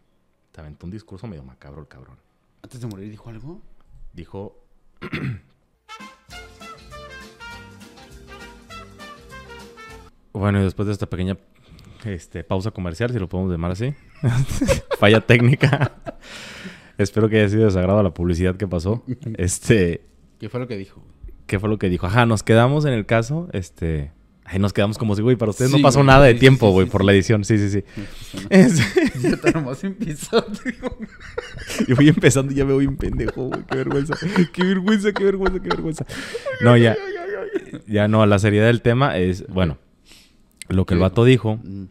[0.55, 2.17] Se aventó un discurso medio macabro el cabrón.
[2.63, 3.61] Antes de morir dijo algo.
[4.13, 4.65] Dijo...
[10.33, 11.37] bueno, y después de esta pequeña
[12.05, 13.93] este, pausa comercial, si lo podemos llamar así,
[14.99, 15.93] falla técnica.
[16.97, 19.03] Espero que haya sido desagrado la publicidad que pasó.
[19.37, 20.05] Este,
[20.39, 21.03] ¿Qué fue lo que dijo?
[21.49, 22.05] ¿qué fue lo que dijo?
[22.05, 24.11] Ajá, nos quedamos en el caso, este,
[24.49, 26.39] ay, nos quedamos como si, güey, para ustedes Sí, no pasó güey, nada de sí,
[26.39, 27.43] tiempo, güey, sí, por la edición.
[27.45, 27.83] Sí, sí, sí.
[28.49, 28.79] Es-
[29.21, 30.97] Ya tan hermoso empezó, digo.
[31.87, 33.63] Yo voy empezando y ya me voy un pendejo, güey.
[33.69, 34.15] Qué vergüenza.
[34.53, 36.05] Qué vergüenza, qué vergüenza, qué vergüenza.
[36.61, 36.97] No, ya.
[37.87, 39.77] Ya no, la seriedad del tema es, bueno,
[40.69, 41.85] lo que el vato dijo, Mm.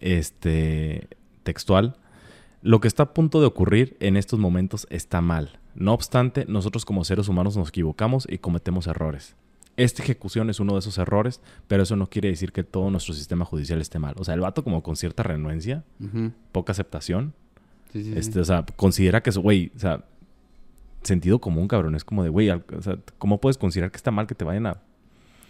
[0.00, 1.08] este,
[1.42, 1.96] textual,
[2.62, 5.58] lo que está a punto de ocurrir en estos momentos está mal.
[5.74, 9.36] No obstante, nosotros como seres humanos nos equivocamos y cometemos errores.
[9.78, 13.14] Esta ejecución es uno de esos errores, pero eso no quiere decir que todo nuestro
[13.14, 14.14] sistema judicial esté mal.
[14.18, 15.84] O sea, el vato como con cierta renuencia,
[16.52, 17.32] poca aceptación,
[17.92, 18.18] Sí, sí, sí.
[18.18, 20.04] este, o sea, considera que eso, güey, o sea,
[21.02, 21.94] sentido común, cabrón.
[21.94, 24.66] Es como de, güey, o sea, ¿cómo puedes considerar que está mal que te vayan
[24.66, 24.76] a...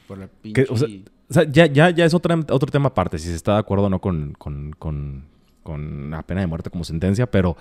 [0.07, 0.66] Por la que- pinche...
[0.70, 0.89] o sea,
[1.31, 3.87] o sea, ya, ya, ya es otra, otro tema aparte, si se está de acuerdo
[3.87, 5.24] o no con, con, con,
[5.64, 7.57] con la pena de muerte como sentencia, pero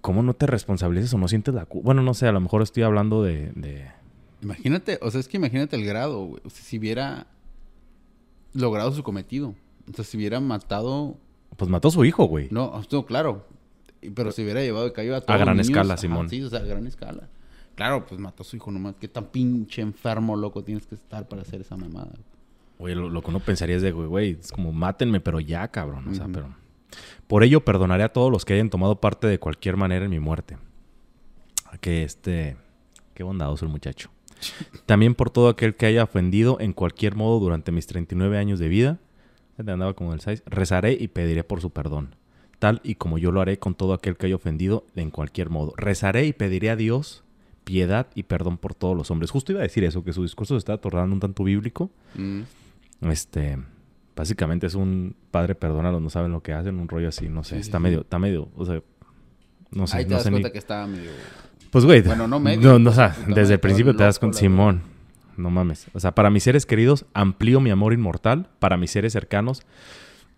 [0.00, 1.86] ¿cómo no te responsabilizas o no sientes la culpa?
[1.86, 3.52] Bueno, no sé, a lo mejor estoy hablando de...
[3.54, 3.97] de-
[4.42, 6.42] Imagínate, o sea, es que imagínate el grado, güey.
[6.44, 7.26] O sea, si hubiera
[8.52, 9.54] logrado su cometido.
[9.90, 11.16] O sea, si hubiera matado...
[11.56, 12.48] Pues mató a su hijo, güey.
[12.50, 13.46] No, no, claro.
[14.14, 16.28] Pero si hubiera llevado de callo a todos gran los niños, escala, ajá, Simón.
[16.28, 17.28] Sí, o sea, a gran escala.
[17.74, 18.94] Claro, pues mató a su hijo nomás.
[19.00, 22.12] Qué tan pinche enfermo, loco, tienes que estar para hacer esa mamada.
[22.78, 25.66] Oye, lo, lo que uno pensaría es de, güey, güey, es como mátenme, pero ya,
[25.68, 26.06] cabrón.
[26.08, 26.54] O sea, pero...
[27.26, 30.20] Por ello perdonaré a todos los que hayan tomado parte de cualquier manera en mi
[30.20, 30.58] muerte.
[31.80, 32.56] Que este...
[33.14, 34.10] Qué bondadoso el muchacho.
[34.86, 38.68] También por todo aquel que haya ofendido en cualquier modo durante mis 39 años de
[38.68, 38.98] vida.
[39.58, 40.42] Andaba como el 6.
[40.46, 42.14] Rezaré y pediré por su perdón.
[42.58, 45.72] Tal y como yo lo haré con todo aquel que haya ofendido en cualquier modo.
[45.76, 47.24] Rezaré y pediré a Dios
[47.64, 49.30] piedad y perdón por todos los hombres.
[49.30, 51.90] Justo iba a decir eso, que su discurso se está tornando un tanto bíblico.
[52.14, 52.42] Mm.
[53.02, 53.58] Este,
[54.16, 57.56] básicamente es un padre perdónalo, no saben lo que hacen, un rollo así, no sé,
[57.56, 57.82] Sí, está sí.
[57.82, 58.82] medio, está medio, o sea,
[59.70, 61.10] no sé, Ahí te no das sé ni- cuenta que estaba medio...
[61.70, 64.32] Pues güey, Bueno, no medio, no, no, o sea, desde el principio te das con
[64.34, 64.82] Simón,
[65.36, 69.12] no mames, o sea, para mis seres queridos amplío mi amor inmortal, para mis seres
[69.12, 69.62] cercanos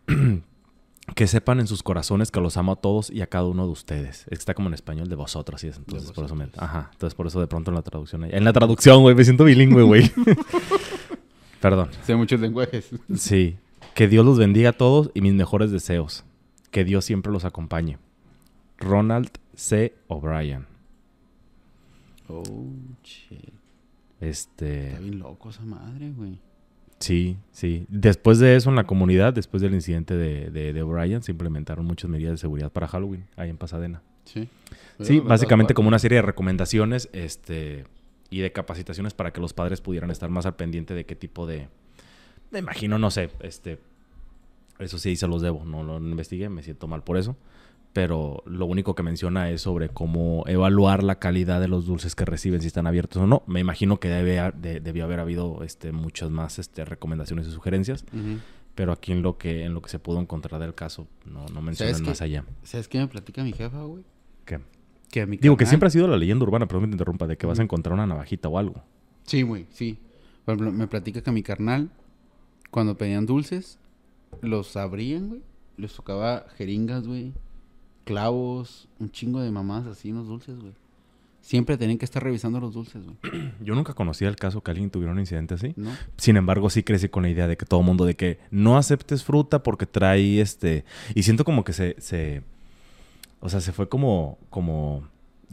[1.14, 3.72] que sepan en sus corazones que los amo a todos y a cada uno de
[3.72, 4.20] ustedes.
[4.22, 7.14] Es que está como en español de vosotros, es entonces por eso me, ajá, entonces
[7.14, 10.11] por eso de pronto en la traducción, en la traducción, güey, me siento bilingüe, güey.
[11.61, 11.91] Perdón.
[12.05, 12.91] Sé muchos lenguajes.
[13.14, 13.57] Sí.
[13.95, 16.24] Que Dios los bendiga a todos y mis mejores deseos.
[16.70, 17.99] Que Dios siempre los acompañe.
[18.78, 19.95] Ronald C.
[20.07, 20.66] O'Brien.
[22.31, 22.66] Oh,
[23.03, 23.53] shit.
[24.20, 24.89] Este.
[24.89, 26.39] Está bien loco esa madre, güey.
[26.99, 27.87] Sí, sí.
[27.89, 31.87] Después de eso, en la comunidad, después del incidente de, de, de O'Brien, se implementaron
[31.87, 34.03] muchas medidas de seguridad para Halloween ahí en Pasadena.
[34.24, 34.49] Sí.
[35.01, 37.87] Sí, básicamente como una serie de recomendaciones este,
[38.28, 41.47] y de capacitaciones para que los padres pudieran estar más al pendiente de qué tipo
[41.47, 41.68] de...
[42.51, 43.78] Me imagino, no sé, este...
[44.78, 47.37] Eso sí, se los debo, no lo investigué, me siento mal por eso.
[47.93, 52.24] Pero lo único que menciona es sobre cómo evaluar la calidad de los dulces que
[52.24, 53.43] reciben, si están abiertos o no.
[53.49, 58.05] Me imagino que debe, de- debió haber habido este, muchas más este, recomendaciones y sugerencias.
[58.76, 61.61] Pero aquí en lo que, en lo que se pudo encontrar del caso, no, no
[61.62, 62.45] mencionan más allá.
[62.62, 64.05] ¿Sabes qué me platica mi jefa, güey?
[64.45, 64.61] ¿Qué?
[65.11, 67.36] Que mi Digo que siempre ha sido la leyenda urbana, perdón que te interrumpa, de
[67.36, 68.84] que vas a encontrar una navajita o algo.
[69.24, 69.99] Sí, güey, sí.
[70.45, 71.91] Por ejemplo, me platica que a mi carnal,
[72.70, 73.80] cuando pedían dulces,
[74.41, 75.43] los abrían, güey.
[75.76, 77.32] Les tocaba jeringas, güey.
[78.11, 80.73] Clavos, un chingo de mamás así en los dulces, güey.
[81.43, 83.53] Siempre tenían que estar revisando los dulces, güey.
[83.61, 85.75] Yo nunca conocía el caso que alguien tuviera un incidente así.
[85.77, 85.91] ¿No?
[86.17, 89.23] Sin embargo, sí crecí con la idea de que todo mundo, de que no aceptes
[89.23, 90.85] fruta porque trae este.
[91.15, 91.95] Y siento como que se.
[92.01, 92.43] se
[93.39, 94.39] o sea, se fue como.
[94.51, 95.05] como.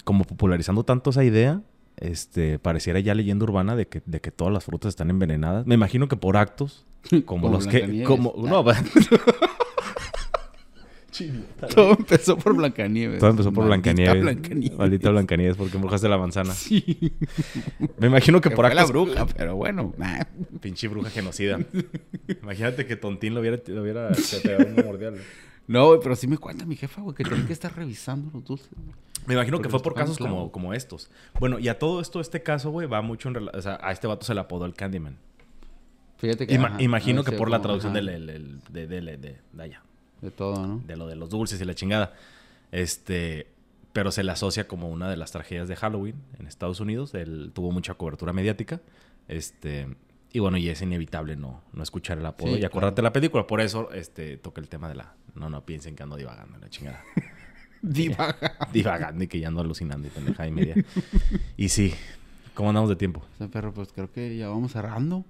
[0.04, 1.62] como popularizando tanto esa idea.
[1.98, 5.68] Este, pareciera ya leyenda urbana de que, de que todas las frutas están envenenadas.
[5.68, 6.88] Me imagino que por actos,
[7.26, 8.02] como, Como los que.
[8.04, 8.66] Como, no,
[11.76, 13.20] Todo empezó por Blancanieves.
[13.20, 14.22] todo empezó por Maldita Blancanieves.
[14.24, 14.78] Blancanieves.
[14.78, 16.54] Maldita Blancanieves, porque embrujaste la manzana.
[16.54, 17.14] Sí.
[17.98, 19.94] Me imagino que Que por fue la bruja, pero bueno.
[19.98, 20.24] nah.
[20.62, 21.60] Pinche bruja genocida.
[22.44, 25.16] Imagínate que Tontín lo hubiera, lo hubiera un mordial.
[25.68, 28.44] No, güey, pero sí me cuenta mi jefa, güey, que tienen que estar revisando los
[28.46, 28.70] dulces.
[29.26, 31.10] Me imagino que fue por casos como, como estos.
[31.40, 33.60] Bueno, y a todo esto, este caso, güey, va mucho en relación.
[33.60, 35.18] O sea, a este vato se le apodó el Candyman.
[36.18, 36.56] Fíjate que.
[36.56, 39.38] Ima- ajá, imagino que por la traducción ajá, del, el- el- de, de, de, de-
[39.52, 39.82] de allá,
[40.22, 40.82] De todo, ¿no?
[40.86, 42.14] de lo de los dulces y la chingada.
[42.72, 43.48] Este.
[43.94, 47.14] Pero se le asocia como una de las tragedias de Halloween en Estados Unidos.
[47.16, 48.82] Él tuvo mucha cobertura mediática.
[49.28, 49.88] Este.
[50.34, 52.96] Y bueno, y es inevitable no, no escuchar el apodo Sí, y acordarte claro.
[52.96, 53.48] de la película.
[53.48, 55.16] Por eso este, toca el tema de la.
[55.36, 57.04] No, no piensen que ando divagando en la chingada.
[57.82, 58.58] Divaga.
[58.74, 60.76] divagando y que ya ando alucinando y pendejada y media.
[61.58, 61.94] y sí,
[62.54, 63.24] ¿cómo andamos de tiempo?
[63.34, 65.26] O sea, perro, pues creo que ya vamos cerrando.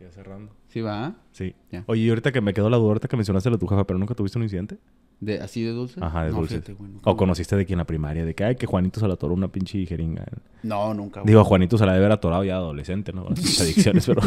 [0.00, 0.52] Ya cerrando.
[0.68, 1.16] ¿Sí va?
[1.32, 1.54] Sí.
[1.72, 1.82] Ya.
[1.86, 3.98] Oye, y ahorita que me quedó la duda, ahorita que mencionaste lo tu jefa, pero
[3.98, 4.78] nunca tuviste un incidente?
[5.20, 5.98] De, ¿Así de dulce?
[6.00, 6.58] Ajá, de no, dulces.
[6.58, 9.00] fíjate, güey, nunca O conociste de quién en la primaria, de que, ay, que Juanito
[9.00, 10.24] se le atoró una pinche jeringa.
[10.62, 11.20] No, nunca.
[11.20, 11.32] güey.
[11.32, 13.26] Digo, Juanito se la debe haber atorado ya adolescente, ¿no?
[13.34, 14.22] Sus adicciones, pero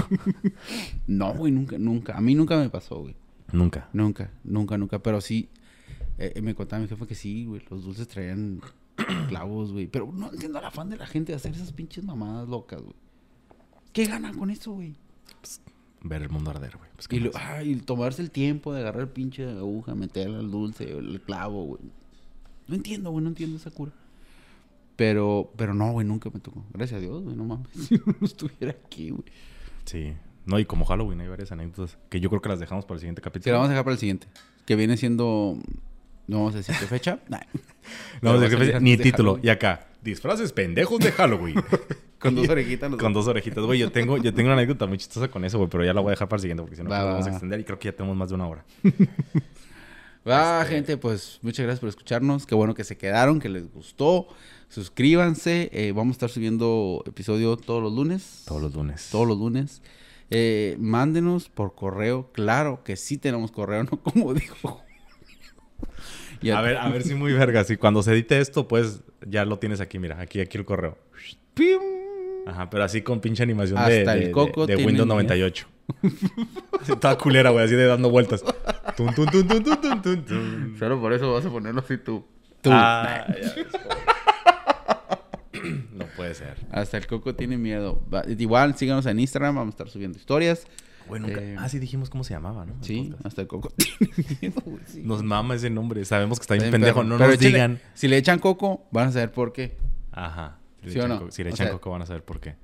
[1.07, 2.17] No, güey, nunca, nunca.
[2.17, 3.15] A mí nunca me pasó, güey.
[3.53, 3.87] nunca.
[3.93, 4.99] Nunca, nunca, nunca.
[4.99, 5.47] Pero sí,
[6.17, 7.61] eh, me contaba mi jefe que sí, güey.
[7.69, 8.59] Los dulces traían
[9.29, 9.87] clavos, güey.
[9.87, 12.95] Pero no entiendo el afán de la gente de hacer esas pinches mamadas locas, güey.
[13.93, 14.95] ¿Qué ganan con eso, güey?
[16.03, 16.89] Ver el mundo arder, güey.
[16.95, 17.31] Pues, ¿qué Y, lo-
[17.85, 21.81] tomarse el tiempo de agarrar el pinche aguja, meterle al dulce, el clavo, güey.
[22.67, 23.91] No entiendo, güey, no entiendo esa cura.
[24.95, 26.63] Pero, pero no, güey, nunca me tocó.
[26.73, 27.67] Gracias a Dios, güey, no mames.
[27.75, 29.23] Si no estuviera aquí, güey.
[29.85, 30.13] Sí.
[30.45, 32.99] No, y como Halloween hay varias anécdotas que yo creo que las dejamos para el
[33.01, 33.53] siguiente Sí, capítulo.
[33.53, 34.27] la vamos a dejar para el siguiente.
[34.65, 35.57] Que viene siendo.
[36.27, 37.19] No vamos a decir qué fecha.
[37.29, 37.39] Nah.
[38.21, 39.39] No, Pero de va a que- salir antes ni título.
[39.43, 41.55] Y acá, disfraces pendejos de Halloween.
[42.21, 42.91] Con dos orejitas.
[42.91, 43.79] los Con dos orejitas, güey.
[43.79, 46.09] Yo tengo, yo tengo una anécdota muy chistosa con eso, güey, pero ya la voy
[46.09, 47.79] a dejar para el siguiente porque si no Va, va, vamos a extender y creo
[47.79, 48.63] que ya tenemos más de una hora.
[50.27, 52.45] Va, Este- gente, pues muchas gracias por escucharnos.
[52.45, 54.27] Qué bueno que se quedaron, que les gustó.
[54.69, 55.69] Suscríbanse.
[55.73, 58.43] eh, vamos a estar subiendo episodio todos los lunes.
[58.45, 59.09] Todos los lunes.
[59.11, 59.81] Todos los lunes.
[60.29, 62.31] Eh, mándenos por correo.
[62.33, 64.83] Claro que sí tenemos correo, no como dijo.
[66.41, 67.63] Ya- A ver, a ver si muy verga.
[67.63, 70.99] Si cuando se edite esto, pues ya lo tienes aquí, mira, aquí, aquí el correo.
[71.55, 71.79] ¡Pim!
[72.47, 75.05] Ajá, pero así con pinche animación de, Hasta el de- de- coco de tiene Windows
[75.07, 75.15] miedo.
[75.15, 75.67] 98.
[76.81, 78.43] Así toda culera, güey, así de dando vueltas.
[78.95, 80.75] Tun, tun, tun, tun, tun, tun, tun, tun.
[80.79, 82.25] Solo por eso vas a ponerlo así tú.
[82.61, 82.69] Tú.
[82.71, 83.97] Ah, ya ves, pobre.
[85.93, 86.55] No puede ser.
[86.71, 88.01] Hasta el coco tiene miedo.
[88.37, 90.65] Igual, síganos en Instagram, vamos a estar subiendo historias.
[91.09, 91.41] Nunca...
[91.41, 92.73] Eh, Ah, sí dijimos cómo se llamaba, ¿no?
[92.73, 95.01] El Sí, hasta el coco tiene miedo, sí.
[95.03, 96.05] Nos mama ese nombre.
[96.05, 97.03] Sabemos que está bien pendejo.
[97.03, 97.79] No Pero nos échale- digan.
[97.93, 99.77] Si le echan coco, van a saber por qué.
[100.11, 100.57] Ajá.
[100.81, 101.19] Si le ¿Sí o echan no?
[101.25, 102.55] co- Si le echan sea- coco van a saber por qué.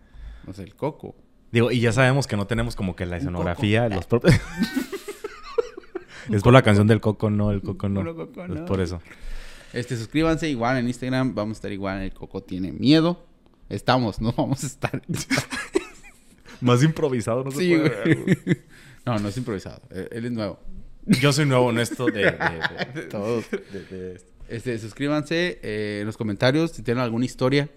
[0.47, 1.15] O sea, el coco.
[1.51, 4.35] Digo, y ya sabemos que no tenemos como que la escenografía, los propios...
[6.29, 8.01] es por la canción del coco, no, el coco no.
[8.09, 8.15] Es
[8.49, 8.65] no.
[8.65, 9.01] por eso.
[9.73, 11.35] Este, suscríbanse igual en Instagram.
[11.35, 13.25] Vamos a estar igual en el coco tiene miedo.
[13.69, 15.01] Estamos, no vamos a estar.
[16.61, 18.65] Más improvisado no se puede ver.
[19.05, 19.81] No, no es improvisado.
[19.91, 20.59] Él él es nuevo.
[21.05, 22.11] Yo soy nuevo en esto de...
[22.13, 23.45] de, de- de- Todos.
[23.51, 24.19] de-.
[24.49, 27.69] Este, suscríbanse eh, en los comentarios si tienen alguna historia.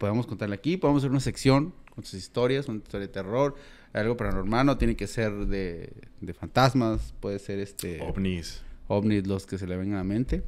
[0.00, 0.78] Podemos contarla aquí.
[0.78, 3.54] Podemos hacer una sección con sus historias, una historia de terror,
[3.92, 4.64] algo paranormal.
[4.64, 7.12] No tiene que ser de, de fantasmas.
[7.20, 8.62] Puede ser este ovnis.
[8.88, 10.42] ovnis los que se le vengan a la mente.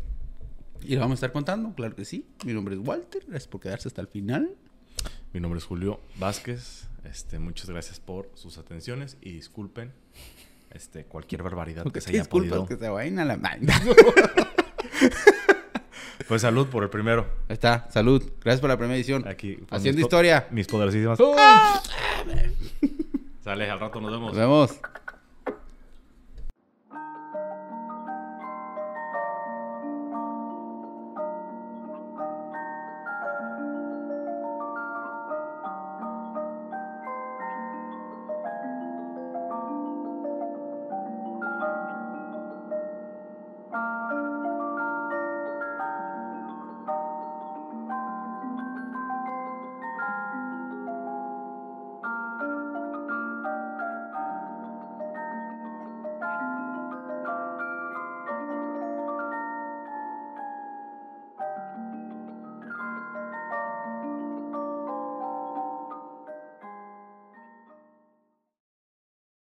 [0.80, 2.24] Y lo vamos a estar contando, claro que sí.
[2.46, 4.56] Mi nombre es Walter, gracias por quedarse hasta el final.
[5.34, 6.88] Mi nombre es Julio Vázquez.
[7.04, 9.92] Este, muchas gracias por sus atenciones y disculpen
[10.70, 12.64] este, cualquier barbaridad Porque que se haya podido.
[12.64, 13.38] que se vayan a la.
[16.28, 17.26] Pues salud por el primero.
[17.48, 18.22] Ahí está, salud.
[18.42, 19.26] Gracias por la primera edición.
[19.26, 19.58] Aquí.
[19.70, 20.46] Haciendo mis historia.
[20.50, 21.18] Mis poderosísimas.
[21.18, 21.36] ¡Pum!
[23.42, 24.28] Sale, al rato nos vemos.
[24.28, 24.80] Nos vemos.